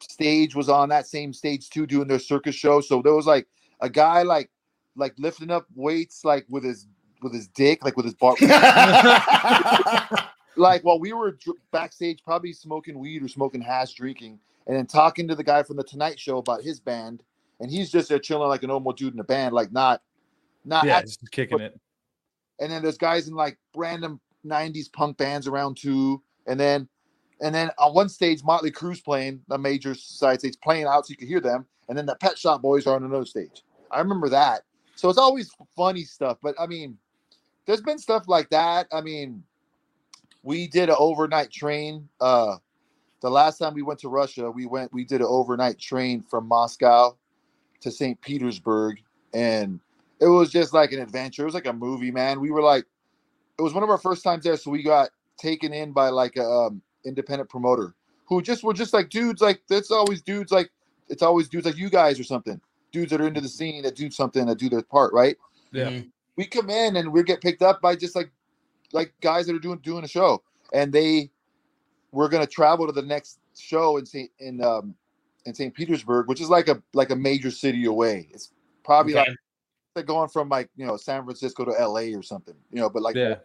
stage 0.00 0.54
was 0.54 0.70
on 0.70 0.88
that 0.88 1.06
same 1.06 1.34
stage 1.34 1.68
too, 1.68 1.86
doing 1.86 2.08
their 2.08 2.18
circus 2.18 2.54
show. 2.54 2.80
So 2.80 3.02
there 3.02 3.14
was 3.14 3.26
like 3.26 3.46
a 3.80 3.90
guy 3.90 4.22
like 4.22 4.50
like 4.96 5.12
lifting 5.18 5.50
up 5.50 5.66
weights 5.74 6.24
like 6.24 6.46
with 6.48 6.64
his 6.64 6.86
with 7.20 7.34
his 7.34 7.48
dick, 7.48 7.84
like 7.84 7.98
with 7.98 8.06
his 8.06 8.14
bar 8.14 8.36
like 10.56 10.82
while 10.82 10.98
we 10.98 11.12
were 11.12 11.32
dr- 11.32 11.56
backstage, 11.72 12.22
probably 12.22 12.52
smoking 12.52 12.98
weed 12.98 13.22
or 13.22 13.28
smoking 13.28 13.60
hash, 13.60 13.94
drinking, 13.94 14.38
and 14.66 14.76
then 14.76 14.86
talking 14.86 15.28
to 15.28 15.34
the 15.34 15.44
guy 15.44 15.62
from 15.62 15.76
the 15.76 15.84
Tonight 15.84 16.18
Show 16.18 16.38
about 16.38 16.62
his 16.62 16.80
band, 16.80 17.22
and 17.60 17.70
he's 17.70 17.90
just 17.90 18.08
there 18.08 18.18
chilling 18.18 18.48
like 18.48 18.62
a 18.62 18.66
normal 18.66 18.92
dude 18.92 19.14
in 19.14 19.20
a 19.20 19.24
band, 19.24 19.54
like 19.54 19.72
not, 19.72 20.02
not. 20.64 20.84
Yeah, 20.84 21.00
just 21.02 21.30
kicking 21.30 21.60
it. 21.60 21.78
and 22.60 22.70
then 22.70 22.82
there's 22.82 22.98
guys 22.98 23.28
in 23.28 23.34
like 23.34 23.58
random 23.74 24.20
'90s 24.46 24.92
punk 24.92 25.16
bands 25.16 25.46
around 25.46 25.76
too, 25.76 26.22
and 26.46 26.58
then 26.58 26.88
And 27.40 27.54
then 27.54 27.70
on 27.78 27.94
one 27.94 28.08
stage, 28.08 28.44
Motley 28.44 28.70
Crue's 28.70 29.00
playing 29.00 29.40
a 29.50 29.58
major 29.58 29.94
side 29.94 30.38
stage, 30.38 30.54
playing 30.62 30.86
out 30.86 31.06
so 31.06 31.10
you 31.10 31.16
could 31.16 31.28
hear 31.28 31.40
them. 31.40 31.66
And 31.88 31.98
then 31.98 32.06
the 32.06 32.14
Pet 32.14 32.38
Shop 32.38 32.62
Boys 32.62 32.86
are 32.86 32.94
on 32.94 33.04
another 33.04 33.26
stage. 33.26 33.64
I 33.90 33.98
remember 33.98 34.28
that. 34.30 34.62
So 34.94 35.08
it's 35.08 35.18
always 35.18 35.50
funny 35.76 36.04
stuff. 36.04 36.38
But 36.40 36.54
I 36.58 36.66
mean, 36.66 36.96
there's 37.66 37.82
been 37.82 37.98
stuff 37.98 38.28
like 38.28 38.48
that. 38.50 38.86
I 38.92 39.00
mean, 39.00 39.42
we 40.44 40.68
did 40.68 40.90
an 40.90 40.96
overnight 40.98 41.50
train. 41.50 42.08
Uh, 42.20 42.56
the 43.22 43.30
last 43.30 43.58
time 43.58 43.74
we 43.74 43.82
went 43.82 43.98
to 44.00 44.08
Russia, 44.08 44.50
we 44.50 44.66
went, 44.66 44.92
we 44.92 45.04
did 45.04 45.22
an 45.22 45.26
overnight 45.28 45.78
train 45.78 46.22
from 46.22 46.46
Moscow 46.46 47.16
to 47.80 47.90
St. 47.90 48.20
Petersburg. 48.20 49.00
And 49.32 49.80
it 50.20 50.26
was 50.26 50.52
just 50.52 50.74
like 50.74 50.92
an 50.92 51.00
adventure. 51.00 51.42
It 51.42 51.46
was 51.46 51.54
like 51.54 51.66
a 51.66 51.72
movie, 51.72 52.10
man. 52.10 52.40
We 52.40 52.50
were 52.50 52.62
like, 52.62 52.84
it 53.58 53.62
was 53.62 53.72
one 53.72 53.82
of 53.82 53.90
our 53.90 53.98
first 53.98 54.22
times 54.22 54.44
there. 54.44 54.56
So 54.58 54.70
we 54.70 54.82
got 54.82 55.08
taken 55.38 55.72
in 55.72 55.92
by 55.92 56.10
like 56.10 56.36
a 56.36 56.44
um, 56.44 56.82
independent 57.06 57.48
promoter 57.48 57.94
who 58.26 58.42
just 58.42 58.62
were 58.62 58.74
just 58.74 58.92
like 58.92 59.08
dudes, 59.08 59.40
like 59.40 59.62
that's 59.68 59.90
always 59.90 60.20
dudes, 60.20 60.52
like 60.52 60.70
it's 61.08 61.22
always 61.22 61.48
dudes 61.48 61.66
like 61.66 61.78
you 61.78 61.88
guys 61.88 62.20
or 62.20 62.24
something. 62.24 62.60
Dudes 62.92 63.10
that 63.10 63.20
are 63.20 63.26
into 63.26 63.40
the 63.40 63.48
scene 63.48 63.82
that 63.82 63.96
do 63.96 64.10
something 64.10 64.46
that 64.46 64.58
do 64.58 64.68
their 64.68 64.82
part, 64.82 65.12
right? 65.14 65.36
Yeah. 65.72 65.90
Mhm. 65.90 66.10
we 66.36 66.46
come 66.46 66.68
in 66.68 66.96
and 66.96 67.12
we 67.12 67.22
get 67.22 67.40
picked 67.40 67.62
up 67.62 67.80
by 67.80 67.96
just 67.96 68.14
like 68.14 68.30
like 68.94 69.12
guys 69.20 69.46
that 69.46 69.54
are 69.54 69.58
doing 69.58 69.78
doing 69.78 70.04
a 70.04 70.08
show 70.08 70.42
and 70.72 70.92
they 70.92 71.30
we're 72.12 72.28
gonna 72.28 72.46
travel 72.46 72.86
to 72.86 72.92
the 72.92 73.02
next 73.02 73.40
show 73.58 73.96
in 73.98 74.06
St. 74.06 74.30
in 74.38 74.62
um 74.62 74.94
in 75.44 75.52
St. 75.54 75.74
Petersburg, 75.74 76.26
which 76.28 76.40
is 76.40 76.48
like 76.48 76.68
a 76.68 76.82
like 76.94 77.10
a 77.10 77.16
major 77.16 77.50
city 77.50 77.84
away. 77.84 78.28
It's 78.32 78.52
probably 78.84 79.12
Okay. 79.14 79.28
like, 79.28 79.38
like 79.96 80.06
going 80.06 80.28
from 80.28 80.48
like 80.48 80.70
you 80.76 80.86
know 80.86 80.96
San 80.96 81.24
Francisco 81.24 81.64
to 81.64 81.72
LA 81.72 82.16
or 82.16 82.22
something, 82.22 82.54
you 82.70 82.80
know, 82.80 82.88
but 82.88 83.02
like 83.02 83.16
Yeah. 83.16 83.36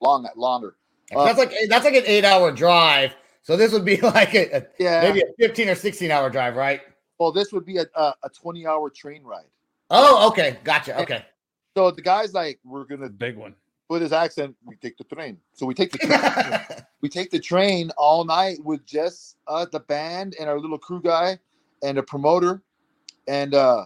long 0.00 0.26
longer. 0.36 0.76
That's 1.10 1.38
like 1.38 1.52
that's 1.68 1.84
like 1.84 1.94
an 1.94 2.04
eight 2.06 2.24
hour 2.24 2.50
drive. 2.50 3.14
So 3.42 3.56
this 3.56 3.72
would 3.72 3.84
be 3.84 3.96
like 4.00 4.34
a, 4.34 4.56
a- 4.56 4.66
Yeah. 4.78 5.02
maybe 5.02 5.20
a 5.20 5.26
15 5.38 5.68
or 5.68 5.74
16 5.74 6.10
hour 6.10 6.30
drive, 6.30 6.56
right? 6.56 6.80
Well, 7.18 7.30
this 7.30 7.52
would 7.52 7.64
be 7.66 7.76
a 7.76 7.86
a, 7.94 8.14
a 8.24 8.28
20 8.30 8.66
hour 8.66 8.90
train 8.90 9.22
ride. 9.22 9.44
Oh, 9.90 10.28
okay. 10.28 10.58
Gotcha. 10.64 11.00
Okay. 11.02 11.24
So 11.76 11.90
the 11.90 12.02
guy's 12.02 12.32
like, 12.32 12.58
we're 12.64 12.84
gonna 12.84 13.08
Big 13.10 13.36
one. 13.36 13.54
With 13.88 14.02
his 14.02 14.12
accent, 14.12 14.56
we 14.64 14.76
take 14.76 14.96
the 14.96 15.04
train. 15.04 15.38
So 15.52 15.66
we 15.66 15.74
take 15.74 15.92
the 15.92 15.98
train. 15.98 16.82
we 17.00 17.08
take 17.08 17.30
the 17.30 17.38
train 17.38 17.90
all 17.98 18.24
night 18.24 18.58
with 18.64 18.86
just 18.86 19.36
uh, 19.46 19.66
the 19.70 19.80
band 19.80 20.36
and 20.40 20.48
our 20.48 20.58
little 20.58 20.78
crew 20.78 21.02
guy 21.02 21.38
and 21.82 21.98
a 21.98 22.02
promoter 22.02 22.62
and 23.28 23.54
uh 23.54 23.84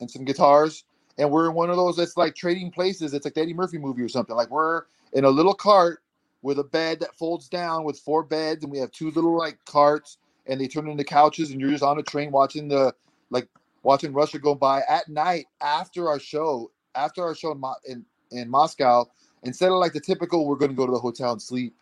and 0.00 0.10
some 0.10 0.24
guitars 0.24 0.84
and 1.18 1.30
we're 1.30 1.48
in 1.48 1.54
one 1.54 1.70
of 1.70 1.76
those 1.76 1.96
that's 1.96 2.16
like 2.16 2.34
trading 2.34 2.70
places 2.70 3.14
it's 3.14 3.24
like 3.24 3.34
the 3.34 3.40
eddie 3.40 3.54
murphy 3.54 3.78
movie 3.78 4.02
or 4.02 4.08
something 4.08 4.36
like 4.36 4.50
we're 4.50 4.82
in 5.14 5.24
a 5.24 5.30
little 5.30 5.54
cart 5.54 6.02
with 6.42 6.58
a 6.58 6.64
bed 6.64 7.00
that 7.00 7.14
folds 7.14 7.48
down 7.48 7.84
with 7.84 7.98
four 7.98 8.22
beds 8.22 8.62
and 8.62 8.72
we 8.72 8.78
have 8.78 8.90
two 8.92 9.10
little 9.10 9.36
like 9.36 9.58
carts 9.64 10.18
and 10.46 10.60
they 10.60 10.68
turn 10.68 10.88
into 10.88 11.04
couches 11.04 11.50
and 11.50 11.60
you're 11.60 11.70
just 11.70 11.82
on 11.82 11.98
a 11.98 12.02
train 12.02 12.30
watching 12.30 12.68
the 12.68 12.94
like 13.30 13.48
watching 13.82 14.12
russia 14.12 14.38
go 14.38 14.54
by 14.54 14.82
at 14.88 15.08
night 15.08 15.46
after 15.60 16.08
our 16.08 16.18
show 16.18 16.70
after 16.94 17.22
our 17.22 17.34
show 17.34 17.52
in, 17.52 17.62
in, 17.86 18.04
in 18.38 18.48
moscow 18.48 19.04
instead 19.42 19.70
of 19.70 19.78
like 19.78 19.92
the 19.92 20.00
typical 20.00 20.46
we're 20.46 20.56
going 20.56 20.70
to 20.70 20.76
go 20.76 20.86
to 20.86 20.92
the 20.92 20.98
hotel 20.98 21.32
and 21.32 21.42
sleep 21.42 21.74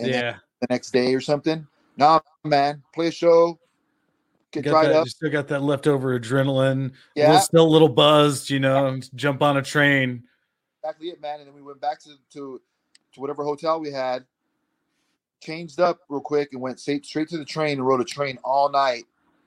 and 0.00 0.12
then 0.12 0.24
yeah. 0.24 0.36
the 0.60 0.66
next 0.70 0.90
day 0.90 1.14
or 1.14 1.20
something. 1.20 1.66
Nah, 1.96 2.20
man, 2.44 2.82
play 2.94 3.08
a 3.08 3.10
show, 3.10 3.58
get 4.52 4.64
Got 4.64 4.70
dried 4.70 4.86
that, 4.88 4.96
up. 4.96 5.04
you 5.06 5.10
still 5.10 5.30
got 5.30 5.48
that 5.48 5.62
leftover 5.62 6.18
adrenaline. 6.18 6.92
Yeah. 7.14 7.32
Yeah. 7.32 7.38
Still 7.40 7.64
a 7.64 7.68
little 7.68 7.88
buzzed, 7.88 8.50
you 8.50 8.60
know, 8.60 8.86
and 8.86 9.14
jump 9.16 9.42
on 9.42 9.56
a 9.56 9.62
train. 9.62 10.22
Exactly 10.82 11.08
it, 11.08 11.20
man. 11.20 11.40
And 11.40 11.48
then 11.48 11.54
we 11.54 11.62
went 11.62 11.80
back 11.80 12.00
to 12.00 12.10
to, 12.34 12.60
to 13.14 13.20
whatever 13.20 13.44
hotel 13.44 13.80
we 13.80 13.90
had, 13.90 14.24
changed 15.40 15.80
up 15.80 16.00
real 16.08 16.20
quick, 16.20 16.50
and 16.52 16.60
went 16.60 16.78
straight 16.80 17.06
straight 17.06 17.28
to 17.28 17.38
the 17.38 17.44
train 17.44 17.78
and 17.78 17.86
rode 17.86 18.00
a 18.00 18.04
train 18.04 18.38
all 18.44 18.70
night. 18.70 19.04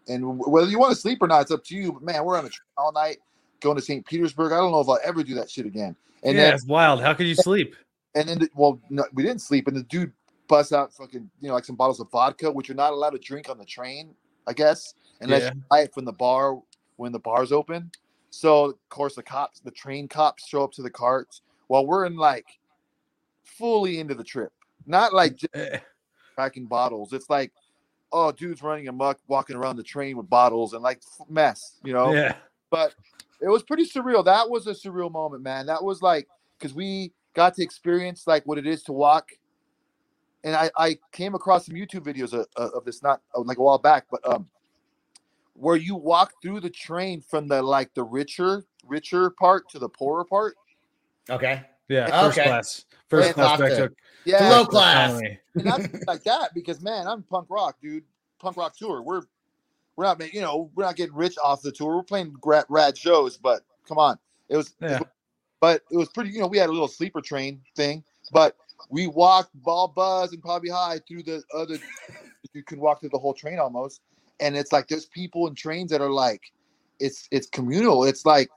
And 0.08 0.40
whether 0.40 0.68
you 0.68 0.80
want 0.80 0.94
to 0.94 1.00
sleep 1.00 1.22
or 1.22 1.28
not, 1.28 1.44
it's 1.44 1.52
up 1.52 1.64
to 1.66 1.76
you. 1.76 1.94
But 1.94 2.02
man, 2.02 2.26
we're 2.26 2.38
on 2.38 2.46
a 2.46 2.50
train 2.50 2.66
all 2.78 2.92
night 2.92 3.20
going 3.60 3.76
to 3.76 3.82
St. 3.82 4.06
Petersburg. 4.06 4.52
I 4.52 4.58
don't 4.58 4.72
know 4.72 4.80
if 4.80 4.90
I'll 4.90 5.00
ever 5.04 5.24
do 5.24 5.36
that 5.36 5.50
shit 5.50 5.66
again. 5.66 5.96
And 6.24 6.38
yeah, 6.38 6.54
it's 6.54 6.66
wild. 6.66 7.02
How 7.02 7.14
could 7.14 7.28
you 7.28 7.36
sleep? 7.36 7.76
and 8.16 8.28
then 8.28 8.40
the, 8.40 8.50
well, 8.56 8.80
no, 8.90 9.06
we 9.14 9.24
didn't 9.24 9.42
sleep, 9.42 9.68
and 9.68 9.76
the 9.78 9.84
dude 9.84 10.12
busts 10.48 10.74
out 10.74 10.92
fucking 10.94 11.30
you 11.42 11.48
know 11.48 11.54
like 11.54 11.66
some 11.66 11.76
bottles 11.76 12.00
of 12.00 12.10
vodka, 12.12 12.52
which 12.52 12.68
you're 12.68 12.76
not 12.76 12.92
allowed 12.92 13.12
to 13.12 13.20
drink 13.20 13.50
on 13.50 13.58
the 13.58 13.66
train, 13.66 14.14
I 14.48 14.54
guess, 14.54 14.94
unless 15.22 15.44
Yeah. 15.44 15.54
you 15.54 15.62
buy 15.70 15.80
it 15.82 15.94
from 15.94 16.06
the 16.06 16.14
bar 16.14 16.60
when 16.98 17.12
the 17.12 17.20
bar's 17.20 17.52
open. 17.52 17.92
So 18.32 18.66
of 18.66 18.90
course 18.90 19.16
the 19.16 19.24
cops, 19.24 19.60
the 19.60 19.72
train 19.72 20.08
cops, 20.08 20.48
show 20.48 20.64
up 20.64 20.72
to 20.74 20.82
the 20.82 20.90
carts 20.90 21.42
while 21.68 21.86
we're 21.86 22.06
in 22.06 22.16
like 22.16 22.46
fully 23.44 24.00
into 24.00 24.16
the 24.16 24.24
trip, 24.24 24.52
not 24.86 25.14
like 25.14 25.36
just 25.36 25.56
Eh, 25.56 25.80
cracking 26.36 26.66
bottles. 26.66 27.14
It's 27.14 27.30
like, 27.30 27.52
oh, 28.12 28.32
dude's 28.32 28.62
running 28.64 28.88
amok, 28.88 29.20
walking 29.28 29.56
around 29.56 29.78
the 29.78 29.84
train 29.84 30.18
with 30.18 30.30
bottles 30.30 30.74
and 30.74 30.82
like 30.84 31.02
mess, 31.30 31.78
you 31.84 31.94
know 31.94 32.14
Yeah. 32.14 32.36
but 32.70 32.94
it 33.42 33.48
was 33.50 33.64
pretty 33.64 33.86
surreal. 33.86 34.24
That 34.26 34.50
was 34.50 34.68
a 34.68 34.72
surreal 34.72 35.12
moment, 35.12 35.44
man. 35.44 35.66
That 35.66 35.84
was 35.84 36.02
like 36.02 36.28
because 36.58 36.74
we 36.74 37.12
got 37.34 37.56
to 37.56 37.64
experience 37.64 38.28
like 38.28 38.46
what 38.46 38.58
it 38.58 38.68
is 38.68 38.84
to 38.84 38.94
walk. 38.94 39.30
And 40.44 40.56
I, 40.56 40.72
I 40.78 40.98
came 41.12 41.36
across 41.36 41.66
some 41.66 41.76
YouTube 41.76 42.02
videos 42.06 42.34
of, 42.34 42.48
of 42.56 42.86
this 42.86 43.04
not 43.04 43.22
uh, 43.36 43.42
like 43.42 43.58
a 43.58 43.62
while 43.62 43.78
back, 43.78 44.06
but 44.10 44.22
um, 44.32 44.48
where 45.54 45.76
you 45.76 45.96
walk 45.96 46.34
through 46.42 46.62
the 46.62 46.70
train 46.70 47.22
from 47.22 47.48
the 47.48 47.62
like 47.62 47.94
the 47.94 48.04
richer 48.04 48.64
richer 48.88 49.30
part 49.32 49.70
to 49.70 49.80
the 49.80 49.90
poorer 49.90 50.24
part. 50.26 50.56
Okay. 51.30 51.64
Yeah. 51.90 52.08
First 52.22 52.38
Okay. 52.40 52.48
class. 52.48 52.86
First 53.10 53.26
First 53.28 53.34
class 53.36 53.58
class 53.58 53.60
back 53.60 53.78
to- 53.78 53.90
to 53.90 53.96
Yeah, 54.26 54.50
Low 54.50 54.66
class. 54.66 55.20
and 55.56 56.04
like 56.08 56.24
that 56.24 56.54
because 56.54 56.82
man, 56.82 57.08
I'm 57.08 57.24
punk 57.24 57.48
rock, 57.50 57.78
dude. 57.82 58.04
Punk 58.40 58.56
rock 58.58 58.76
tour. 58.78 59.02
We're 59.02 59.24
we're 60.00 60.06
not 60.06 60.18
making 60.18 60.40
you 60.40 60.42
know 60.42 60.72
we're 60.76 60.86
not 60.86 60.96
getting 60.96 61.14
rich 61.14 61.36
off 61.44 61.62
the 61.62 61.74
tour. 61.74 61.98
We're 61.98 62.04
playing 62.04 62.34
rad, 62.46 62.64
rad 62.70 62.98
shows, 62.98 63.36
but 63.36 63.64
come 63.86 63.98
on, 63.98 64.18
it 64.48 64.56
was. 64.56 64.74
Yeah. 64.80 65.00
But 65.60 65.82
it 65.92 65.98
was 65.98 66.08
pretty. 66.08 66.30
You 66.30 66.40
know, 66.40 66.48
we 66.48 66.58
had 66.58 66.70
a 66.70 66.72
little 66.72 66.88
sleeper 66.88 67.20
train 67.20 67.60
thing, 67.76 68.06
but 68.32 68.56
we 68.90 69.08
walked 69.08 69.52
ball 69.62 69.90
buzz 69.90 70.32
and 70.32 70.42
probably 70.42 70.70
high 70.70 71.00
through 71.06 71.24
the 71.24 71.44
other. 71.54 71.78
you 72.54 72.64
can 72.64 72.80
walk 72.80 73.02
through 73.02 73.10
the 73.10 73.20
whole 73.20 73.34
train 73.34 73.60
almost, 73.60 74.00
and 74.40 74.56
it's 74.56 74.72
like 74.72 74.88
there's 74.88 75.06
people 75.08 75.48
in 75.48 75.54
trains 75.54 75.92
that 75.92 76.00
are 76.00 76.10
like, 76.10 76.44
it's 77.02 77.28
it's 77.30 77.48
communal. 77.48 78.06
It's 78.06 78.26
like 78.26 78.50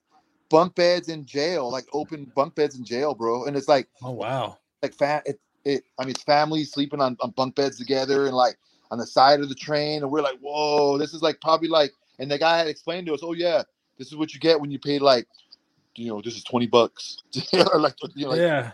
bunk 0.48 0.76
beds 0.76 1.08
in 1.08 1.26
jail, 1.26 1.72
like 1.72 1.86
open 1.92 2.30
bunk 2.36 2.54
beds 2.54 2.78
in 2.78 2.84
jail, 2.84 3.16
bro. 3.16 3.46
And 3.46 3.56
it's 3.56 3.66
like 3.66 3.88
Oh 4.00 4.12
wow. 4.12 4.58
like 4.80 4.94
fat 4.94 5.24
it, 5.26 5.40
it 5.64 5.82
I 5.98 6.04
mean 6.04 6.10
it's 6.10 6.22
families 6.22 6.70
sleeping 6.70 7.00
on, 7.00 7.16
on 7.20 7.30
bunk 7.30 7.56
beds 7.56 7.78
together 7.78 8.26
and 8.26 8.36
like 8.36 8.58
on 8.92 8.98
the 8.98 9.06
side 9.06 9.40
of 9.40 9.48
the 9.48 9.54
train 9.54 10.02
and 10.02 10.12
we're 10.12 10.20
like, 10.20 10.38
whoa, 10.40 10.98
this 10.98 11.14
is 11.14 11.22
like 11.22 11.40
probably 11.40 11.66
like 11.66 11.92
and 12.18 12.30
the 12.30 12.38
guy 12.38 12.58
had 12.58 12.68
explained 12.68 13.06
to 13.06 13.14
us, 13.14 13.20
oh 13.22 13.32
yeah, 13.32 13.62
this 13.98 14.08
is 14.08 14.16
what 14.16 14.34
you 14.34 14.38
get 14.38 14.60
when 14.60 14.70
you 14.70 14.78
pay 14.78 14.98
like 14.98 15.26
you 15.96 16.08
know, 16.08 16.20
this 16.22 16.36
is 16.36 16.44
20 16.44 16.66
bucks. 16.66 17.18
or 17.72 17.80
like 17.80 17.94
you 18.14 18.26
know, 18.26 18.30
like, 18.30 18.40
yeah. 18.40 18.72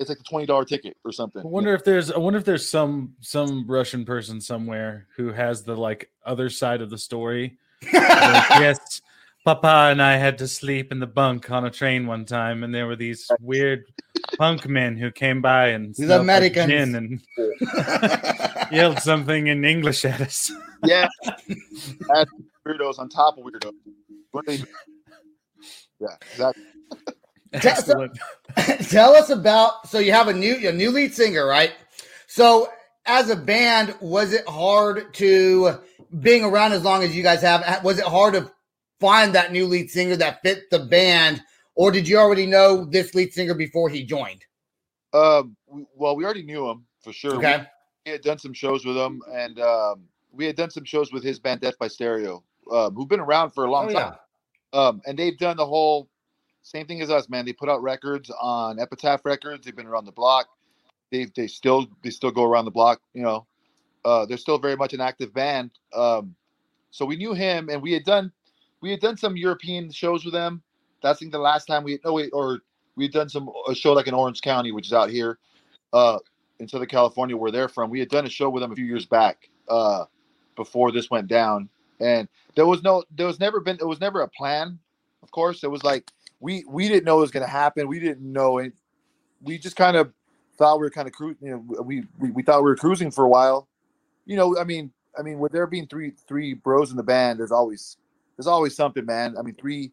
it's 0.00 0.08
like 0.08 0.18
a 0.18 0.22
twenty 0.24 0.46
dollar 0.46 0.64
ticket 0.64 0.96
or 1.04 1.12
something. 1.12 1.42
I 1.42 1.46
wonder 1.46 1.74
if 1.74 1.84
there's 1.84 2.10
I 2.10 2.18
wonder 2.18 2.40
if 2.40 2.44
there's 2.44 2.68
some 2.68 3.14
some 3.20 3.64
Russian 3.68 4.04
person 4.04 4.40
somewhere 4.40 5.06
who 5.16 5.32
has 5.32 5.62
the 5.62 5.76
like 5.76 6.10
other 6.24 6.50
side 6.50 6.82
of 6.82 6.90
the 6.90 6.98
story. 6.98 7.56
Like, 7.82 7.92
yes, 8.50 9.00
Papa 9.44 9.90
and 9.92 10.02
I 10.02 10.16
had 10.16 10.38
to 10.38 10.48
sleep 10.48 10.90
in 10.90 10.98
the 10.98 11.06
bunk 11.06 11.52
on 11.52 11.64
a 11.64 11.70
train 11.70 12.06
one 12.06 12.24
time, 12.24 12.64
and 12.64 12.74
there 12.74 12.88
were 12.88 12.96
these 12.96 13.30
weird 13.40 13.84
punk 14.38 14.68
men 14.68 14.96
who 14.96 15.12
came 15.12 15.40
by 15.40 15.68
and 15.68 15.94
These 15.94 16.06
smelled 16.06 16.26
like 16.26 16.56
Americans. 16.56 16.66
gin 16.66 16.94
and 16.96 17.20
yelled 18.70 18.98
something 19.00 19.46
in 19.48 19.64
English 19.64 20.04
at 20.04 20.20
us. 20.20 20.50
yeah. 20.84 21.08
That's 22.08 22.30
weirdos 22.66 22.98
on 22.98 23.08
top 23.08 23.38
of 23.38 23.44
weirdos. 23.44 23.72
But 24.32 24.46
they- 24.46 24.62
yeah, 25.98 26.08
that 26.38 26.54
Excellent. 27.52 28.18
Tell 28.90 29.14
us 29.14 29.30
about 29.30 29.88
so 29.88 29.98
you 29.98 30.12
have 30.12 30.28
a 30.28 30.32
new 30.32 30.68
a 30.68 30.72
new 30.72 30.90
lead 30.90 31.14
singer, 31.14 31.46
right? 31.46 31.72
So 32.26 32.68
as 33.06 33.30
a 33.30 33.36
band, 33.36 33.94
was 34.00 34.32
it 34.32 34.46
hard 34.48 35.14
to 35.14 35.78
being 36.20 36.44
around 36.44 36.72
as 36.72 36.82
long 36.82 37.02
as 37.02 37.16
you 37.16 37.22
guys 37.22 37.40
have? 37.42 37.82
Was 37.84 37.98
it 37.98 38.04
hard 38.04 38.34
to 38.34 38.50
find 39.00 39.34
that 39.34 39.52
new 39.52 39.66
lead 39.66 39.90
singer 39.90 40.16
that 40.16 40.42
fit 40.42 40.68
the 40.70 40.80
band, 40.80 41.40
or 41.76 41.90
did 41.90 42.06
you 42.08 42.18
already 42.18 42.46
know 42.46 42.84
this 42.84 43.14
lead 43.14 43.32
singer 43.32 43.54
before 43.54 43.88
he 43.88 44.04
joined? 44.04 44.44
um 45.14 45.56
well 45.94 46.16
we 46.16 46.24
already 46.24 46.42
knew 46.42 46.68
him 46.68 46.84
for 47.00 47.12
sure. 47.12 47.32
We- 47.32 47.36
Okay, 47.38 47.64
we 48.06 48.12
had 48.12 48.22
done 48.22 48.38
some 48.38 48.54
shows 48.54 48.84
with 48.84 48.96
him, 48.96 49.20
and 49.34 49.58
um, 49.60 50.04
we 50.32 50.46
had 50.46 50.56
done 50.56 50.70
some 50.70 50.84
shows 50.84 51.12
with 51.12 51.24
his 51.24 51.40
band 51.40 51.60
Death 51.60 51.78
by 51.78 51.88
Stereo, 51.88 52.42
um, 52.72 52.94
who've 52.94 53.08
been 53.08 53.20
around 53.20 53.50
for 53.50 53.64
a 53.64 53.70
long 53.70 53.90
Oh, 53.90 53.92
time. 53.92 54.14
Um, 54.72 55.02
and 55.06 55.18
they've 55.18 55.36
done 55.36 55.56
the 55.56 55.66
whole 55.66 56.08
same 56.62 56.86
thing 56.86 57.02
as 57.02 57.10
us, 57.10 57.28
man. 57.28 57.44
They 57.44 57.52
put 57.52 57.68
out 57.68 57.82
records 57.82 58.30
on 58.40 58.78
Epitaph 58.78 59.24
Records. 59.24 59.64
They've 59.64 59.74
been 59.74 59.86
around 59.86 60.04
the 60.04 60.12
block. 60.12 60.46
They 61.10 61.26
they 61.36 61.46
still 61.46 61.86
they 62.02 62.10
still 62.10 62.30
go 62.30 62.44
around 62.44 62.64
the 62.64 62.70
block. 62.70 63.00
You 63.12 63.22
know, 63.22 63.46
uh, 64.04 64.26
they're 64.26 64.36
still 64.36 64.58
very 64.58 64.76
much 64.76 64.92
an 64.92 65.00
active 65.00 65.34
band. 65.34 65.70
Um, 65.94 66.34
so 66.90 67.04
we 67.04 67.16
knew 67.16 67.34
him, 67.34 67.68
and 67.68 67.82
we 67.82 67.92
had 67.92 68.04
done 68.04 68.32
we 68.80 68.90
had 68.90 69.00
done 69.00 69.16
some 69.16 69.36
European 69.36 69.90
shows 69.90 70.24
with 70.24 70.34
them. 70.34 70.62
That's 71.02 71.18
I 71.18 71.20
think 71.20 71.32
the 71.32 71.38
last 71.38 71.66
time 71.66 71.84
we 71.84 71.98
no 72.04 72.12
wait 72.12 72.30
or 72.32 72.60
we 72.96 73.04
had 73.04 73.12
done 73.12 73.28
some 73.28 73.50
a 73.68 73.74
show 73.74 73.92
like 73.92 74.08
in 74.08 74.14
Orange 74.14 74.42
County, 74.42 74.72
which 74.72 74.86
is 74.86 74.92
out 74.92 75.10
here. 75.10 75.38
Uh, 75.92 76.18
in 76.58 76.68
Southern 76.68 76.88
California, 76.88 77.36
where 77.36 77.50
they're 77.50 77.68
from. 77.68 77.90
We 77.90 78.00
had 78.00 78.08
done 78.08 78.26
a 78.26 78.30
show 78.30 78.48
with 78.50 78.62
them 78.62 78.72
a 78.72 78.76
few 78.76 78.84
years 78.84 79.06
back, 79.06 79.48
uh, 79.68 80.04
before 80.56 80.90
this 80.92 81.10
went 81.10 81.28
down, 81.28 81.68
and 82.00 82.28
there 82.54 82.66
was 82.66 82.82
no, 82.82 83.04
there 83.14 83.26
was 83.26 83.38
never 83.40 83.60
been, 83.60 83.76
it 83.80 83.86
was 83.86 84.00
never 84.00 84.22
a 84.22 84.28
plan. 84.28 84.78
Of 85.22 85.30
course, 85.30 85.64
it 85.64 85.70
was 85.70 85.84
like 85.84 86.10
we 86.40 86.64
we 86.68 86.88
didn't 86.88 87.04
know 87.04 87.18
it 87.18 87.22
was 87.22 87.30
going 87.30 87.44
to 87.44 87.50
happen. 87.50 87.88
We 87.88 88.00
didn't 88.00 88.20
know 88.20 88.58
it. 88.58 88.72
We 89.42 89.58
just 89.58 89.76
kind 89.76 89.96
of 89.96 90.12
thought 90.56 90.78
we 90.78 90.86
were 90.86 90.90
kind 90.90 91.08
of 91.08 91.12
cruising. 91.12 91.46
You 91.46 91.50
know, 91.52 91.82
we, 91.82 92.04
we 92.18 92.30
we 92.30 92.42
thought 92.42 92.62
we 92.62 92.70
were 92.70 92.76
cruising 92.76 93.10
for 93.10 93.24
a 93.24 93.28
while. 93.28 93.68
You 94.24 94.36
know, 94.36 94.56
I 94.58 94.64
mean, 94.64 94.92
I 95.18 95.22
mean, 95.22 95.38
with 95.38 95.52
there 95.52 95.66
being 95.66 95.86
three 95.86 96.12
three 96.28 96.54
bros 96.54 96.90
in 96.90 96.96
the 96.96 97.02
band, 97.02 97.38
there's 97.38 97.52
always 97.52 97.96
there's 98.36 98.46
always 98.46 98.74
something, 98.76 99.04
man. 99.04 99.36
I 99.38 99.42
mean, 99.42 99.54
three 99.54 99.92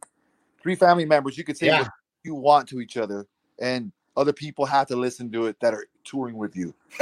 three 0.62 0.76
family 0.76 1.06
members. 1.06 1.38
You 1.38 1.44
could 1.44 1.58
say 1.58 1.68
Yeah. 1.68 1.80
what 1.80 1.90
you 2.24 2.36
want 2.36 2.68
to 2.70 2.80
each 2.80 2.98
other, 2.98 3.26
and 3.60 3.92
other 4.16 4.34
people 4.34 4.66
have 4.66 4.88
to 4.88 4.96
listen 4.96 5.32
to 5.32 5.48
it 5.48 5.58
that 5.62 5.74
are 5.74 5.88
touring 6.04 6.38
with 6.38 6.56
you. 6.56 6.74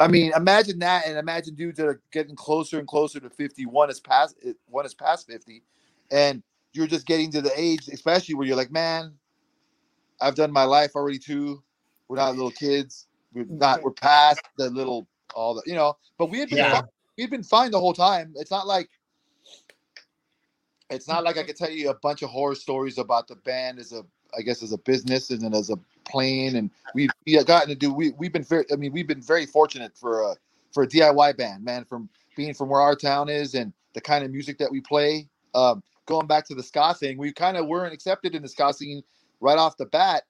I 0.00 0.06
mean, 0.08 0.32
imagine 0.36 0.78
that, 0.80 1.06
and 1.06 1.18
imagine 1.18 1.54
dudes 1.54 1.78
that 1.78 1.86
are 1.86 2.00
getting 2.12 2.36
closer 2.36 2.78
and 2.78 2.86
closer 2.86 3.20
to 3.20 3.30
fifty. 3.30 3.66
One 3.66 3.90
is 3.90 4.00
past 4.00 4.36
one 4.66 4.86
is 4.86 4.94
past 4.94 5.26
fifty, 5.26 5.62
and 6.10 6.42
you're 6.72 6.86
just 6.86 7.06
getting 7.06 7.32
to 7.32 7.40
the 7.40 7.52
age, 7.56 7.88
especially 7.88 8.34
where 8.36 8.46
you're 8.46 8.56
like, 8.56 8.70
man, 8.70 9.12
I've 10.20 10.34
done 10.34 10.52
my 10.52 10.64
life 10.64 10.92
already 10.94 11.18
too. 11.18 11.62
We're 12.08 12.16
not 12.16 12.34
little 12.34 12.50
kids. 12.50 13.06
We're 13.32 13.46
not. 13.48 13.82
We're 13.82 13.90
past 13.92 14.40
the 14.56 14.70
little 14.70 15.08
all 15.34 15.54
the 15.54 15.62
you 15.66 15.74
know. 15.74 15.96
But 16.16 16.30
we 16.30 16.38
had 16.40 16.48
been 16.48 16.58
Yeah. 16.58 16.72
fine. 16.80 16.88
we've 17.16 17.30
been 17.30 17.42
fine 17.42 17.70
the 17.70 17.80
whole 17.80 17.92
time. 17.92 18.32
It's 18.36 18.50
not 18.50 18.66
like 18.66 18.88
it's 20.90 21.08
not 21.08 21.24
like 21.24 21.36
I 21.36 21.42
could 21.42 21.56
tell 21.56 21.70
you 21.70 21.90
a 21.90 21.94
bunch 21.94 22.22
of 22.22 22.30
horror 22.30 22.54
stories 22.54 22.98
about 22.98 23.28
the 23.28 23.36
band 23.36 23.78
as 23.78 23.92
a 23.92 24.04
I 24.36 24.42
guess 24.42 24.62
as 24.62 24.72
a 24.72 24.78
business 24.78 25.30
and 25.30 25.40
then 25.40 25.54
as 25.54 25.70
a 25.70 25.76
plane 26.08 26.56
and 26.56 26.70
we 26.94 27.08
we 27.26 27.34
have 27.34 27.46
gotten 27.46 27.68
to 27.70 27.76
do 27.76 27.92
we 27.94 28.12
we've 28.18 28.32
been 28.32 28.44
very 28.44 28.64
I 28.72 28.76
mean 28.76 28.92
we've 28.92 29.08
been 29.08 29.22
very 29.22 29.46
fortunate 29.46 29.96
for 29.96 30.22
a 30.22 30.36
for 30.72 30.84
a 30.84 30.88
DIY 30.88 31.36
band 31.38 31.64
man 31.64 31.84
from 31.84 32.10
being 32.36 32.54
from 32.54 32.70
where 32.70 32.82
our 32.82 32.96
town 32.96 33.28
is 33.30 33.54
and 33.54 33.72
the 33.94 34.02
kind 34.02 34.24
of 34.24 34.32
music 34.32 34.58
that 34.58 34.70
we 34.72 34.80
play. 34.82 35.28
Um 35.54 35.82
going 36.06 36.26
back 36.28 36.46
to 36.48 36.54
the 36.56 36.62
ska 36.64 36.94
thing 36.94 37.18
we 37.18 37.32
kind 37.32 37.56
of 37.56 37.66
weren't 37.66 37.94
accepted 37.94 38.34
in 38.34 38.42
the 38.42 38.48
ska 38.48 38.72
scene 38.74 39.02
right 39.40 39.58
off 39.58 39.76
the 39.78 39.86
bat 39.86 40.22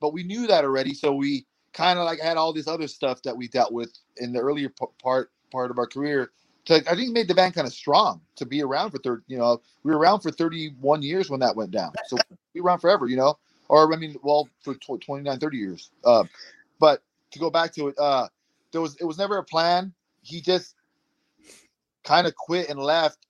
but 0.00 0.12
we 0.12 0.22
knew 0.22 0.46
that 0.46 0.64
already. 0.64 0.94
So 0.94 1.12
we 1.12 1.46
kind 1.72 1.98
of 1.98 2.04
like 2.04 2.20
had 2.20 2.36
all 2.36 2.52
this 2.52 2.68
other 2.68 2.88
stuff 2.88 3.22
that 3.22 3.36
we 3.36 3.48
dealt 3.48 3.72
with 3.72 3.92
in 4.16 4.32
the 4.32 4.40
earlier 4.40 4.68
p- 4.68 4.86
part 5.02 5.30
part 5.52 5.70
of 5.70 5.78
our 5.78 5.86
career 5.86 6.30
to, 6.64 6.74
I 6.90 6.94
think 6.96 7.12
made 7.12 7.28
the 7.28 7.34
band 7.34 7.54
kind 7.54 7.66
of 7.66 7.72
strong 7.72 8.20
to 8.36 8.46
be 8.46 8.62
around 8.62 8.90
for 8.90 8.98
30 8.98 9.22
you 9.28 9.38
know 9.38 9.60
we 9.84 9.92
were 9.92 9.98
around 9.98 10.20
for 10.20 10.30
31 10.30 11.02
years 11.02 11.30
when 11.30 11.40
that 11.40 11.54
went 11.56 11.70
down. 11.70 11.92
So 12.06 12.16
we 12.54 12.60
were 12.60 12.68
around 12.68 12.80
forever 12.80 13.06
you 13.08 13.16
know 13.16 13.38
or 13.70 13.92
I 13.92 13.96
mean 13.96 14.16
well 14.22 14.48
for 14.62 14.74
tw- 14.74 15.00
29 15.00 15.38
30 15.38 15.56
years. 15.56 15.90
Uh, 16.04 16.24
but 16.78 17.02
to 17.32 17.38
go 17.38 17.50
back 17.50 17.72
to 17.74 17.88
it 17.88 17.94
uh 17.98 18.28
there 18.72 18.80
was 18.80 18.96
it 18.96 19.04
was 19.04 19.18
never 19.18 19.38
a 19.38 19.44
plan. 19.44 19.92
He 20.22 20.40
just 20.40 20.74
kind 22.04 22.26
of 22.26 22.34
quit 22.34 22.68
and 22.68 22.78
left 22.78 23.26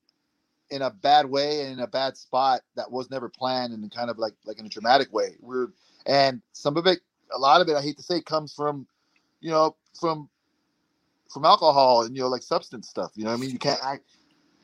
in 0.71 0.83
a 0.83 0.91
bad 0.91 1.27
way 1.27 1.63
and 1.63 1.73
in 1.73 1.81
a 1.81 1.87
bad 1.87 2.17
spot 2.17 2.61
that 2.77 2.91
was 2.91 3.11
never 3.11 3.29
planned 3.29 3.73
and 3.73 3.91
kind 3.93 4.11
of 4.11 4.19
like 4.19 4.35
like 4.45 4.59
in 4.59 4.67
a 4.67 4.71
dramatic 4.71 5.13
way. 5.13 5.37
We're 5.41 5.69
and 6.07 6.43
some 6.53 6.77
of 6.77 6.87
it 6.87 7.01
a 7.35 7.39
lot 7.39 7.61
of 7.61 7.69
it 7.69 7.77
i 7.77 7.83
hate 7.83 7.97
to 7.97 8.03
say 8.03 8.21
comes 8.21 8.53
from 8.53 8.87
you 9.41 9.51
know 9.51 9.77
from 9.99 10.29
from 11.33 11.45
alcohol 11.45 12.03
and 12.03 12.17
you 12.17 12.23
know 12.23 12.29
like 12.29 12.43
substance 12.43 12.89
stuff 12.89 13.13
you 13.15 13.25
know 13.25 13.33
i 13.33 13.37
mean? 13.37 13.51
You 13.51 13.59
can't 13.59 13.81
act 13.85 14.05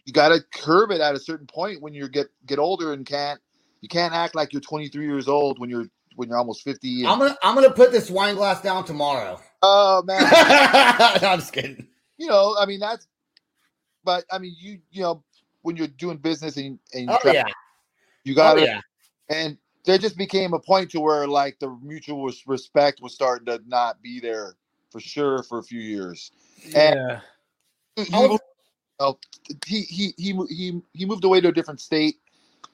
you 0.04 0.12
got 0.12 0.28
to 0.30 0.40
curb 0.54 0.90
it 0.90 1.00
at 1.00 1.14
a 1.14 1.18
certain 1.18 1.46
point 1.46 1.82
when 1.82 1.94
you 1.94 2.08
get 2.08 2.28
get 2.46 2.58
older 2.58 2.92
and 2.92 3.04
can't 3.04 3.40
you 3.80 3.88
can't 3.88 4.14
act 4.14 4.34
like 4.34 4.52
you're 4.52 4.62
23 4.62 5.04
years 5.06 5.28
old 5.28 5.58
when 5.58 5.68
you're 5.70 5.86
when 6.16 6.28
you're 6.28 6.38
almost 6.38 6.62
50 6.62 7.00
and- 7.00 7.08
I'm 7.08 7.18
gonna 7.18 7.36
I'm 7.42 7.54
gonna 7.54 7.70
put 7.70 7.92
this 7.92 8.10
wine 8.10 8.34
glass 8.36 8.62
down 8.62 8.84
tomorrow. 8.84 9.40
oh 9.62 10.02
man 10.04 10.22
no, 11.22 11.28
I'm 11.28 11.38
just 11.40 11.52
kidding. 11.52 11.86
you 12.18 12.26
know 12.26 12.56
i 12.58 12.64
mean 12.66 12.80
that's 12.80 13.06
but 14.04 14.24
i 14.32 14.38
mean 14.38 14.54
you 14.58 14.78
you 14.90 15.02
know 15.02 15.22
when 15.62 15.76
you're 15.76 15.88
doing 15.88 16.16
business 16.16 16.56
and, 16.56 16.78
and 16.94 17.02
you, 17.10 17.18
Oh 17.24 17.32
yeah. 17.32 17.44
you 18.24 18.32
Oh 18.34 18.36
got 18.36 18.54
to 18.54 18.62
yeah. 18.62 18.80
and 19.30 19.58
there 19.84 19.98
just 19.98 20.16
became 20.16 20.52
a 20.54 20.58
point 20.60 20.90
to 20.92 21.00
where 21.00 21.26
like 21.28 21.58
the 21.58 21.68
mutual 21.82 22.30
respect 22.46 23.00
was 23.02 23.14
starting 23.14 23.46
to 23.46 23.60
not 23.66 24.00
be 24.02 24.20
there 24.20 24.54
for 24.90 25.00
sure 25.00 25.42
for 25.42 25.58
a 25.58 25.62
few 25.62 25.80
years 25.80 26.30
And- 26.74 26.94
Yeah. 26.96 27.20
he, 28.04 28.12
I 28.14 28.20
was- 28.20 28.28
moved, 28.30 28.42
oh, 29.00 29.18
he, 29.66 29.80
he 29.82 30.14
he 30.16 30.32
he 30.48 30.80
he 30.92 31.04
moved 31.06 31.24
away 31.24 31.40
to 31.40 31.48
a 31.48 31.52
different 31.52 31.80
state 31.80 32.16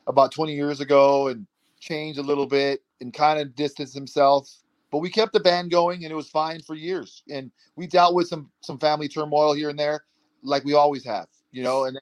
about 0.09 0.33
20 0.33 0.55
years 0.55 0.81
ago 0.81 1.29
and 1.29 1.47
changed 1.81 2.21
a 2.21 2.25
little 2.25 2.47
bit 2.47 2.83
and 3.03 3.15
kind 3.15 3.41
of 3.41 3.57
distanced 3.57 3.95
himself 3.95 4.51
but 4.93 4.99
we 5.01 5.11
kept 5.11 5.33
the 5.35 5.41
band 5.41 5.71
going 5.71 6.05
and 6.05 6.13
it 6.13 6.17
was 6.17 6.29
fine 6.31 6.61
for 6.63 6.77
years 6.77 7.25
and 7.31 7.53
we 7.77 7.87
dealt 7.89 8.15
with 8.15 8.29
some 8.29 8.51
some 8.63 8.79
family 8.79 9.09
turmoil 9.09 9.55
here 9.55 9.71
and 9.71 9.79
there 9.79 10.05
like 10.45 10.65
we 10.65 10.75
always 10.75 11.05
have 11.05 11.29
you 11.53 11.63
know 11.65 11.87
and 11.87 12.01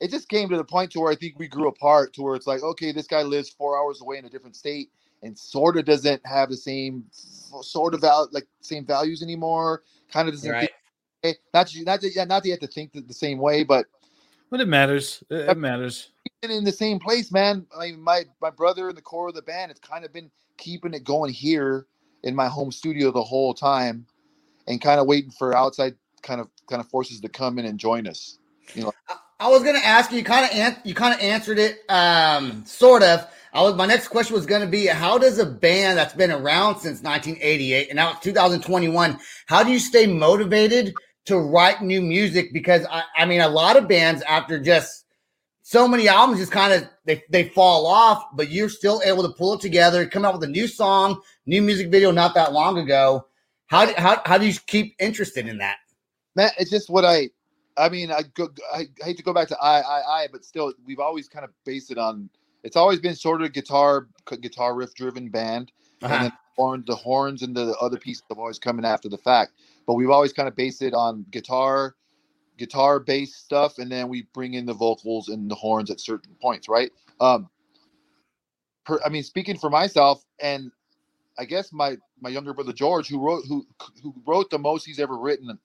it 0.00 0.10
just 0.10 0.28
came 0.28 0.48
to 0.48 0.56
the 0.58 0.64
point 0.64 0.90
to 0.92 1.00
where 1.00 1.12
i 1.12 1.16
think 1.16 1.38
we 1.38 1.48
grew 1.48 1.68
apart 1.68 2.12
to 2.14 2.22
where 2.22 2.36
it's 2.36 2.48
like 2.48 2.62
okay 2.62 2.92
this 2.92 3.08
guy 3.08 3.22
lives 3.22 3.50
four 3.50 3.78
hours 3.78 4.00
away 4.02 4.18
in 4.18 4.26
a 4.26 4.30
different 4.30 4.56
state 4.56 4.90
and 5.22 5.38
sort 5.38 5.76
of 5.78 5.84
doesn't 5.86 6.24
have 6.26 6.50
the 6.50 6.56
same 6.56 7.04
sort 7.62 7.94
of 7.94 8.02
val- 8.02 8.28
like 8.32 8.46
same 8.62 8.86
values 8.86 9.22
anymore 9.22 9.82
kind 10.12 10.28
of 10.28 10.34
doesn't 10.34 10.50
Right. 10.52 10.58
think 10.58 10.70
Eh, 11.22 11.34
not 11.52 11.70
not 11.84 12.00
that, 12.00 12.14
yeah, 12.14 12.24
not 12.24 12.42
that 12.42 12.48
you 12.48 12.52
have 12.52 12.60
to 12.60 12.66
think 12.66 12.92
the 12.94 13.14
same 13.14 13.38
way, 13.38 13.62
but 13.62 13.86
But 14.50 14.60
it 14.60 14.68
matters. 14.68 15.22
It, 15.30 15.50
it 15.50 15.58
matters. 15.58 16.10
been 16.40 16.50
in 16.50 16.64
the 16.64 16.72
same 16.72 16.98
place, 16.98 17.30
man. 17.30 17.66
I 17.76 17.86
mean, 17.86 18.00
my 18.00 18.24
my 18.40 18.50
brother 18.50 18.88
in 18.88 18.94
the 18.94 19.02
core 19.02 19.28
of 19.28 19.34
the 19.34 19.42
band 19.42 19.70
has 19.70 19.78
kind 19.78 20.04
of 20.04 20.12
been 20.12 20.30
keeping 20.56 20.94
it 20.94 21.04
going 21.04 21.32
here 21.32 21.86
in 22.22 22.34
my 22.34 22.48
home 22.48 22.72
studio 22.72 23.10
the 23.10 23.22
whole 23.22 23.54
time, 23.54 24.06
and 24.66 24.80
kind 24.80 25.00
of 25.00 25.06
waiting 25.06 25.30
for 25.30 25.54
outside 25.54 25.94
kind 26.22 26.40
of 26.40 26.48
kind 26.68 26.80
of 26.80 26.88
forces 26.88 27.20
to 27.20 27.28
come 27.28 27.58
in 27.58 27.66
and 27.66 27.78
join 27.78 28.06
us. 28.06 28.38
You 28.74 28.84
know. 28.84 28.92
I 29.40 29.48
was 29.48 29.62
gonna 29.62 29.78
ask 29.78 30.10
you. 30.10 30.18
You 30.18 30.24
kind 30.24 30.44
of 30.44 30.56
an- 30.56 30.82
you 30.84 30.94
kind 30.94 31.14
of 31.14 31.20
answered 31.20 31.58
it, 31.58 31.84
um, 31.88 32.64
sort 32.64 33.02
of. 33.02 33.26
I 33.52 33.62
was 33.62 33.74
my 33.74 33.86
next 33.86 34.08
question 34.08 34.34
was 34.34 34.46
gonna 34.46 34.66
be 34.66 34.86
how 34.86 35.18
does 35.18 35.38
a 35.38 35.46
band 35.46 35.98
that's 35.98 36.14
been 36.14 36.30
around 36.30 36.80
since 36.80 37.02
1988 37.02 37.88
and 37.88 37.96
now 37.96 38.12
it's 38.12 38.20
2021, 38.20 39.18
how 39.46 39.62
do 39.62 39.70
you 39.70 39.78
stay 39.78 40.06
motivated 40.06 40.94
to 41.28 41.38
write 41.38 41.82
new 41.82 42.02
music? 42.02 42.52
Because 42.52 42.84
I, 42.90 43.04
I 43.16 43.24
mean, 43.24 43.40
a 43.40 43.48
lot 43.48 43.76
of 43.76 43.88
bands 43.88 44.22
after 44.22 44.58
just 44.58 45.06
so 45.62 45.86
many 45.86 46.08
albums 46.08 46.38
just 46.38 46.50
kind 46.50 46.72
of 46.72 46.88
they, 47.04 47.22
they 47.30 47.50
fall 47.50 47.86
off, 47.86 48.24
but 48.34 48.50
you're 48.50 48.70
still 48.70 49.02
able 49.04 49.22
to 49.22 49.34
pull 49.34 49.54
it 49.54 49.60
together, 49.60 50.06
come 50.06 50.24
out 50.24 50.32
with 50.32 50.42
a 50.44 50.50
new 50.50 50.66
song, 50.66 51.20
new 51.44 51.60
music 51.60 51.90
video 51.90 52.10
not 52.10 52.34
that 52.34 52.52
long 52.52 52.78
ago. 52.78 53.26
How 53.66 53.84
do, 53.84 53.92
how, 53.98 54.22
how 54.24 54.38
do 54.38 54.46
you 54.46 54.54
keep 54.66 54.96
interested 54.98 55.46
in 55.46 55.58
that? 55.58 55.76
Man, 56.34 56.50
it's 56.58 56.70
just 56.70 56.88
what 56.88 57.04
I. 57.04 57.28
I 57.76 57.90
mean, 57.90 58.10
I 58.10 58.22
go. 58.34 58.48
I 58.74 58.86
hate 59.02 59.18
to 59.18 59.22
go 59.22 59.32
back 59.32 59.46
to 59.48 59.58
I, 59.58 59.80
I, 59.80 60.22
I, 60.22 60.28
but 60.32 60.44
still, 60.44 60.72
we've 60.84 60.98
always 60.98 61.28
kind 61.28 61.44
of 61.44 61.50
based 61.64 61.90
it 61.90 61.98
on. 61.98 62.28
It's 62.64 62.76
always 62.76 62.98
been 62.98 63.14
sort 63.14 63.42
of 63.42 63.52
guitar, 63.52 64.08
guitar 64.40 64.74
riff 64.74 64.94
driven 64.94 65.28
band, 65.28 65.70
Uh-huh. 66.02 66.14
and 66.14 66.24
then 66.24 66.32
horn, 66.56 66.84
the 66.86 66.94
horns 66.94 67.42
and 67.42 67.56
the 67.56 67.76
other 67.80 67.98
pieces 67.98 68.22
have 68.28 68.38
always 68.38 68.58
coming 68.58 68.84
after 68.84 69.08
the 69.08 69.18
fact. 69.18 69.52
But 69.86 69.94
we've 69.94 70.10
always 70.10 70.32
kind 70.32 70.48
of 70.48 70.56
based 70.56 70.82
it 70.82 70.94
on 70.94 71.24
guitar, 71.30 71.96
guitar 72.58 73.00
based 73.00 73.44
stuff, 73.44 73.78
and 73.78 73.90
then 73.90 74.08
we 74.08 74.22
bring 74.34 74.54
in 74.54 74.66
the 74.66 74.74
vocals 74.74 75.28
and 75.28 75.50
the 75.50 75.54
horns 75.54 75.90
at 75.90 76.00
certain 76.00 76.36
points, 76.40 76.68
right? 76.68 76.90
Um, 77.20 77.48
per, 78.84 79.00
I 79.04 79.08
mean, 79.08 79.22
speaking 79.22 79.58
for 79.58 79.70
myself, 79.70 80.24
and 80.40 80.70
I 81.38 81.44
guess 81.44 81.72
my 81.72 81.96
my 82.20 82.30
younger 82.30 82.54
brother 82.54 82.72
George, 82.72 83.08
who 83.08 83.20
wrote 83.20 83.44
who 83.48 83.66
who 84.02 84.14
wrote 84.26 84.50
the 84.50 84.58
most 84.58 84.84
he's 84.84 85.00
ever 85.00 85.16
written 85.18 85.58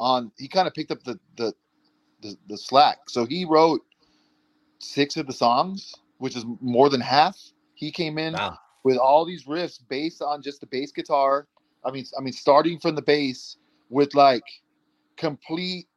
on, 0.00 0.32
he 0.38 0.48
kind 0.48 0.68
of 0.68 0.74
picked 0.74 0.90
up 0.90 1.02
the 1.04 1.18
the 1.36 1.54
the, 2.22 2.36
the 2.48 2.58
slack. 2.58 2.98
So 3.08 3.24
he 3.24 3.44
wrote 3.44 3.82
six 4.78 5.16
of 5.16 5.26
the 5.26 5.32
songs, 5.32 5.94
which 6.18 6.36
is 6.36 6.44
more 6.60 6.88
than 6.88 7.00
half. 7.00 7.38
He 7.74 7.90
came 7.90 8.18
in 8.18 8.34
Wow. 8.34 8.58
With 8.84 8.96
all 8.96 9.24
these 9.24 9.44
riffs 9.44 9.80
based 9.88 10.22
on 10.22 10.42
just 10.42 10.60
the 10.60 10.66
bass 10.66 10.92
guitar. 10.92 11.46
I 11.84 11.90
mean, 11.90 12.04
I 12.18 12.22
mean, 12.22 12.32
starting 12.32 12.78
from 12.78 12.94
the 12.94 13.02
bass 13.02 13.56
with 13.90 14.14
like 14.14 14.44
complete, 15.16 15.88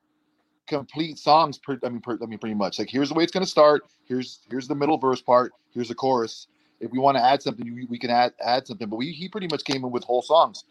complete 0.68 1.18
songs. 1.18 1.58
Per, 1.58 1.80
I 1.84 1.90
mean, 1.90 2.02
per, 2.02 2.18
I 2.22 2.26
mean, 2.26 2.40
pretty 2.40 2.56
much 2.56 2.80
like 2.80 2.90
here's 2.90 3.10
the 3.10 3.16
way 3.16 3.24
it's 3.24 3.32
going 3.32 3.46
to 3.46 3.50
start. 3.50 3.84
Here's 4.06 4.40
here's 4.50 4.68
the 4.68 4.76
middle 4.76 4.98
verse 4.98 5.22
part. 5.22 5.54
Here's 5.74 5.90
the 5.90 5.96
chorus. 5.96 6.48
If 6.80 6.92
we 6.92 7.00
want 7.00 7.18
to 7.18 7.24
add 7.24 7.42
something, 7.42 7.74
we, 7.74 7.86
we 7.86 7.98
can 7.98 8.10
add 8.10 8.34
add 8.42 8.68
something. 8.68 8.90
But 8.90 8.98
we 8.98 9.12
he 9.12 9.30
pretty 9.30 9.48
much 9.50 9.64
came 9.64 9.84
in 9.84 9.92
with 9.92 10.04
whole 10.04 10.22
songs, 10.22 10.66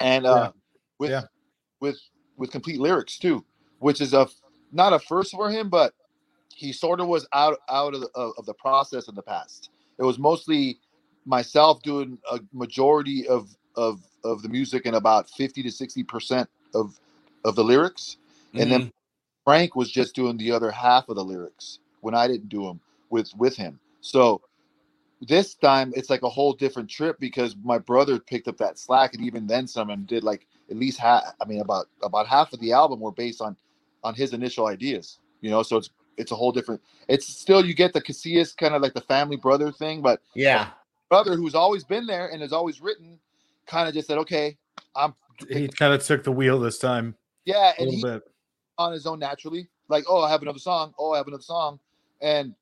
and 0.00 0.26
uh, 0.26 0.52
with 0.98 1.10
Yeah. 1.10 1.22
with 1.80 1.98
with 2.36 2.50
complete 2.50 2.80
lyrics 2.80 3.18
too, 3.18 3.44
which 3.80 4.00
is 4.00 4.14
a 4.14 4.28
not 4.72 4.92
a 4.92 4.98
first 4.98 5.32
for 5.32 5.50
him, 5.50 5.68
but 5.70 5.94
he 6.54 6.72
sort 6.72 7.00
of 7.00 7.08
was 7.08 7.26
out 7.32 7.58
out 7.68 7.94
of 7.94 8.00
the, 8.02 8.08
of, 8.14 8.32
of 8.38 8.46
the 8.46 8.54
process 8.54 9.08
in 9.08 9.14
the 9.14 9.22
past. 9.22 9.70
It 9.98 10.04
was 10.04 10.18
mostly 10.18 10.78
myself 11.28 11.82
doing 11.82 12.18
a 12.32 12.40
majority 12.54 13.28
of 13.28 13.56
of 13.76 14.02
of 14.24 14.42
the 14.42 14.50
music 14.50 14.86
and 14.86 14.96
about 14.96 15.30
50 15.30 15.64
to 15.64 15.72
60 15.72 16.04
percent 16.04 16.50
of 16.74 17.00
of 17.44 17.56
the 17.56 17.64
lyrics. 17.64 18.18
And 18.58 18.70
Mm-hmm. 18.70 18.72
then 18.72 18.92
frank 19.44 19.76
was 19.76 19.90
just 19.90 20.14
doing 20.16 20.38
the 20.38 20.52
other 20.52 20.70
half 20.72 21.08
of 21.10 21.16
the 21.16 21.24
lyrics 21.24 21.80
when 22.02 22.14
i 22.14 22.28
didn't 22.28 22.50
do 22.50 22.64
them 22.64 22.80
with 23.10 23.30
with 23.38 23.56
him. 23.56 23.80
So 24.02 24.40
this 25.22 25.56
time 25.56 25.92
it's 25.96 26.10
like 26.10 26.22
a 26.22 26.30
whole 26.30 26.54
different 26.54 26.90
trip 26.90 27.18
because 27.20 27.56
my 27.64 27.78
brother 27.78 28.20
picked 28.20 28.48
up 28.48 28.58
that 28.58 28.78
slack 28.78 29.14
and 29.14 29.24
even 29.24 29.48
then 29.48 29.66
some 29.66 29.90
and 29.90 30.06
did 30.06 30.24
like 30.24 30.46
at 30.70 30.78
least 30.78 31.00
half 31.00 31.24
i 31.42 31.46
mean 31.46 31.62
about 31.62 31.88
about 32.04 32.28
half 32.28 32.54
of 32.54 32.60
the 32.60 32.72
album 32.72 33.00
were 33.00 33.12
based 33.12 33.42
on 33.42 33.56
on 34.04 34.14
his 34.14 34.34
initial 34.34 34.68
ideas 34.68 35.18
you 35.42 35.50
know? 35.50 35.64
So 35.64 35.78
it's 35.78 35.90
it's 36.18 36.32
a 36.32 36.36
whole 36.36 36.52
different 36.52 36.82
it's 37.08 37.26
still 37.28 37.66
you 37.66 37.74
get 37.74 37.94
the 37.94 38.02
casillas 38.02 38.56
kind 38.56 38.74
of 38.76 38.82
like 38.82 38.94
the 38.94 39.02
family 39.02 39.38
brother 39.38 39.72
thing 39.72 40.02
but 40.02 40.22
yeah 40.34 40.68
brother 41.08 41.36
who's 41.36 41.54
always 41.54 41.84
been 41.84 42.06
there 42.06 42.28
and 42.28 42.42
has 42.42 42.52
always 42.52 42.80
written 42.80 43.18
kind 43.66 43.88
of 43.88 43.94
just 43.94 44.08
said 44.08 44.18
okay 44.18 44.56
i'm 44.96 45.14
He 45.48 45.68
kind 45.68 45.92
of 45.94 46.04
took 46.04 46.24
the 46.24 46.32
wheel 46.32 46.58
this 46.58 46.78
time 46.78 47.14
yeah 47.44 47.72
a 47.78 47.82
and 47.82 47.90
he 47.90 48.02
bit. 48.02 48.22
on 48.78 48.92
his 48.92 49.06
own 49.06 49.18
naturally 49.18 49.68
like 49.88 50.04
oh 50.08 50.22
i 50.22 50.30
have 50.30 50.42
another 50.42 50.58
song 50.58 50.92
oh 50.98 51.12
i 51.12 51.16
have 51.16 51.26
another 51.28 51.42
song 51.42 51.78
and 52.20 52.54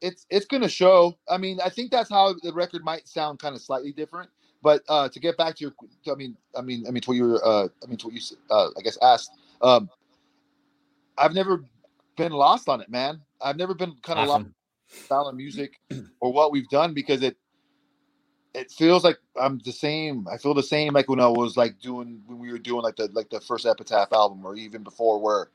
it's 0.00 0.26
it's 0.30 0.46
gonna 0.46 0.68
show 0.68 1.16
i 1.28 1.36
mean 1.38 1.58
i 1.64 1.68
think 1.68 1.90
that's 1.90 2.10
how 2.10 2.34
the 2.42 2.52
record 2.52 2.84
might 2.84 3.08
sound 3.08 3.38
kind 3.38 3.54
of 3.54 3.62
slightly 3.62 3.92
different 3.92 4.28
but 4.62 4.82
uh 4.88 5.08
to 5.08 5.18
get 5.20 5.36
back 5.36 5.54
to 5.56 5.62
your 5.64 5.72
to, 6.04 6.12
i 6.12 6.14
mean 6.14 6.36
i 6.56 6.60
mean 6.60 6.84
i 6.86 6.90
mean 6.90 7.00
to 7.00 7.10
what 7.10 7.16
you 7.16 7.24
were 7.24 7.44
uh 7.46 7.68
i 7.82 7.86
mean 7.86 7.96
to 7.96 8.06
what 8.06 8.12
you 8.14 8.20
s- 8.20 8.34
uh 8.50 8.68
i 8.76 8.82
guess 8.82 8.98
asked 9.02 9.30
um 9.62 9.88
i've 11.18 11.34
never 11.34 11.64
been 12.16 12.32
lost 12.32 12.68
on 12.68 12.80
it 12.80 12.90
man 12.90 13.20
i've 13.42 13.56
never 13.56 13.74
been 13.74 13.94
kind 14.02 14.18
of 14.18 14.28
lost 14.28 14.44
awesome. 14.44 14.54
style 15.06 15.28
of 15.28 15.34
music 15.34 15.80
or 16.20 16.32
what 16.32 16.52
we've 16.52 16.68
done 16.68 16.92
because 16.92 17.22
it 17.22 17.36
it 18.56 18.72
feels 18.72 19.04
like 19.04 19.18
I'm 19.40 19.60
the 19.60 19.72
same. 19.72 20.28
I 20.32 20.38
feel 20.38 20.54
the 20.54 20.64
same 20.64 20.94
like 20.94 21.08
when 21.10 21.20
I 21.20 21.28
was 21.28 21.56
like 21.56 21.80
doing 21.80 22.22
when 22.26 22.40
we 22.40 22.52
were 22.52 22.58
doing 22.58 22.82
like 22.82 22.96
the 22.96 23.10
like 23.12 23.30
the 23.30 23.40
first 23.40 23.66
Epitaph 23.66 24.12
album 24.12 24.46
or 24.46 24.56
even 24.56 24.84
before 24.84 25.20
where 25.20 25.50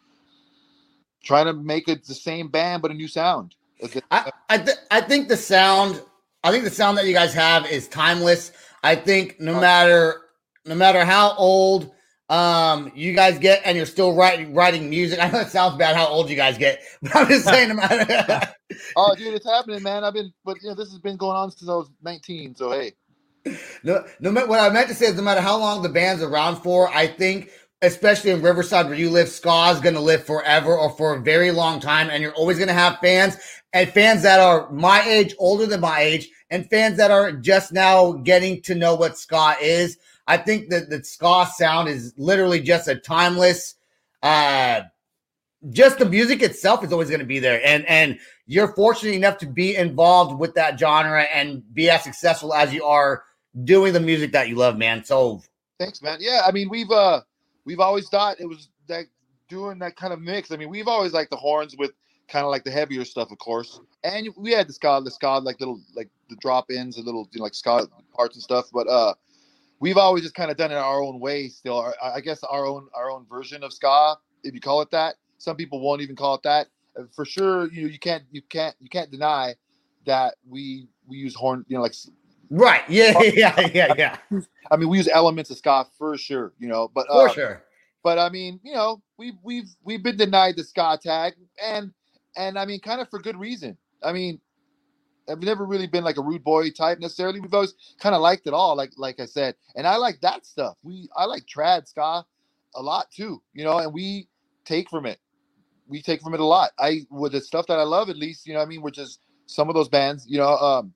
trying 1.24 1.48
to 1.48 1.54
make 1.54 1.88
it 1.90 2.06
the 2.06 2.16
same 2.16 2.50
band 2.50 2.82
but 2.82 2.92
a 2.92 2.96
new 2.96 3.08
sound. 3.10 3.56
I 4.12 4.32
I, 4.50 4.58
th- 4.60 4.78
I 4.92 5.02
think 5.02 5.30
the 5.30 5.38
sound 5.38 6.02
I 6.44 6.52
think 6.52 6.66
the 6.66 6.72
sound 6.72 6.98
that 6.98 7.08
you 7.08 7.14
guys 7.14 7.34
have 7.34 7.68
is 7.68 7.88
timeless. 7.88 8.52
I 8.84 8.96
think 8.96 9.40
no 9.40 9.58
uh, 9.58 9.62
matter 9.62 10.22
no 10.66 10.76
matter 10.76 11.06
how 11.06 11.36
old 11.38 11.92
um 12.32 12.91
you 12.96 13.13
guys 13.13 13.38
get 13.38 13.62
and 13.65 13.76
you're 13.78 13.86
still 13.86 14.15
writing 14.15 14.54
writing 14.54 14.89
music. 14.89 15.20
I 15.22 15.30
know 15.30 15.41
it 15.41 15.50
sounds 15.50 15.78
bad 15.78 15.96
how 15.96 16.08
old 16.08 16.30
you 16.30 16.36
guys 16.36 16.58
get, 16.58 16.82
but 17.02 17.15
I'm 17.15 17.28
just 17.28 17.46
saying 17.54 17.70
no 17.70 17.76
matter 17.76 18.54
oh 18.96 19.13
dude, 19.15 19.34
it's 19.34 19.46
happening, 19.46 19.84
man. 19.84 20.04
I've 20.04 20.13
been 20.13 20.34
but 20.44 20.58
you 20.63 20.70
know 20.70 20.76
this 20.76 20.89
has 20.89 21.00
been 21.00 21.17
going 21.17 21.36
on 21.36 21.52
since 21.52 21.70
I 21.70 21.76
was 21.76 21.91
19. 22.02 22.56
So 22.56 22.72
hey. 22.72 22.94
no, 23.84 24.04
no 24.20 24.32
matter 24.32 24.48
what 24.48 24.60
I 24.60 24.70
meant 24.70 24.88
to 24.88 24.96
say 24.96 25.08
is 25.08 25.15
no 25.15 25.24
matter 25.24 25.41
how 25.41 25.58
long 25.58 25.82
the 25.82 25.89
band's 25.89 26.24
around 26.24 26.58
for, 26.58 26.89
I 26.89 27.08
think 27.08 27.52
especially 27.82 28.32
in 28.32 28.41
Riverside 28.41 28.88
where 28.88 28.96
you 28.96 29.10
live, 29.10 29.28
ska 29.28 29.72
is 29.72 29.80
going 29.80 29.96
to 29.96 30.02
live 30.02 30.24
forever 30.24 30.78
or 30.78 30.91
for 30.91 31.15
a 31.15 31.20
very 31.20 31.52
long 31.52 31.80
time, 31.80 32.10
and 32.10 32.22
you're 32.22 32.34
always 32.34 32.58
going 32.58 32.67
to 32.67 32.74
have 32.74 33.00
fans 33.00 33.38
and 33.74 33.89
fans 33.89 34.22
that 34.22 34.39
are 34.39 34.70
my 34.72 35.02
age, 35.08 35.34
older 35.39 35.65
than 35.65 35.82
my 35.82 36.02
age, 36.02 36.30
and 36.50 36.70
fans 36.70 36.98
that 36.98 37.12
are 37.12 37.32
just 37.32 37.72
now 37.72 38.12
getting 38.12 38.62
to 38.63 38.76
know 38.76 38.96
what 38.96 39.17
ska 39.17 39.56
is. 39.62 39.98
I 40.28 40.38
think 40.38 40.70
that 40.70 40.90
the 40.90 41.04
ska 41.04 41.48
sound 41.56 41.90
is 41.90 42.14
literally 42.18 42.62
just 42.62 42.88
a 42.88 42.96
timeless. 42.96 43.76
uh 44.24 44.82
just 45.70 46.00
the 46.00 46.06
music 46.06 46.42
itself 46.42 46.84
is 46.84 46.92
always 46.92 47.10
going 47.10 47.20
to 47.20 47.26
be 47.26 47.38
there 47.38 47.62
and 47.64 47.86
and 47.88 48.18
you're 48.48 48.74
fortunate 48.74 49.14
enough 49.14 49.38
to 49.38 49.46
be 49.46 49.76
involved 49.76 50.40
with 50.40 50.56
that 50.56 50.80
genre 50.80 51.22
and 51.34 51.62
be 51.76 51.88
as 51.88 52.04
successful 52.04 52.52
as 52.52 52.74
you 52.74 52.84
are 52.84 53.24
doing 53.64 53.94
the 53.94 54.00
music 54.00 54.32
that 54.32 54.50
you 54.50 54.56
love 54.56 54.76
man 54.76 55.04
so 55.04 55.40
Thanks, 55.82 56.00
man. 56.04 56.20
Yeah, 56.22 56.42
I 56.46 56.52
mean 56.52 56.70
we've 56.70 56.92
uh 56.92 57.22
we've 57.66 57.80
always 57.80 58.08
thought 58.08 58.40
it 58.40 58.46
was 58.46 58.70
that 58.88 59.06
doing 59.50 59.80
that 59.80 59.96
kind 59.96 60.14
of 60.14 60.22
mix. 60.22 60.52
I 60.52 60.58
mean 60.58 60.70
we've 60.70 60.88
always 60.88 61.12
liked 61.12 61.32
the 61.32 61.38
horns 61.38 61.76
with 61.76 61.90
kind 62.28 62.46
of 62.46 62.52
like 62.52 62.64
the 62.64 62.70
heavier 62.70 63.04
stuff, 63.04 63.32
of 63.32 63.40
course. 63.40 63.80
And 64.04 64.28
we 64.38 64.52
had 64.52 64.68
the 64.68 64.74
ska, 64.74 65.02
the 65.04 65.10
ska 65.10 65.40
like 65.40 65.60
little 65.60 65.82
like 65.96 66.10
the 66.30 66.36
drop 66.36 66.70
ins, 66.70 66.98
the 66.98 67.02
little 67.02 67.28
you 67.32 67.40
know, 67.40 67.46
like 67.46 67.56
ska 67.56 67.88
parts 68.14 68.36
and 68.36 68.44
stuff. 68.44 68.68
But 68.72 68.88
uh 68.88 69.16
we've 69.82 69.98
always 69.98 70.24
just 70.24 70.36
kind 70.36 70.50
of 70.50 70.56
done 70.56 70.72
it 70.72 70.76
our 70.76 71.02
own 71.02 71.20
way. 71.20 71.50
Still, 71.50 71.78
Our- 71.78 71.96
I 72.02 72.15
I 72.15 72.22
guess 72.22 72.41
our 72.44 72.65
own 72.65 72.88
our 72.96 73.12
own 73.12 73.26
version 73.30 73.63
of 73.63 73.74
ska, 73.74 74.15
if 74.44 74.54
you 74.54 74.62
call 74.62 74.82
it 74.82 74.91
that. 74.91 75.15
Some 75.38 75.58
people 75.58 75.82
won't 75.82 76.02
even 76.02 76.15
call 76.15 76.36
it 76.36 76.44
that. 76.44 76.67
For 77.15 77.26
sure, 77.26 77.72
you 77.72 77.84
know, 77.84 77.89
you 77.89 78.00
can't 78.00 78.24
you 78.32 78.41
can't 78.44 78.76
you 78.80 78.89
can't 78.89 79.12
deny 79.12 79.56
that 80.06 80.36
we 80.48 80.88
we 81.08 81.17
use 81.17 81.36
horn. 81.36 81.65
You 81.67 81.78
know, 81.78 81.84
like 81.84 81.96
right 82.50 82.84
yeah 82.89 83.20
yeah 83.22 83.60
yeah 83.74 83.94
yeah 83.98 84.17
I 84.72 84.78
mean, 84.78 84.88
we 84.88 84.98
use 84.98 85.10
elements 85.10 85.50
of 85.50 85.58
ska 85.58 85.86
for 85.98 86.17
sure. 86.17 86.54
You 86.60 86.70
know, 86.70 86.89
but 86.94 87.08
for 87.08 87.30
uh, 87.30 87.34
sure 87.34 87.63
but 88.04 88.17
I 88.17 88.30
mean, 88.30 88.60
you 88.63 88.74
know, 88.74 89.02
we've 89.17 89.36
we've 89.44 89.70
we've 89.84 90.04
been 90.04 90.17
denied 90.17 90.56
the 90.58 90.63
ska 90.63 91.00
tag, 91.02 91.34
and 91.63 91.91
and 92.36 92.58
I 92.58 92.65
mean, 92.65 92.80
kind 92.80 93.02
of 93.02 93.10
for 93.10 93.20
good 93.20 93.38
reason. 93.38 93.78
I 94.04 94.12
mean, 94.12 94.39
I've 95.30 95.42
never 95.42 95.66
really 95.66 95.88
been 95.88 96.04
like 96.04 96.18
a 96.18 96.22
rude 96.24 96.44
boy 96.44 96.70
type 96.72 97.00
necessarily. 97.00 97.40
We've 97.40 97.54
always 97.54 97.76
kind 98.00 98.16
of 98.16 98.22
liked 98.22 98.48
it 98.48 98.54
all, 98.54 98.76
like 98.76 98.92
like 98.98 99.20
I 99.20 99.26
said, 99.26 99.56
and 99.76 99.88
I 99.88 99.98
like 99.98 100.22
that 100.22 100.46
stuff. 100.46 100.78
We 100.84 101.10
I 101.16 101.26
like 101.26 101.46
trad 101.46 101.88
ska 101.88 102.26
a 102.76 102.82
lot 102.82 103.12
too, 103.12 103.42
you 103.54 103.64
know, 103.64 103.80
and 103.80 103.94
we 103.94 104.28
take 104.66 104.90
from 104.90 105.06
it. 105.06 105.20
We 105.88 106.02
take 106.02 106.22
from 106.22 106.34
it 106.34 106.40
a 106.40 106.46
lot. 106.46 106.72
I 106.80 107.02
with 107.10 107.34
the 107.34 107.42
stuff 107.42 107.68
that 107.68 107.80
I 107.80 107.84
love, 107.84 108.10
at 108.10 108.18
least, 108.18 108.48
you 108.48 108.54
know, 108.54 108.60
what 108.60 108.66
I 108.66 108.70
mean, 108.70 108.82
which 108.82 108.98
is 109.00 109.20
some 109.48 109.70
of 109.70 109.76
those 109.76 109.90
bands, 109.90 110.26
you 110.30 110.38
know, 110.38 110.58
um, 110.58 110.94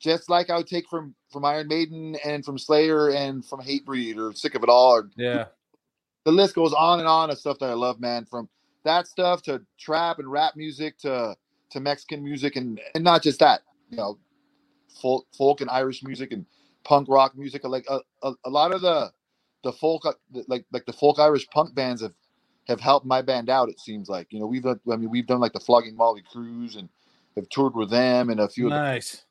just 0.00 0.30
like 0.30 0.50
I 0.50 0.56
would 0.58 0.66
take 0.66 0.88
from 0.88 1.14
from 1.30 1.44
Iron 1.44 1.68
Maiden 1.68 2.16
and 2.24 2.44
from 2.44 2.58
Slayer 2.58 3.10
and 3.10 3.44
from 3.44 3.60
Hatebreed 3.60 4.18
or 4.18 4.32
Sick 4.34 4.54
of 4.54 4.62
It 4.62 4.68
All 4.68 4.92
or 4.92 5.10
Yeah. 5.16 5.46
the 6.24 6.32
list 6.32 6.54
goes 6.54 6.72
on 6.74 6.98
and 7.00 7.08
on 7.08 7.30
of 7.30 7.38
stuff 7.38 7.58
that 7.60 7.70
I 7.70 7.74
love, 7.74 8.00
man. 8.00 8.26
From 8.26 8.48
that 8.84 9.06
stuff 9.06 9.42
to 9.42 9.62
trap 9.78 10.18
and 10.18 10.30
rap 10.30 10.56
music 10.56 10.98
to 10.98 11.36
to 11.70 11.80
Mexican 11.80 12.22
music 12.22 12.56
and 12.56 12.80
and 12.94 13.04
not 13.04 13.22
just 13.22 13.40
that, 13.40 13.62
you 13.90 13.96
know, 13.96 14.18
folk 15.00 15.26
folk 15.36 15.60
and 15.60 15.70
Irish 15.70 16.02
music 16.02 16.32
and 16.32 16.46
punk 16.84 17.08
rock 17.08 17.36
music. 17.36 17.64
Like 17.64 17.86
a, 17.88 18.00
a, 18.22 18.32
a 18.44 18.50
lot 18.50 18.72
of 18.72 18.80
the 18.80 19.12
the 19.62 19.72
folk 19.72 20.06
uh, 20.06 20.12
like 20.46 20.64
like 20.72 20.86
the 20.86 20.92
folk 20.92 21.18
Irish 21.18 21.48
punk 21.48 21.74
bands 21.74 22.02
have 22.02 22.14
have 22.68 22.80
helped 22.80 23.06
my 23.06 23.22
band 23.22 23.50
out. 23.50 23.68
It 23.68 23.80
seems 23.80 24.08
like 24.08 24.28
you 24.30 24.40
know 24.40 24.46
we've 24.46 24.62
done, 24.62 24.80
I 24.90 24.96
mean 24.96 25.10
we've 25.10 25.26
done 25.26 25.40
like 25.40 25.52
the 25.52 25.60
Flogging 25.60 25.96
Molly 25.96 26.22
Cruise 26.30 26.76
and 26.76 26.88
have 27.36 27.48
toured 27.50 27.74
with 27.74 27.90
them 27.90 28.30
and 28.30 28.40
a 28.40 28.48
few 28.48 28.66
of 28.66 28.72
the 28.72 28.78
Nice. 28.78 29.24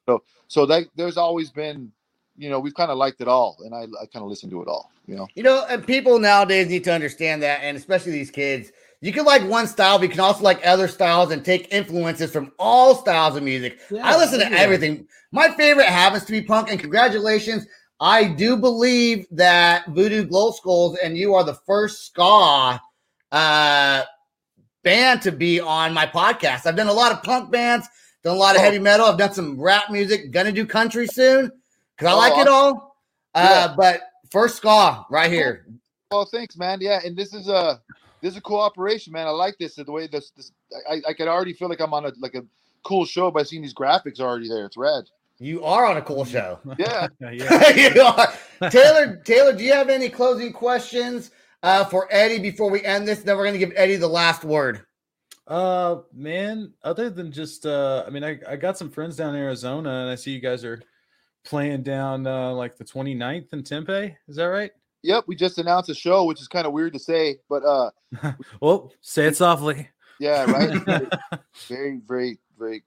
so 0.47 0.65
that 0.67 0.85
there's 0.95 1.17
always 1.17 1.49
been 1.49 1.91
you 2.37 2.49
know 2.49 2.59
we've 2.59 2.75
kind 2.75 2.91
of 2.91 2.97
liked 2.97 3.21
it 3.21 3.27
all 3.27 3.57
and 3.65 3.73
I, 3.73 3.81
I 4.01 4.05
kind 4.05 4.23
of 4.23 4.27
listen 4.27 4.49
to 4.51 4.61
it 4.61 4.67
all 4.67 4.91
you 5.07 5.15
know 5.15 5.27
you 5.35 5.43
know 5.43 5.65
and 5.69 5.85
people 5.85 6.19
nowadays 6.19 6.67
need 6.67 6.83
to 6.83 6.93
understand 6.93 7.41
that 7.43 7.61
and 7.63 7.75
especially 7.75 8.11
these 8.11 8.31
kids 8.31 8.71
you 9.01 9.11
can 9.13 9.25
like 9.25 9.43
one 9.43 9.67
style 9.67 9.97
but 9.97 10.03
you 10.03 10.09
can 10.09 10.19
also 10.19 10.43
like 10.43 10.65
other 10.65 10.87
styles 10.87 11.31
and 11.31 11.43
take 11.45 11.71
influences 11.73 12.31
from 12.31 12.51
all 12.59 12.95
styles 12.95 13.35
of 13.35 13.43
music 13.43 13.79
I 14.03 14.17
listen 14.17 14.39
to 14.39 14.49
yeah. 14.49 14.57
everything. 14.57 15.07
My 15.31 15.49
favorite 15.55 15.87
happens 15.87 16.23
to 16.25 16.31
be 16.31 16.41
punk, 16.41 16.71
and 16.71 16.79
congratulations. 16.79 17.67
I 17.99 18.23
do 18.25 18.55
believe 18.57 19.25
that 19.31 19.85
Voodoo 19.87 20.23
Glow 20.25 20.51
Skulls 20.51 20.97
and 21.03 21.17
you 21.17 21.33
are 21.33 21.43
the 21.43 21.55
first 21.65 22.05
ska 22.07 22.79
uh, 23.31 24.03
band 24.83 25.21
to 25.23 25.31
be 25.31 25.59
on 25.59 25.93
my 25.93 26.05
podcast. 26.05 26.65
I've 26.65 26.75
done 26.75 26.87
a 26.87 26.93
lot 26.93 27.11
of 27.11 27.21
punk 27.23 27.51
bands, 27.51 27.87
done 28.23 28.35
a 28.35 28.39
lot 28.39 28.55
of 28.55 28.61
Oh. 28.61 28.63
heavy 28.65 28.79
metal. 28.79 29.07
I've 29.07 29.17
done 29.17 29.33
some 29.33 29.59
rap 29.59 29.89
music. 29.91 30.31
Gonna 30.31 30.51
do 30.51 30.65
country 30.65 31.07
soon 31.07 31.51
because 31.97 32.13
I 32.13 32.15
Oh, 32.15 32.17
like 32.17 32.37
it 32.37 32.47
all. 32.47 32.95
Uh, 33.33 33.67
Yeah. 33.69 33.73
But 33.75 34.01
first 34.31 34.57
ska 34.57 35.05
right 35.09 35.31
here. 35.31 35.65
Well, 36.11 36.25
thanks, 36.25 36.55
man. 36.55 36.79
Yeah, 36.81 37.01
and 37.03 37.17
this 37.17 37.33
is 37.33 37.47
a 37.49 37.81
this 38.25 38.31
is 38.31 38.37
a 38.37 38.41
cool 38.41 38.59
operation, 38.59 39.13
man. 39.13 39.27
I 39.27 39.29
like 39.29 39.55
this. 39.59 39.75
The 39.75 39.83
way 39.91 40.07
this, 40.07 40.31
this 40.31 40.51
I, 40.89 40.99
I 41.07 41.13
can 41.13 41.27
already 41.27 41.53
feel 41.53 41.69
like 41.69 41.79
I'm 41.79 41.93
on 41.93 42.07
a 42.07 42.11
like 42.17 42.33
a 42.33 42.43
cool 42.83 43.05
show 43.05 43.29
by 43.29 43.43
seeing 43.43 43.61
these 43.61 43.73
graphics 43.73 44.19
already 44.19 44.49
there. 44.49 44.65
It's 44.65 44.77
red. 44.77 45.03
You 45.37 45.63
are 45.63 45.85
on 45.85 45.97
a 45.97 46.01
cool 46.01 46.25
show. 46.25 46.59
Yeah. 46.79 47.07
yeah. 47.19 47.69
you 47.93 48.01
are. 48.01 48.33
Taylor, 48.71 49.21
Taylor, 49.23 49.53
do 49.53 49.63
you 49.63 49.73
have 49.73 49.89
any 49.89 50.09
closing 50.09 50.53
questions 50.53 51.29
uh, 51.61 51.85
for 51.85 52.07
Eddie 52.09 52.39
before 52.39 52.71
we 52.71 52.81
end 52.83 53.07
this? 53.07 53.21
Then 53.21 53.37
we're 53.37 53.43
going 53.43 53.53
to 53.53 53.59
give 53.59 53.73
Eddie 53.75 53.97
the 53.97 54.07
last 54.07 54.43
word. 54.43 54.81
Uh, 55.45 55.97
man, 56.11 56.73
other 56.83 57.11
than 57.11 57.31
just, 57.31 57.67
uh, 57.67 58.05
I 58.07 58.09
mean, 58.09 58.23
I, 58.23 58.39
I 58.49 58.55
got 58.55 58.75
some 58.75 58.89
friends 58.89 59.17
down 59.17 59.35
in 59.35 59.41
Arizona 59.41 59.89
and 59.89 60.09
I 60.09 60.15
see 60.15 60.31
you 60.31 60.39
guys 60.39 60.65
are 60.65 60.81
playing 61.43 61.83
down, 61.83 62.25
uh, 62.25 62.53
like 62.53 62.77
the 62.77 62.85
29th 62.85 63.53
in 63.53 63.63
Tempe. 63.63 64.15
Is 64.27 64.37
that 64.37 64.45
right? 64.45 64.71
Yep. 65.05 65.25
We 65.27 65.35
just 65.35 65.59
announced 65.59 65.89
a 65.89 65.93
show, 65.93 66.25
which 66.25 66.41
is 66.41 66.47
kind 66.47 66.65
of 66.65 66.73
weird 66.73 66.93
to 66.93 66.99
say, 66.99 67.37
but 67.47 67.63
uh, 67.63 67.91
Well, 68.59 68.91
say 69.01 69.27
it 69.27 69.35
softly. 69.35 69.89
yeah, 70.19 70.49
right. 70.51 71.07
very, 71.67 72.01
very, 72.07 72.39
very 72.57 72.83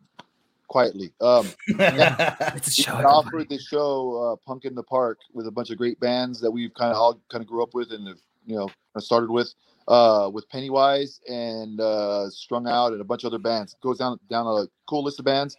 quietly. 0.67 1.13
Um, 1.21 1.47
It's 1.69 2.87
a 2.89 2.97
we 2.97 3.05
offered 3.05 3.49
this 3.49 3.65
show, 3.67 4.33
uh, 4.33 4.37
Punk 4.47 4.65
in 4.65 4.75
the 4.75 4.83
Park, 4.83 5.19
with 5.33 5.47
a 5.47 5.53
bunch 5.53 5.71
of 5.71 5.79
great 5.79 6.01
bands 6.01 6.41
that 6.41 6.51
we've 6.51 6.75
kind 6.75 6.91
of 6.91 6.97
all 6.97 7.21
kind 7.31 7.41
of 7.43 7.49
grew 7.49 7.63
up 7.63 7.73
with 7.73 7.93
and 7.93 8.09
have, 8.09 8.19
you 8.47 8.57
know 8.57 8.69
started 8.99 9.31
with, 9.31 9.55
uh, 9.87 10.29
with 10.33 10.49
Pennywise 10.49 11.21
and 11.29 11.81
uh, 11.81 12.29
Strung 12.31 12.67
Out 12.67 12.91
and 12.93 13.01
a 13.01 13.05
bunch 13.05 13.23
of 13.23 13.29
other 13.29 13.39
bands. 13.39 13.75
It 13.75 13.81
goes 13.81 13.99
down 13.99 14.19
down 14.29 14.45
a 14.47 14.67
cool 14.89 15.05
list 15.05 15.21
of 15.21 15.25
bands. 15.25 15.57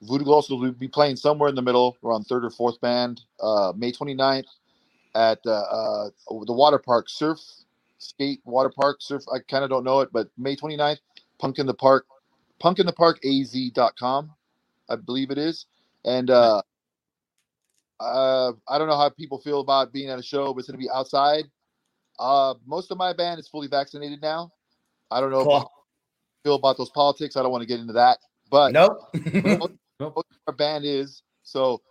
Voodoo 0.00 0.24
Glow 0.24 0.40
Skulls 0.40 0.60
will 0.60 0.72
be 0.72 0.88
playing 0.88 1.14
somewhere 1.14 1.48
in 1.48 1.54
the 1.54 1.62
middle, 1.62 1.96
around 2.02 2.24
third 2.24 2.44
or 2.44 2.50
fourth 2.50 2.80
band, 2.80 3.20
uh, 3.40 3.72
May 3.76 3.92
29th 3.92 4.46
at 5.14 5.40
uh, 5.46 5.50
uh, 5.50 6.10
the 6.46 6.52
water 6.52 6.78
park, 6.78 7.08
surf, 7.08 7.38
skate, 7.98 8.40
water 8.44 8.70
park, 8.74 8.98
surf. 9.00 9.22
I 9.32 9.38
kind 9.48 9.64
of 9.64 9.70
don't 9.70 9.84
know 9.84 10.00
it, 10.00 10.10
but 10.12 10.28
May 10.38 10.56
29th, 10.56 10.98
Punk 11.38 11.58
in 11.58 11.66
the 11.66 11.74
Park, 11.74 12.06
Punk 12.60 12.78
in 12.78 12.86
the 12.86 12.92
Park 12.92 13.20
AZ.com, 13.24 14.30
I 14.88 14.96
believe 14.96 15.30
it 15.30 15.38
is. 15.38 15.66
And 16.04 16.30
uh, 16.30 16.62
uh, 18.00 18.52
I 18.68 18.78
don't 18.78 18.88
know 18.88 18.96
how 18.96 19.08
people 19.10 19.38
feel 19.38 19.60
about 19.60 19.92
being 19.92 20.10
at 20.10 20.18
a 20.18 20.22
show, 20.22 20.52
but 20.52 20.60
it's 20.60 20.68
going 20.68 20.78
to 20.80 20.84
be 20.84 20.90
outside. 20.90 21.44
Uh, 22.18 22.54
most 22.66 22.90
of 22.90 22.98
my 22.98 23.12
band 23.12 23.40
is 23.40 23.48
fully 23.48 23.68
vaccinated 23.68 24.20
now. 24.22 24.52
I 25.10 25.20
don't 25.20 25.30
know 25.30 25.42
Cool. 25.42 25.56
if 25.58 25.64
feel 26.44 26.54
about 26.54 26.78
those 26.78 26.90
politics. 26.90 27.36
I 27.36 27.42
don't 27.42 27.52
want 27.52 27.62
to 27.62 27.68
get 27.68 27.80
into 27.80 27.92
that, 27.94 28.18
but 28.50 28.72
Nope. 28.72 28.98
most 29.42 29.72
most 30.00 30.26
our 30.46 30.54
band 30.54 30.84
is 30.84 31.22
so. 31.42 31.82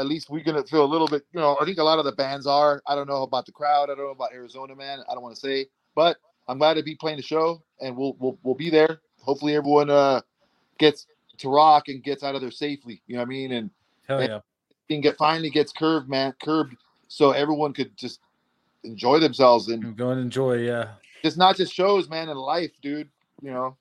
At 0.00 0.06
least 0.06 0.30
we're 0.30 0.42
gonna 0.42 0.64
feel 0.64 0.82
a 0.82 0.86
little 0.86 1.06
bit. 1.06 1.22
You 1.32 1.40
know, 1.40 1.58
I 1.60 1.64
think 1.66 1.76
a 1.76 1.84
lot 1.84 1.98
of 1.98 2.06
the 2.06 2.12
bands 2.12 2.46
are. 2.46 2.82
I 2.86 2.94
don't 2.94 3.06
know 3.06 3.22
about 3.22 3.44
the 3.44 3.52
crowd. 3.52 3.84
I 3.84 3.94
don't 3.94 3.98
know 4.06 4.10
about 4.10 4.32
Arizona, 4.32 4.74
man. 4.74 5.00
I 5.08 5.12
don't 5.12 5.22
want 5.22 5.34
to 5.34 5.40
say, 5.40 5.66
but 5.94 6.16
I'm 6.48 6.56
glad 6.58 6.74
to 6.74 6.82
be 6.82 6.94
playing 6.96 7.18
the 7.18 7.22
show, 7.22 7.62
and 7.80 7.94
we'll 7.94 8.16
we'll 8.18 8.38
we'll 8.42 8.54
be 8.54 8.70
there. 8.70 9.02
Hopefully, 9.20 9.54
everyone 9.54 9.90
uh 9.90 10.22
gets 10.78 11.06
to 11.38 11.50
rock 11.50 11.88
and 11.88 12.02
gets 12.02 12.22
out 12.22 12.34
of 12.34 12.40
there 12.40 12.50
safely. 12.50 13.02
You 13.06 13.16
know 13.16 13.20
what 13.20 13.26
I 13.26 13.28
mean? 13.28 13.52
And 13.52 13.70
Hell 14.08 14.22
yeah. 14.22 14.40
can 14.88 15.02
get 15.02 15.18
finally 15.18 15.50
gets 15.50 15.70
curved, 15.72 16.08
man, 16.08 16.34
curbed, 16.42 16.76
so 17.08 17.32
everyone 17.32 17.74
could 17.74 17.94
just 17.96 18.20
enjoy 18.84 19.18
themselves 19.18 19.68
and 19.68 19.96
Go 19.96 20.10
and 20.10 20.20
enjoy. 20.20 20.54
Yeah. 20.54 20.92
just 21.22 21.36
not 21.36 21.56
just 21.56 21.74
shows, 21.74 22.08
man, 22.08 22.30
and 22.30 22.40
life, 22.40 22.72
dude. 22.80 23.08
You 23.42 23.50
know, 23.50 23.76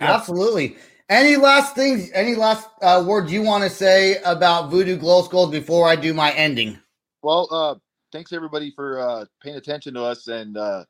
Absolutely. 0.00 0.76
Any 1.10 1.34
last 1.34 1.74
things? 1.74 2.08
Any 2.14 2.36
last 2.36 2.68
uh, 2.82 3.04
words 3.04 3.32
you 3.32 3.42
want 3.42 3.64
to 3.64 3.70
say 3.70 4.18
about 4.24 4.70
Voodoo 4.70 4.96
Glow 4.96 5.22
Skulls 5.22 5.50
before 5.50 5.88
I 5.88 5.96
do 5.96 6.14
my 6.14 6.30
ending? 6.32 6.78
well, 7.22 7.48
uh, 7.50 7.74
thanks 8.12 8.32
everybody 8.32 8.70
for 8.70 9.00
uh, 9.00 9.24
paying 9.42 9.56
attention 9.56 9.92
to 9.94 10.04
us, 10.04 10.28
and 10.28 10.56
uh, 10.56 10.84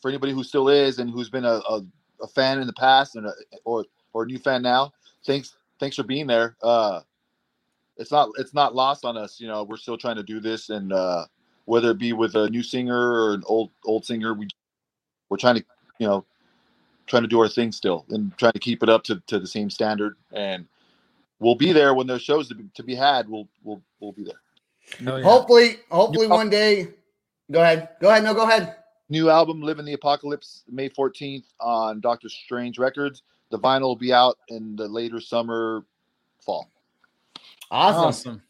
for 0.00 0.08
anybody 0.08 0.32
who 0.32 0.42
still 0.42 0.68
is 0.68 0.98
and 0.98 1.10
who's 1.10 1.30
been 1.30 1.44
a, 1.44 1.60
a, 1.68 1.80
a 2.22 2.26
fan 2.26 2.60
in 2.60 2.66
the 2.66 2.72
past 2.72 3.14
and 3.14 3.26
a, 3.26 3.32
or 3.64 3.84
or 4.12 4.24
a 4.24 4.26
new 4.26 4.38
fan 4.38 4.62
now. 4.62 4.92
Thanks, 5.24 5.56
thanks 5.78 5.94
for 5.94 6.02
being 6.02 6.26
there. 6.26 6.56
Uh, 6.60 7.00
it's 7.96 8.10
not 8.10 8.30
it's 8.38 8.54
not 8.54 8.74
lost 8.74 9.04
on 9.04 9.16
us. 9.16 9.40
You 9.40 9.46
know, 9.46 9.62
we're 9.62 9.76
still 9.76 9.96
trying 9.96 10.16
to 10.16 10.24
do 10.24 10.40
this, 10.40 10.70
and 10.70 10.92
uh, 10.92 11.26
whether 11.66 11.92
it 11.92 11.98
be 11.98 12.12
with 12.12 12.34
a 12.34 12.50
new 12.50 12.64
singer 12.64 13.12
or 13.12 13.34
an 13.34 13.44
old 13.46 13.70
old 13.84 14.04
singer, 14.04 14.34
we 14.34 14.48
we're 15.28 15.36
trying 15.36 15.56
to 15.56 15.64
you 16.00 16.06
know 16.08 16.26
trying 17.06 17.22
to 17.22 17.28
do 17.28 17.40
our 17.40 17.48
thing 17.48 17.72
still 17.72 18.04
and 18.10 18.36
trying 18.38 18.52
to 18.52 18.58
keep 18.58 18.82
it 18.82 18.88
up 18.88 19.04
to, 19.04 19.20
to 19.26 19.38
the 19.38 19.46
same 19.46 19.70
standard. 19.70 20.16
And 20.32 20.66
we'll 21.38 21.54
be 21.54 21.72
there 21.72 21.94
when 21.94 22.06
there's 22.06 22.22
shows 22.22 22.48
to 22.48 22.54
be, 22.54 22.64
to 22.74 22.82
be 22.82 22.94
had. 22.94 23.28
We'll 23.28 23.48
we'll 23.62 23.82
we'll 24.00 24.12
be 24.12 24.24
there. 24.24 24.40
Yeah. 25.00 25.22
Hopefully, 25.22 25.76
hopefully 25.90 26.26
You- 26.26 26.32
one 26.32 26.50
day. 26.50 26.88
Go 27.50 27.60
ahead. 27.62 27.90
Go 28.00 28.08
ahead. 28.08 28.24
No, 28.24 28.32
go 28.34 28.44
ahead. 28.44 28.76
New 29.10 29.28
album, 29.28 29.60
Livin' 29.60 29.84
the 29.84 29.92
Apocalypse, 29.92 30.62
May 30.70 30.88
14th 30.88 31.44
on 31.60 32.00
Doctor 32.00 32.30
Strange 32.30 32.78
Records. 32.78 33.22
The 33.50 33.58
vinyl 33.58 33.82
will 33.82 33.96
be 33.96 34.10
out 34.12 34.38
in 34.48 34.74
the 34.74 34.88
later 34.88 35.20
summer, 35.20 35.84
fall. 36.40 36.70
Awesome. 37.70 38.04
Awesome. 38.04 38.42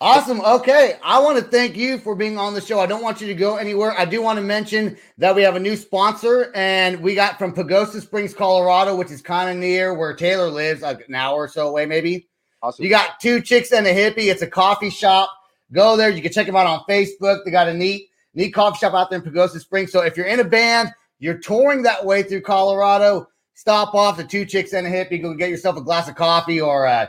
Awesome. 0.00 0.40
Okay. 0.40 0.96
I 1.02 1.18
want 1.18 1.38
to 1.38 1.44
thank 1.44 1.76
you 1.76 1.98
for 1.98 2.14
being 2.14 2.38
on 2.38 2.54
the 2.54 2.60
show. 2.60 2.78
I 2.78 2.86
don't 2.86 3.02
want 3.02 3.20
you 3.20 3.26
to 3.26 3.34
go 3.34 3.56
anywhere. 3.56 3.98
I 3.98 4.04
do 4.04 4.22
want 4.22 4.36
to 4.36 4.44
mention 4.44 4.96
that 5.18 5.34
we 5.34 5.42
have 5.42 5.56
a 5.56 5.60
new 5.60 5.74
sponsor 5.74 6.52
and 6.54 7.00
we 7.00 7.16
got 7.16 7.36
from 7.36 7.52
Pagosa 7.52 8.00
Springs, 8.00 8.32
Colorado, 8.32 8.94
which 8.94 9.10
is 9.10 9.20
kind 9.20 9.50
of 9.50 9.56
near 9.56 9.94
where 9.94 10.14
Taylor 10.14 10.50
lives, 10.50 10.82
like 10.82 11.08
an 11.08 11.16
hour 11.16 11.38
or 11.38 11.48
so 11.48 11.66
away, 11.66 11.84
maybe. 11.84 12.28
Awesome. 12.62 12.84
You 12.84 12.90
got 12.90 13.18
two 13.18 13.40
chicks 13.40 13.72
and 13.72 13.88
a 13.88 13.92
hippie. 13.92 14.30
It's 14.30 14.42
a 14.42 14.46
coffee 14.46 14.90
shop. 14.90 15.32
Go 15.72 15.96
there. 15.96 16.10
You 16.10 16.22
can 16.22 16.32
check 16.32 16.46
them 16.46 16.54
out 16.54 16.66
on 16.66 16.84
Facebook. 16.88 17.44
They 17.44 17.50
got 17.50 17.68
a 17.68 17.74
neat, 17.74 18.08
neat 18.34 18.50
coffee 18.50 18.78
shop 18.78 18.94
out 18.94 19.10
there 19.10 19.18
in 19.18 19.24
Pagosa 19.24 19.58
Springs. 19.58 19.90
So 19.90 20.02
if 20.02 20.16
you're 20.16 20.26
in 20.26 20.38
a 20.38 20.44
band, 20.44 20.90
you're 21.18 21.38
touring 21.38 21.82
that 21.82 22.04
way 22.04 22.22
through 22.22 22.42
Colorado, 22.42 23.26
stop 23.54 23.96
off 23.96 24.16
the 24.16 24.22
two 24.22 24.44
chicks 24.44 24.72
and 24.74 24.86
a 24.86 24.90
hippie. 24.90 25.20
Go 25.20 25.34
get 25.34 25.50
yourself 25.50 25.76
a 25.76 25.82
glass 25.82 26.08
of 26.08 26.14
coffee 26.14 26.60
or 26.60 26.86
uh, 26.86 27.08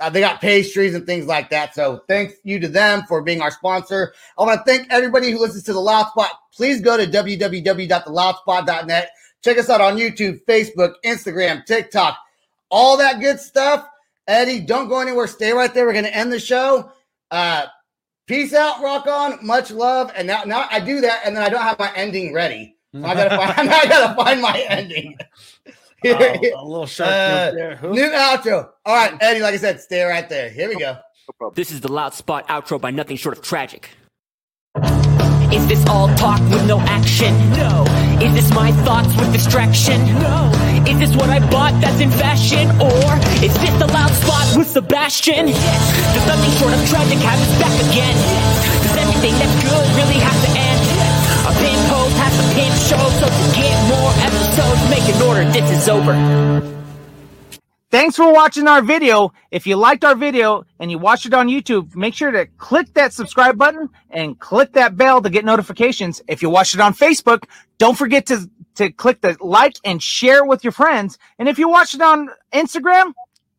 uh, 0.00 0.10
they 0.10 0.20
got 0.20 0.40
pastries 0.40 0.94
and 0.94 1.06
things 1.06 1.26
like 1.26 1.50
that. 1.50 1.74
So 1.74 2.02
thanks 2.08 2.34
you 2.42 2.58
to 2.60 2.68
them 2.68 3.02
for 3.06 3.22
being 3.22 3.42
our 3.42 3.50
sponsor. 3.50 4.14
I 4.38 4.42
want 4.42 4.58
to 4.58 4.64
thank 4.64 4.90
everybody 4.90 5.30
who 5.30 5.38
listens 5.38 5.64
to 5.64 5.72
the 5.72 5.80
Loud 5.80 6.08
Spot. 6.08 6.30
Please 6.54 6.80
go 6.80 6.96
to 6.96 7.06
www.theloudspot.net. 7.06 9.10
Check 9.42 9.58
us 9.58 9.70
out 9.70 9.80
on 9.80 9.96
YouTube, 9.96 10.44
Facebook, 10.44 10.94
Instagram, 11.04 11.64
TikTok, 11.64 12.18
all 12.70 12.96
that 12.98 13.20
good 13.20 13.40
stuff. 13.40 13.86
Eddie, 14.26 14.60
don't 14.60 14.88
go 14.88 15.00
anywhere. 15.00 15.26
Stay 15.26 15.52
right 15.52 15.72
there. 15.72 15.86
We're 15.86 15.92
going 15.92 16.04
to 16.04 16.16
end 16.16 16.32
the 16.32 16.40
show. 16.40 16.92
Uh, 17.30 17.66
peace 18.26 18.54
out, 18.54 18.82
rock 18.82 19.06
on, 19.06 19.44
much 19.44 19.70
love. 19.70 20.12
And 20.14 20.26
now, 20.26 20.42
now 20.44 20.66
I 20.70 20.80
do 20.80 21.00
that, 21.00 21.22
and 21.24 21.36
then 21.36 21.42
I 21.42 21.48
don't 21.48 21.62
have 21.62 21.78
my 21.78 21.92
ending 21.94 22.32
ready. 22.32 22.76
So 22.92 23.04
I 23.04 23.14
gotta 23.14 23.30
find. 23.36 23.70
I 23.70 23.86
gotta 23.86 24.14
find 24.14 24.42
my 24.42 24.58
ending. 24.68 25.16
Oh, 26.04 26.08
a 26.56 26.64
little 26.64 26.86
sharp 26.86 27.10
Uh, 27.10 27.50
there. 27.52 27.76
Who- 27.76 27.94
New 27.94 28.08
outro. 28.10 28.68
All 28.86 28.94
right, 28.94 29.14
Eddie. 29.20 29.40
Like 29.40 29.54
I 29.54 29.58
said, 29.58 29.80
stay 29.80 30.02
right 30.04 30.28
there. 30.28 30.48
Here 30.50 30.68
we 30.68 30.76
go. 30.76 30.96
This 31.54 31.70
is 31.70 31.80
the 31.80 31.92
Loud 31.92 32.14
Spot 32.14 32.46
outro 32.48 32.80
by 32.80 32.90
nothing 32.90 33.16
short 33.16 33.36
of 33.38 33.42
tragic. 33.44 33.90
Is 35.52 35.66
this 35.66 35.84
all 35.86 36.08
talk 36.16 36.40
with 36.50 36.66
no 36.66 36.78
action? 36.80 37.34
No. 37.58 37.84
Is 38.22 38.32
this 38.34 38.50
my 38.54 38.70
thoughts 38.84 39.14
with 39.16 39.32
distraction? 39.32 39.98
No. 40.22 40.50
Is 40.86 40.98
this 40.98 41.16
what 41.16 41.28
I 41.30 41.38
bought 41.50 41.74
that's 41.80 42.00
in 42.00 42.10
fashion? 42.10 42.68
Or 42.80 43.16
is 43.42 43.52
this 43.54 43.74
the 43.78 43.86
loud 43.88 44.10
spot 44.12 44.56
with 44.56 44.68
Sebastian? 44.68 45.48
Yes. 45.48 46.14
Does 46.14 46.26
nothing 46.26 46.50
short 46.58 46.72
of 46.74 46.88
tragic 46.88 47.18
have 47.18 47.38
us 47.40 47.52
back 47.58 47.74
again? 47.90 48.14
Yes. 48.14 48.82
Does 48.82 48.96
everything 49.02 49.34
that's 49.38 49.56
good 49.64 49.86
really 49.98 50.20
have 50.22 50.38
to 50.44 50.50
end? 50.58 50.69
A 51.50 51.52
post 51.52 52.16
has 52.16 52.34
a 52.38 52.54
pin 52.54 52.72
show, 52.86 53.08
so 53.18 53.26
to 53.26 53.56
get 53.56 53.74
more 53.88 54.12
episodes, 54.22 54.88
make 54.88 55.02
an 55.14 55.22
order. 55.22 55.44
This 55.50 55.82
is 55.82 55.88
over. 55.88 56.14
Thanks 57.90 58.14
for 58.14 58.32
watching 58.32 58.68
our 58.68 58.80
video. 58.82 59.32
If 59.50 59.66
you 59.66 59.74
liked 59.74 60.04
our 60.04 60.14
video 60.14 60.64
and 60.78 60.92
you 60.92 60.98
watched 60.98 61.26
it 61.26 61.34
on 61.34 61.48
YouTube, 61.48 61.96
make 61.96 62.14
sure 62.14 62.30
to 62.30 62.46
click 62.46 62.94
that 62.94 63.12
subscribe 63.12 63.58
button 63.58 63.88
and 64.10 64.38
click 64.38 64.74
that 64.74 64.96
bell 64.96 65.20
to 65.20 65.28
get 65.28 65.44
notifications. 65.44 66.22
If 66.28 66.40
you 66.40 66.50
watched 66.50 66.74
it 66.74 66.80
on 66.80 66.94
Facebook, 66.94 67.42
don't 67.78 67.98
forget 67.98 68.26
to, 68.26 68.48
to 68.76 68.92
click 68.92 69.20
the 69.20 69.36
like 69.40 69.74
and 69.84 70.00
share 70.00 70.44
with 70.44 70.62
your 70.62 70.72
friends. 70.72 71.18
And 71.40 71.48
if 71.48 71.58
you 71.58 71.68
watched 71.68 71.96
it 71.96 72.00
on 72.00 72.30
Instagram, 72.52 73.12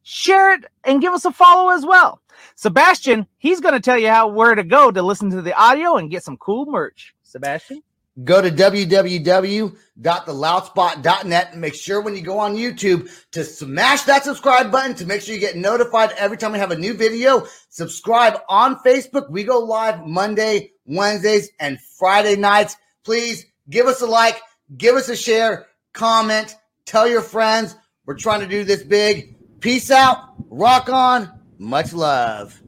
share 0.04 0.54
it 0.54 0.64
and 0.86 1.02
give 1.02 1.12
us 1.12 1.26
a 1.26 1.32
follow 1.32 1.72
as 1.72 1.86
well. 1.86 2.22
Sebastian, 2.56 3.28
he's 3.38 3.60
going 3.60 3.74
to 3.74 3.82
tell 3.82 3.98
you 3.98 4.08
how 4.08 4.30
where 4.30 4.56
to 4.56 4.64
go 4.64 4.92
to 4.92 5.02
listen 5.02 5.30
to 5.32 5.42
the 5.42 5.54
audio 5.54 5.98
and 5.98 6.10
get 6.10 6.24
some 6.24 6.38
cool 6.38 6.66
merch. 6.66 7.14
Sebastian? 7.32 7.82
Go 8.26 8.42
to 8.42 8.52
www.theloudspot.net 8.52 11.52
and 11.54 11.62
make 11.62 11.74
sure 11.76 12.02
when 12.02 12.14
you 12.16 12.22
go 12.22 12.38
on 12.40 12.56
YouTube 12.58 13.10
to 13.32 13.44
smash 13.46 14.02
that 14.04 14.26
subscribe 14.26 14.70
button 14.70 14.94
to 14.96 15.06
make 15.06 15.22
sure 15.22 15.34
you 15.34 15.40
get 15.40 15.56
notified 15.56 16.12
every 16.18 16.36
time 16.38 16.52
we 16.52 16.60
have 16.60 16.72
a 16.72 16.78
new 16.78 16.94
video. 16.94 17.48
Subscribe 17.70 18.42
on 18.50 18.76
Facebook. 18.86 19.30
We 19.30 19.46
go 19.46 19.60
live 19.60 20.06
Monday, 20.06 20.72
Wednesdays, 20.86 21.50
and 21.62 21.80
Friday 21.98 22.36
nights. 22.36 22.76
Please 23.06 23.46
give 23.70 23.86
us 23.88 24.02
a 24.02 24.06
like, 24.06 24.42
give 24.78 24.96
us 24.96 25.08
a 25.08 25.16
share, 25.16 25.68
comment, 25.94 26.58
tell 26.86 27.08
your 27.08 27.22
friends. 27.22 27.78
We're 28.06 28.18
trying 28.18 28.42
to 28.42 28.48
do 28.48 28.66
this 28.66 28.84
big. 28.84 29.38
Peace 29.62 29.90
out. 29.90 30.34
Rock 30.50 30.90
on. 30.90 31.32
Much 31.60 31.94
love. 31.94 32.62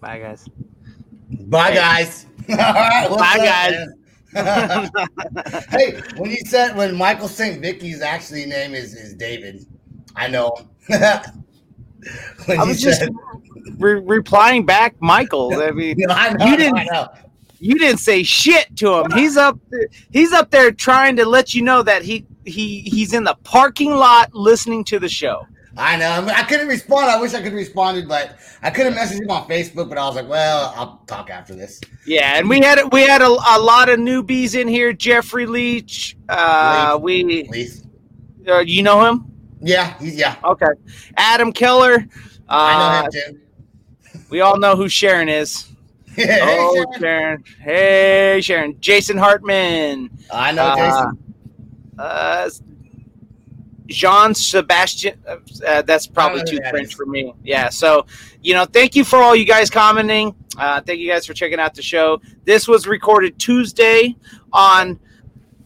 Bye, 0.00 0.18
guys. 0.18 0.48
Bye, 1.30 1.72
guys. 1.74 2.26
All 2.48 2.56
right, 2.56 3.06
Bye, 3.10 3.14
up, 3.14 3.36
guys. 3.44 3.70
man? 3.72 3.94
hey, 5.70 6.00
when 6.16 6.30
you 6.30 6.38
said 6.46 6.76
when 6.76 6.94
Michael 6.94 7.28
St. 7.28 7.60
Vicky's 7.60 8.00
actually 8.02 8.46
name 8.46 8.74
is 8.74 8.94
is 8.94 9.14
David, 9.14 9.66
I 10.16 10.28
know. 10.28 10.52
I 10.90 11.22
you 12.48 12.64
was 12.66 12.80
just 12.80 13.00
said, 13.00 13.10
re- 13.78 14.00
replying 14.00 14.64
back, 14.64 14.94
Michael. 15.00 15.60
I 15.60 15.70
mean, 15.72 15.96
I 16.08 16.32
know, 16.34 16.46
you 16.46 16.56
didn't- 16.56 16.86
know. 16.92 17.08
you 17.58 17.78
didn't 17.78 17.98
say 18.00 18.22
shit 18.22 18.74
to 18.76 18.94
him. 19.00 19.10
He's 19.12 19.36
up 19.36 19.58
he's 20.10 20.32
up 20.32 20.50
there 20.50 20.70
trying 20.70 21.16
to 21.16 21.26
let 21.26 21.54
you 21.54 21.62
know 21.62 21.82
that 21.82 22.02
he 22.02 22.24
he 22.44 22.80
he's 22.80 23.12
in 23.12 23.24
the 23.24 23.36
parking 23.44 23.90
lot 23.92 24.32
listening 24.34 24.84
to 24.84 24.98
the 24.98 25.08
show. 25.08 25.46
I 25.78 25.96
know. 25.96 26.10
I, 26.10 26.40
I 26.40 26.42
couldn't 26.42 26.66
respond. 26.68 27.08
I 27.08 27.20
wish 27.20 27.32
I 27.34 27.36
could 27.38 27.44
have 27.46 27.54
responded, 27.54 28.08
but 28.08 28.36
I 28.62 28.70
couldn't 28.70 28.94
message 28.96 29.20
him 29.20 29.30
on 29.30 29.48
Facebook. 29.48 29.88
But 29.88 29.96
I 29.96 30.06
was 30.06 30.16
like, 30.16 30.28
well, 30.28 30.72
I'll 30.76 31.02
talk 31.06 31.30
after 31.30 31.54
this. 31.54 31.80
Yeah, 32.04 32.36
and 32.36 32.48
we 32.48 32.60
had 32.60 32.92
we 32.92 33.02
had 33.02 33.22
a, 33.22 33.28
a 33.28 33.58
lot 33.60 33.88
of 33.88 33.98
newbies 34.00 34.60
in 34.60 34.66
here. 34.68 34.92
Jeffrey 34.92 35.46
Leach, 35.46 36.16
uh, 36.28 36.98
we 37.00 37.44
Please. 37.44 37.84
uh, 38.48 38.58
you 38.58 38.82
know 38.82 39.04
him? 39.04 39.24
Yeah, 39.60 39.96
he's 39.98 40.16
yeah. 40.16 40.36
Okay, 40.44 40.66
Adam 41.16 41.52
Keller. 41.52 42.06
I 42.48 42.74
Uh, 42.74 43.02
know 43.02 43.04
him 43.04 43.34
too. 44.14 44.20
we 44.30 44.40
all 44.40 44.58
know 44.58 44.74
who 44.76 44.88
Sharon 44.88 45.28
is. 45.28 45.64
Hey, 46.18 46.38
oh, 46.42 46.74
Sharon. 46.74 46.98
Sharon. 46.98 47.44
Hey, 47.60 48.40
Sharon. 48.42 48.76
Jason 48.80 49.16
Hartman. 49.16 50.10
I 50.32 50.50
know 50.50 50.62
Uh, 50.64 50.76
Jason. 50.76 51.34
uh, 51.96 52.50
Jean 53.88 54.34
Sebastian. 54.34 55.18
Uh, 55.26 55.36
uh, 55.66 55.82
that's 55.82 56.06
probably 56.06 56.42
I 56.42 56.44
too 56.44 56.56
who 56.56 56.62
that 56.62 56.70
French 56.70 56.88
is. 56.88 56.92
for 56.94 57.06
me. 57.06 57.34
Yeah. 57.42 57.68
So, 57.70 58.06
you 58.42 58.54
know, 58.54 58.64
thank 58.64 58.94
you 58.94 59.04
for 59.04 59.16
all 59.18 59.34
you 59.34 59.44
guys 59.44 59.70
commenting. 59.70 60.34
Uh, 60.56 60.80
thank 60.80 60.98
you 61.00 61.08
guys 61.08 61.26
for 61.26 61.34
checking 61.34 61.58
out 61.58 61.74
the 61.74 61.82
show. 61.82 62.20
This 62.44 62.68
was 62.68 62.86
recorded 62.86 63.38
Tuesday 63.38 64.16
on 64.52 64.98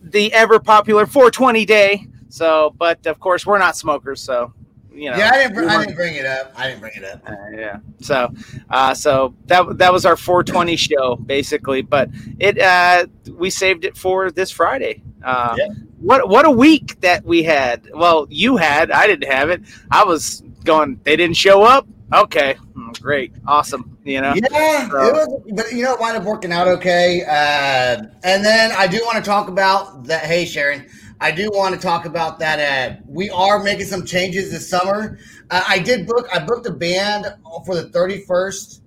the 0.02 0.32
ever 0.32 0.58
popular 0.60 1.06
420 1.06 1.64
day. 1.64 2.06
So, 2.28 2.74
but 2.78 3.06
of 3.06 3.18
course, 3.20 3.44
we're 3.44 3.58
not 3.58 3.76
smokers. 3.76 4.20
So, 4.20 4.52
you 4.94 5.10
know. 5.10 5.16
yeah, 5.16 5.30
I 5.32 5.38
didn't. 5.38 5.56
we 5.56 5.66
I 5.66 5.80
didn't 5.84 5.96
bring 5.96 6.14
it 6.14 6.26
up. 6.26 6.52
I 6.56 6.68
didn't 6.68 6.80
bring 6.80 6.92
it 6.96 7.04
up. 7.04 7.22
uh, 7.26 7.34
yeah. 7.54 7.78
So, 8.00 8.32
uh, 8.70 8.94
so 8.94 9.34
that 9.46 9.78
that 9.78 9.92
was 9.92 10.04
our 10.04 10.16
420 10.16 10.76
show 10.76 11.16
basically, 11.16 11.82
but 11.82 12.10
it 12.38 12.58
uh, 12.60 13.06
we 13.32 13.48
saved 13.50 13.84
it 13.84 13.96
for 13.96 14.30
this 14.30 14.50
Friday. 14.50 15.02
Uh, 15.24 15.54
Yeah. 15.58 15.68
What 16.02 16.28
what 16.28 16.44
a 16.44 16.50
week 16.50 17.00
that 17.00 17.24
we 17.24 17.42
had. 17.44 17.88
Well, 17.94 18.26
you 18.28 18.56
had. 18.56 18.90
I 18.90 19.06
didn't 19.06 19.30
have 19.30 19.50
it. 19.50 19.62
I 19.90 20.04
was 20.04 20.42
going. 20.64 21.00
They 21.04 21.16
didn't 21.16 21.36
show 21.36 21.62
up. 21.62 21.86
Okay, 22.12 22.56
Mm, 22.76 23.00
great, 23.00 23.32
awesome. 23.46 23.96
You 24.04 24.20
know. 24.20 24.34
Yeah, 24.34 24.88
So- 24.90 25.02
it 25.06 25.12
was, 25.14 25.42
but 25.54 25.72
you 25.72 25.82
know, 25.82 25.94
it 25.94 26.00
wound 26.00 26.16
up 26.18 26.24
working 26.24 26.52
out 26.52 26.68
okay. 26.68 27.22
Uh, 27.22 28.04
and 28.24 28.44
then 28.44 28.72
I 28.76 28.86
do 28.86 29.00
want 29.04 29.16
to 29.16 29.28
talk 29.28 29.48
about 29.48 30.04
that. 30.04 30.24
Hey, 30.24 30.44
Sharon, 30.44 30.84
I 31.22 31.30
do 31.30 31.48
want 31.54 31.74
to 31.74 31.80
talk 31.80 32.04
about 32.04 32.38
that. 32.40 32.58
Uh, 32.60 33.00
we 33.06 33.30
are 33.30 33.62
making 33.62 33.86
some 33.86 34.04
changes 34.04 34.50
this 34.50 34.68
summer. 34.68 35.18
Uh, 35.50 35.62
I 35.66 35.78
did 35.78 36.06
book. 36.06 36.26
I 36.34 36.40
booked 36.40 36.66
a 36.66 36.72
band 36.72 37.26
for 37.64 37.74
the 37.76 37.88
thirty 37.90 38.22
first. 38.22 38.82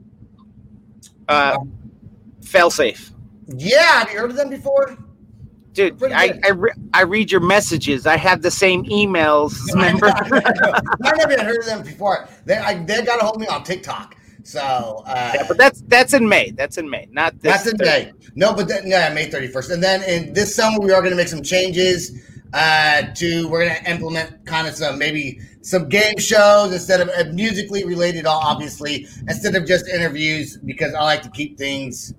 Uh, 1.28 1.58
fail 2.44 2.70
safe. 2.70 3.12
Yeah, 3.48 4.00
have 4.00 4.12
you 4.12 4.20
heard 4.20 4.30
of 4.32 4.36
them 4.36 4.50
before? 4.50 4.98
Dude, 5.76 6.02
I. 6.04 6.40
I, 6.44 6.50
re- 6.50 6.74
I 6.94 7.02
read 7.02 7.32
your 7.32 7.42
messages. 7.42 8.08
I 8.08 8.18
have 8.18 8.42
the 8.42 8.50
same 8.50 8.86
emails. 8.86 9.56
Remember? 9.74 10.08
I 10.08 11.12
never 11.18 11.34
even 11.34 11.46
heard 11.46 11.60
of 11.60 11.66
them 11.66 11.84
before. 11.84 12.28
They 12.46 12.56
I, 12.58 12.84
they 12.84 13.04
got 13.04 13.22
a 13.22 13.24
hold 13.24 13.36
of 13.36 13.42
me 13.42 13.48
on 13.48 13.64
TikTok. 13.64 14.16
So 14.44 15.04
uh, 15.06 15.32
yeah, 15.36 15.44
but 15.48 15.58
that's 15.58 15.82
that's 15.82 16.14
in 16.14 16.28
May. 16.28 16.52
That's 16.52 16.78
in 16.78 16.90
May, 16.90 17.08
not 17.12 17.40
this. 17.42 17.64
That's 17.64 17.68
in 17.68 17.78
May. 17.80 18.14
No, 18.36 18.54
but 18.54 18.68
then, 18.68 18.86
yeah, 18.86 19.14
May 19.14 19.30
31st. 19.30 19.72
And 19.72 19.84
then 19.84 20.04
in 20.04 20.34
this 20.34 20.54
summer, 20.54 20.80
we 20.80 20.92
are 20.92 21.00
going 21.00 21.12
to 21.12 21.18
make 21.18 21.30
some 21.30 21.42
changes 21.42 22.22
uh, 22.54 23.04
to, 23.16 23.48
we're 23.48 23.66
going 23.66 23.84
to 23.84 23.90
implement 23.90 24.46
kind 24.46 24.68
of 24.68 24.76
some, 24.76 24.98
maybe 24.98 25.40
some 25.62 25.88
game 25.88 26.18
shows 26.18 26.74
instead 26.74 27.00
of 27.00 27.10
uh, 27.10 27.32
musically 27.32 27.86
related, 27.86 28.26
obviously, 28.26 29.08
instead 29.30 29.56
of 29.56 29.66
just 29.66 29.88
interviews, 29.88 30.58
because 30.58 30.94
I 30.94 31.04
like 31.04 31.22
to 31.24 31.30
keep 31.30 31.58
things, 31.58 32.14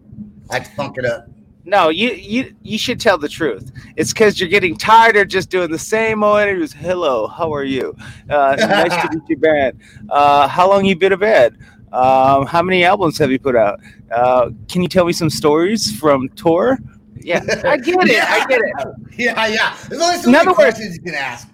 I 0.50 0.54
like 0.54 0.64
to 0.64 0.70
funk 0.70 0.96
it 0.96 1.04
up. 1.04 1.28
No, 1.68 1.88
you 1.88 2.10
you 2.12 2.54
you 2.62 2.78
should 2.78 3.00
tell 3.00 3.18
the 3.18 3.28
truth. 3.28 3.72
It's 3.96 4.12
because 4.12 4.38
you're 4.38 4.48
getting 4.48 4.76
tired 4.76 5.16
of 5.16 5.26
just 5.26 5.50
doing 5.50 5.68
the 5.68 5.78
same 5.78 6.22
old 6.22 6.40
interviews. 6.40 6.72
Hello, 6.72 7.26
how 7.26 7.52
are 7.52 7.64
you? 7.64 7.96
Uh, 8.30 8.54
nice 8.56 8.94
to 9.02 9.08
meet 9.12 9.28
you, 9.28 9.36
band. 9.36 9.80
Uh, 10.08 10.46
how 10.46 10.70
long 10.70 10.84
you 10.84 10.94
been 10.94 11.12
a 11.12 11.16
band? 11.16 11.58
Um, 11.92 12.46
how 12.46 12.62
many 12.62 12.84
albums 12.84 13.18
have 13.18 13.32
you 13.32 13.40
put 13.40 13.56
out? 13.56 13.80
Uh, 14.12 14.50
can 14.68 14.80
you 14.80 14.88
tell 14.88 15.04
me 15.04 15.12
some 15.12 15.28
stories 15.28 15.98
from 15.98 16.28
tour? 16.30 16.78
Yeah, 17.20 17.38
I 17.64 17.76
get 17.78 17.96
it. 18.08 18.22
I 18.22 18.46
get 18.46 18.60
it. 18.60 19.18
Yeah, 19.18 19.46
yeah. 19.48 19.76
There's 19.88 20.00
only 20.00 20.16
so 20.18 20.26
In 20.26 20.32
many 20.32 20.36
other 20.42 20.50
words- 20.50 20.56
questions 20.76 20.94
you 20.96 21.02
can 21.02 21.14
ask. 21.14 21.48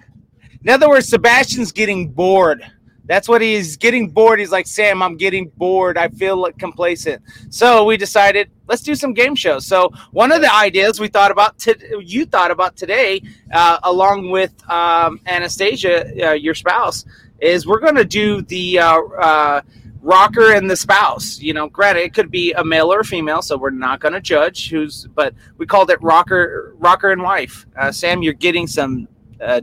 In 0.62 0.68
other 0.68 0.88
words, 0.90 1.08
Sebastian's 1.08 1.72
getting 1.72 2.08
bored. 2.10 2.62
That's 3.07 3.28
what 3.28 3.42
he's 3.42 3.76
getting 3.76 4.11
bored. 4.11 4.38
He's 4.38 4.53
like, 4.53 4.66
Sam, 4.66 5.03
I'm 5.03 5.16
getting 5.16 5.48
bored. 5.57 5.98
I 5.98 6.09
feel 6.09 6.36
like 6.36 6.57
complacent. 6.59 7.22
So 7.50 7.84
we 7.84 7.96
decided, 7.96 8.50
let's 8.68 8.82
do 8.82 8.94
some 8.94 9.12
game 9.12 9.34
shows. 9.34 9.66
So 9.66 9.90
one 10.12 10.30
of 10.30 10.40
the 10.40 10.55
ideas 10.55 11.00
we 11.00 11.09
thought 11.09 11.30
about, 11.30 11.59
to, 11.61 12.00
you 12.05 12.26
thought 12.26 12.50
about 12.50 12.76
today, 12.76 13.22
uh, 13.53 13.78
along 13.82 14.30
with 14.30 14.53
um, 14.70 15.20
Anastasia, 15.26 16.28
uh, 16.28 16.32
your 16.32 16.55
spouse, 16.55 17.05
is 17.40 17.66
we're 17.66 17.80
going 17.80 17.96
to 17.96 18.05
do 18.05 18.42
the 18.42 18.78
uh, 18.78 19.00
uh, 19.00 19.61
rocker 20.00 20.53
and 20.53 20.70
the 20.70 20.76
spouse. 20.76 21.40
You 21.40 21.55
know, 21.55 21.68
granted, 21.68 22.03
it 22.03 22.14
could 22.14 22.30
be 22.30 22.53
a 22.53 22.64
male 22.64 22.92
or 22.92 23.00
a 23.00 23.05
female, 23.05 23.42
so 23.42 23.57
we're 23.57 23.70
not 23.70 23.98
going 23.98 24.14
to 24.14 24.20
judge 24.20 24.70
who's. 24.70 25.09
But 25.09 25.34
we 25.59 25.66
called 25.66 25.90
it 25.90 26.00
rocker, 26.03 26.74
rocker 26.78 27.11
and 27.11 27.22
wife. 27.22 27.66
Uh, 27.76 27.90
Sam, 27.90 28.22
you're 28.22 28.32
getting 28.32 28.68
some 28.68 29.09
uh, 29.40 29.61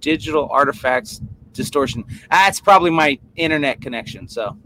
digital 0.00 0.48
artifacts 0.50 1.22
distortion. 1.56 2.04
That's 2.30 2.60
probably 2.60 2.90
my 2.90 3.18
internet 3.36 3.80
connection. 3.80 4.28
So, 4.28 4.56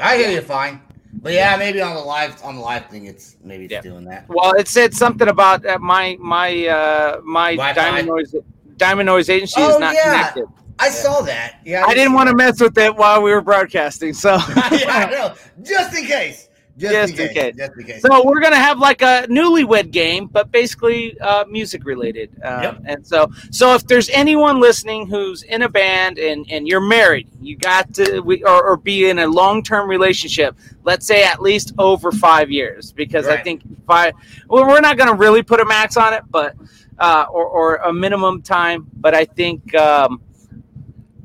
I 0.00 0.16
hear 0.16 0.30
you 0.30 0.40
fine. 0.40 0.80
But 1.22 1.32
yeah, 1.32 1.56
maybe 1.56 1.80
on 1.80 1.94
the 1.94 2.00
live 2.00 2.42
on 2.44 2.56
the 2.56 2.60
live 2.60 2.86
thing, 2.90 3.06
it's 3.06 3.36
maybe 3.42 3.64
it's 3.64 3.72
Yeah. 3.72 3.80
doing 3.82 4.04
that. 4.06 4.26
well, 4.28 4.52
it 4.52 4.66
said 4.68 4.92
something 4.94 5.28
about 5.28 5.64
uh, 5.64 5.78
my 5.78 6.16
my 6.20 6.66
uh, 6.66 7.20
my 7.22 7.52
Wi-Fi? 7.56 7.72
diamond 7.72 8.08
noise 8.08 8.34
diamond 8.76 9.06
noise 9.06 9.28
agency 9.30 9.60
Oh, 9.60 9.70
is 9.74 9.78
not 9.78 9.94
yeah. 9.94 10.02
connected. 10.32 10.44
I 10.80 10.88
saw 10.90 11.20
that. 11.22 11.60
Yeah, 11.64 11.84
I 11.86 11.94
didn't 11.94 12.14
want 12.14 12.28
to 12.30 12.34
mess 12.34 12.60
with 12.60 12.76
it 12.78 12.96
while 12.96 13.22
we 13.22 13.30
were 13.30 13.40
broadcasting. 13.40 14.12
So, 14.12 14.30
yeah, 14.72 14.88
I 14.88 15.08
know. 15.10 15.34
Just 15.62 15.96
in 15.96 16.04
case. 16.06 16.48
Just, 16.76 16.92
Just 16.92 17.12
in, 17.12 17.28
case. 17.28 17.34
case. 17.34 17.56
Just 17.56 17.72
in 17.78 17.84
case. 17.84 18.02
so 18.02 18.24
we're 18.24 18.40
gonna 18.40 18.56
have 18.56 18.80
like 18.80 19.00
a 19.00 19.26
newlywed 19.28 19.92
game, 19.92 20.26
but 20.26 20.50
basically 20.50 21.18
uh, 21.20 21.44
music 21.46 21.84
related. 21.84 22.30
Um, 22.42 22.62
Yep. 22.62 22.82
And 22.86 23.06
so, 23.06 23.30
so 23.52 23.74
if 23.74 23.86
there's 23.86 24.08
anyone 24.10 24.60
listening 24.60 25.06
who's 25.06 25.44
in 25.44 25.62
a 25.62 25.68
band 25.68 26.18
and 26.18 26.44
and 26.50 26.66
you're 26.66 26.80
married, 26.80 27.28
you 27.40 27.56
got 27.56 27.94
to 27.94 28.20
we 28.20 28.42
or, 28.42 28.70
or 28.70 28.76
be 28.76 29.08
in 29.08 29.20
a 29.20 29.26
long 29.26 29.62
term 29.62 29.88
relationship. 29.88 30.56
Let's 30.82 31.06
say 31.06 31.22
at 31.22 31.40
least 31.40 31.72
over 31.78 32.10
five 32.10 32.50
years, 32.50 32.90
because 32.90 33.28
I 33.28 33.40
think 33.40 33.62
five. 33.86 34.14
Well, 34.48 34.66
we're 34.66 34.80
not 34.80 34.98
gonna 34.98 35.14
really 35.14 35.44
put 35.44 35.60
a 35.60 35.64
max 35.64 35.96
on 35.96 36.12
it, 36.12 36.22
but 36.28 36.56
uh, 36.98 37.26
or 37.30 37.46
or 37.46 37.76
a 37.76 37.92
minimum 37.92 38.42
time. 38.42 38.86
But 38.94 39.14
I 39.14 39.24
think. 39.24 39.74
Um, 39.76 40.20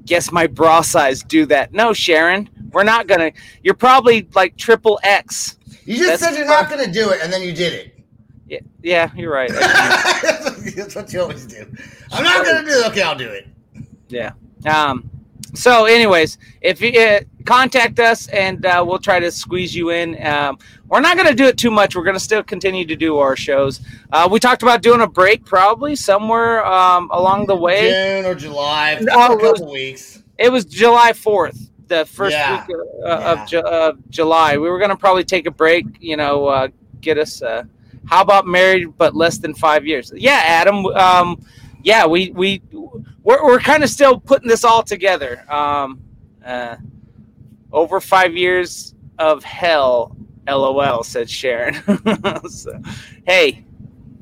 Guess 0.06 0.32
my 0.32 0.48
bra 0.48 0.82
size 0.82 1.22
do 1.22 1.46
that. 1.48 1.72
No, 1.72 1.94
Sharon, 1.94 2.50
we're 2.72 2.84
not 2.84 3.08
gonna. 3.08 3.32
You're 3.64 3.74
probably 3.74 4.28
like 4.36 4.58
triple 4.58 5.00
X. 5.04 5.58
you 5.86 5.98
just 5.98 6.08
that's 6.10 6.22
said 6.22 6.36
you're 6.38 6.48
not 6.48 6.70
going 6.70 6.86
to 6.86 6.92
do 6.92 7.10
it, 7.12 7.20
and 7.24 7.32
then 7.32 7.42
you 7.42 7.54
did 7.54 7.74
it. 7.74 7.96
Yeah, 8.48 8.60
yeah, 8.82 9.12
you're 9.16 9.32
right. 9.32 9.50
That's 10.76 10.96
what 10.96 11.12
you 11.14 11.22
always 11.22 11.46
do. 11.46 11.66
I'm 12.12 12.24
not 12.24 12.44
going 12.46 12.64
to 12.66 12.72
do 12.72 12.80
it. 12.80 12.88
Okay, 12.88 13.02
I'll 13.02 13.16
do 13.18 13.30
it. 13.30 13.48
yeah. 14.08 14.32
Um. 14.66 15.10
So, 15.56 15.86
anyways, 15.86 16.38
if 16.62 16.80
you 16.80 17.00
uh, 17.00 17.22
contact 17.46 18.00
us 18.00 18.28
and 18.28 18.64
uh, 18.68 18.84
we'll 18.88 19.00
try 19.00 19.20
to 19.20 19.32
squeeze 19.32 19.76
you 19.76 19.90
in. 19.90 20.24
Um, 20.26 20.60
we're 20.88 21.02
not 21.02 21.16
going 21.18 21.28
to 21.30 21.34
do 21.36 21.46
it 21.46 21.58
too 21.58 21.72
much. 21.72 21.96
We're 21.96 22.04
going 22.04 22.16
to 22.16 22.20
still 22.20 22.44
continue 22.44 22.86
to 22.86 22.96
do 22.96 23.18
our 23.18 23.36
shows. 23.36 23.82
Uh, 24.12 24.28
we 24.32 24.40
talked 24.40 24.62
about 24.64 24.82
doing 24.84 25.02
a 25.02 25.08
break 25.08 25.46
probably 25.46 25.96
somewhere 25.96 26.64
um, 26.66 27.10
along 27.12 27.48
the 27.48 27.56
way. 27.56 27.90
June 28.22 28.26
or 28.26 28.36
July, 28.36 29.00
No, 29.02 29.14
a 29.14 29.32
it 29.34 29.42
was- 29.42 29.60
couple 29.60 29.72
weeks. 29.72 30.22
It 30.38 30.52
was 30.52 30.66
July 30.66 31.12
4th, 31.14 31.69
the 31.90 32.06
first 32.06 32.34
Yeah. 32.36 32.66
week 32.66 32.78
uh, 33.04 33.08
Yeah. 33.08 33.32
of, 33.44 33.50
Ju- 33.50 33.60
of 33.60 34.10
July. 34.10 34.58
We 34.58 34.70
were 34.70 34.78
going 34.80 34.92
to 34.92 34.96
probably 34.96 35.24
take 35.26 35.46
a 35.48 35.52
break, 35.52 35.86
you 36.00 36.16
know, 36.16 36.46
uh, 36.48 36.68
get 37.02 37.18
us. 37.18 37.42
Uh, 37.42 37.64
how 38.06 38.22
about 38.22 38.48
married 38.48 38.98
but 38.98 39.16
less 39.16 39.38
than 39.38 39.54
five 39.54 39.86
years? 39.86 40.12
Yeah, 40.16 40.42
Adam. 40.46 40.86
Um, 40.88 41.44
yeah, 41.84 42.06
we 42.06 42.32
we 42.32 42.62
we're, 43.24 43.44
we're 43.44 43.60
kind 43.60 43.84
of 43.84 43.90
still 43.90 44.20
putting 44.20 44.48
this 44.48 44.64
all 44.64 44.84
together. 44.84 45.46
Um, 45.52 46.00
uh, 46.46 46.78
over 47.72 48.00
five 48.00 48.36
years 48.36 48.96
of 49.20 49.44
hell, 49.44 50.16
lol. 50.48 51.04
Said 51.04 51.30
Sharon. 51.30 51.76
so, 52.50 52.82
hey, 53.28 53.66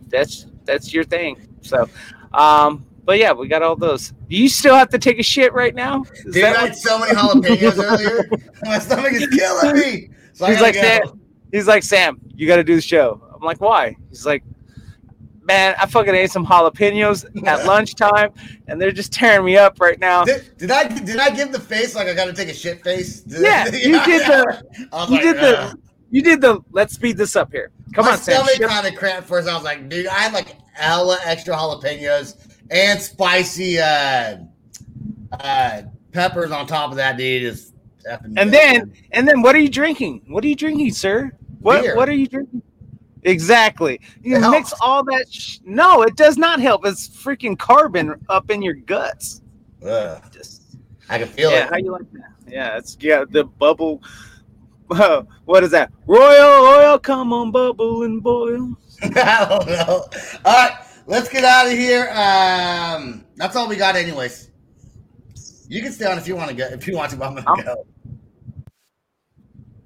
that's 0.08 0.48
that's 0.66 0.94
your 0.94 1.04
thing. 1.04 1.48
So, 1.62 1.88
um, 2.34 2.86
but 3.08 3.18
yeah, 3.18 3.32
we 3.32 3.48
got 3.48 3.64
all 3.64 3.78
those. 3.78 4.10
Do 4.30 4.36
you 4.36 4.50
still 4.50 4.76
have 4.76 4.90
to 4.90 5.00
take 5.00 5.18
a 5.18 5.24
shit 5.24 5.54
right 5.54 5.74
now? 5.74 6.04
Is 6.26 6.34
Dude, 6.34 6.44
I 6.44 6.50
had 6.68 6.76
so 6.76 7.00
many 7.00 7.14
jalapenos 7.16 7.82
earlier. 7.82 8.30
My 8.64 8.80
stomach 8.80 9.14
is 9.14 9.28
killing 9.28 9.76
me. 9.76 10.10
So 10.34 10.46
I 10.46 10.60
like, 10.60 10.76
go. 10.76 10.82
Sam, 10.82 11.22
he's 11.54 11.68
like, 11.68 11.84
Sam, 11.84 12.20
you 12.36 12.48
got 12.48 12.58
to 12.58 12.66
do 12.66 12.76
the 12.76 12.82
show. 12.82 13.22
I'm 13.34 13.42
like, 13.42 13.62
why? 13.62 13.96
He's 14.10 14.26
like, 14.26 14.44
man, 15.44 15.74
I 15.80 15.86
fucking 15.86 16.14
ate 16.14 16.32
some 16.32 16.46
jalapenos 16.46 17.48
at 17.48 17.66
lunchtime, 17.66 18.34
and 18.68 18.80
they're 18.80 18.92
just 18.92 19.14
tearing 19.14 19.46
me 19.46 19.56
up 19.56 19.80
right 19.80 19.98
now. 20.00 20.26
Did, 20.26 20.58
did 20.58 20.70
I 20.72 20.88
did 20.90 21.18
I 21.18 21.30
give 21.30 21.54
the 21.54 21.62
face 21.62 21.96
like 21.96 22.08
I 22.10 22.14
got 22.14 22.26
to 22.26 22.34
take 22.34 22.50
a 22.50 22.54
shit 22.54 22.84
face? 22.84 23.22
Did- 23.22 23.42
Yeah, 23.42 23.66
you 23.68 24.04
did 24.04 24.28
the- 24.28 24.88
oh 24.92 25.06
You 25.08 25.12
like, 25.14 25.22
did 25.22 25.36
the, 25.38 25.80
you 26.12 26.22
did 26.22 26.42
the. 26.42 26.60
Let's 26.72 26.94
speed 26.94 27.16
this 27.16 27.38
up 27.38 27.54
here. 27.54 27.72
Come 27.94 28.04
My 28.04 28.12
on, 28.12 28.18
Sam. 28.18 28.36
stomach 28.36 28.56
ship- 28.56 28.68
kind 28.70 28.86
of 28.86 28.96
cramped 28.96 29.30
first. 29.30 29.48
I 29.48 29.54
was 29.56 29.64
like, 29.64 29.88
dude, 29.88 30.08
I 30.08 30.20
had 30.20 30.34
like 30.34 30.58
hella 30.74 31.18
extra 31.24 31.56
jalapenos 31.56 32.36
and 32.72 33.02
spicy 33.02 33.80
uh, 33.80 34.38
uh, 35.32 35.82
peppers 36.12 36.52
on 36.52 36.68
top 36.68 36.92
of 36.92 36.98
that, 36.98 37.18
dude. 37.18 37.44
Is 37.44 37.74
And 38.36 38.52
then, 38.54 38.94
and 39.12 39.28
then, 39.28 39.42
what 39.42 39.56
are 39.56 39.60
you 39.60 39.70
drinking? 39.70 40.24
What 40.28 40.44
are 40.44 40.48
you 40.48 40.56
drinking, 40.56 40.92
sir? 40.94 41.32
What 41.60 41.82
Beer. 41.82 41.96
What 41.96 42.08
are 42.10 42.14
you 42.14 42.28
drinking? 42.28 42.62
Exactly. 43.24 44.00
You 44.24 44.38
It 44.38 44.50
mix 44.52 44.70
helps. 44.70 44.74
all 44.82 45.04
that. 45.06 45.26
Sh- 45.32 45.58
no, 45.66 46.04
it 46.04 46.16
does 46.16 46.38
not 46.38 46.62
help. 46.62 46.86
It's 46.86 47.10
freaking 47.10 47.58
carbon 47.58 48.16
up 48.30 48.50
in 48.50 48.62
your 48.62 48.76
guts. 48.76 49.42
Ugh, 49.86 50.22
Just 50.32 50.78
I 51.10 51.18
can 51.20 51.28
feel 51.28 51.52
yeah, 51.52 51.66
it. 51.66 51.70
how 51.70 51.78
you 51.78 51.92
like 51.92 52.10
that? 52.14 52.32
Yeah, 52.48 52.78
it's 52.78 52.96
yeah 53.02 53.26
the 53.30 53.44
bubble. 53.44 54.02
Uh, 54.90 55.24
what 55.46 55.64
is 55.64 55.72
that? 55.72 55.92
Royal 56.06 56.66
oil, 56.66 57.00
come 57.00 57.34
on, 57.34 57.52
bubble 57.52 58.04
and 58.04 58.24
boil. 58.24 58.78
I 59.04 59.46
don't 59.50 59.68
know. 59.68 60.06
All 60.46 60.54
right, 60.54 60.78
let's 61.08 61.30
get 61.30 61.44
out 61.44 61.66
of 61.66 61.72
here. 61.72 62.10
Um, 62.12 63.26
that's 63.36 63.56
all 63.56 63.68
we 63.68 63.76
got, 63.76 63.96
anyways. 63.96 64.52
You 65.68 65.82
can 65.82 65.92
stay 65.92 66.06
on 66.06 66.18
if 66.18 66.28
you 66.28 66.36
want 66.36 66.50
to 66.50 66.56
go. 66.56 66.66
If 66.66 66.88
you 66.88 66.96
want 66.96 67.12
to, 67.12 67.18
but 67.18 67.28
I'm 67.30 67.36
gonna 67.36 67.50
I'm- 67.50 67.66
go. 67.66 67.86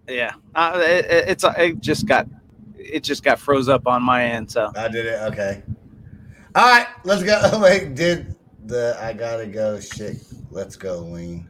Yeah, 0.07 0.33
uh, 0.55 0.77
it, 0.83 1.05
it- 1.05 1.29
it's 1.29 1.45
it 1.57 1.79
just 1.79 2.05
got 2.05 2.27
it 2.75 3.03
just 3.03 3.23
got 3.23 3.39
froze 3.39 3.69
up 3.69 3.87
on 3.87 4.03
my 4.03 4.25
end. 4.25 4.51
So 4.51 4.71
I 4.75 4.89
did 4.89 5.05
it. 5.05 5.21
Okay. 5.31 5.63
All 6.53 6.69
right, 6.69 6.87
let's 7.05 7.23
go. 7.23 7.59
Wait, 7.63 7.95
did 7.95 8.35
the 8.65 8.97
I 9.01 9.13
gotta 9.13 9.45
go 9.47 9.79
shit 9.79 10.17
Let's 10.51 10.75
go, 10.75 10.99
lean. 10.99 11.47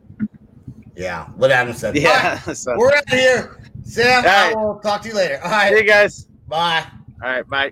Yeah, 0.96 1.26
what 1.30 1.52
Adam 1.52 1.74
said. 1.74 1.96
Yeah. 1.98 2.40
Right, 2.46 2.56
so, 2.56 2.76
we're 2.78 2.94
out 2.94 3.04
of 3.04 3.10
here. 3.10 3.58
Sam, 3.84 4.24
right. 4.24 4.54
I 4.54 4.56
will 4.56 4.80
talk 4.80 5.02
to 5.02 5.08
you 5.08 5.16
later. 5.16 5.40
All 5.44 5.50
right, 5.50 5.74
see 5.74 5.80
you 5.80 5.88
guys. 5.88 6.28
bye. 6.48 6.86
All 7.24 7.30
right, 7.30 7.48
bye. 7.48 7.72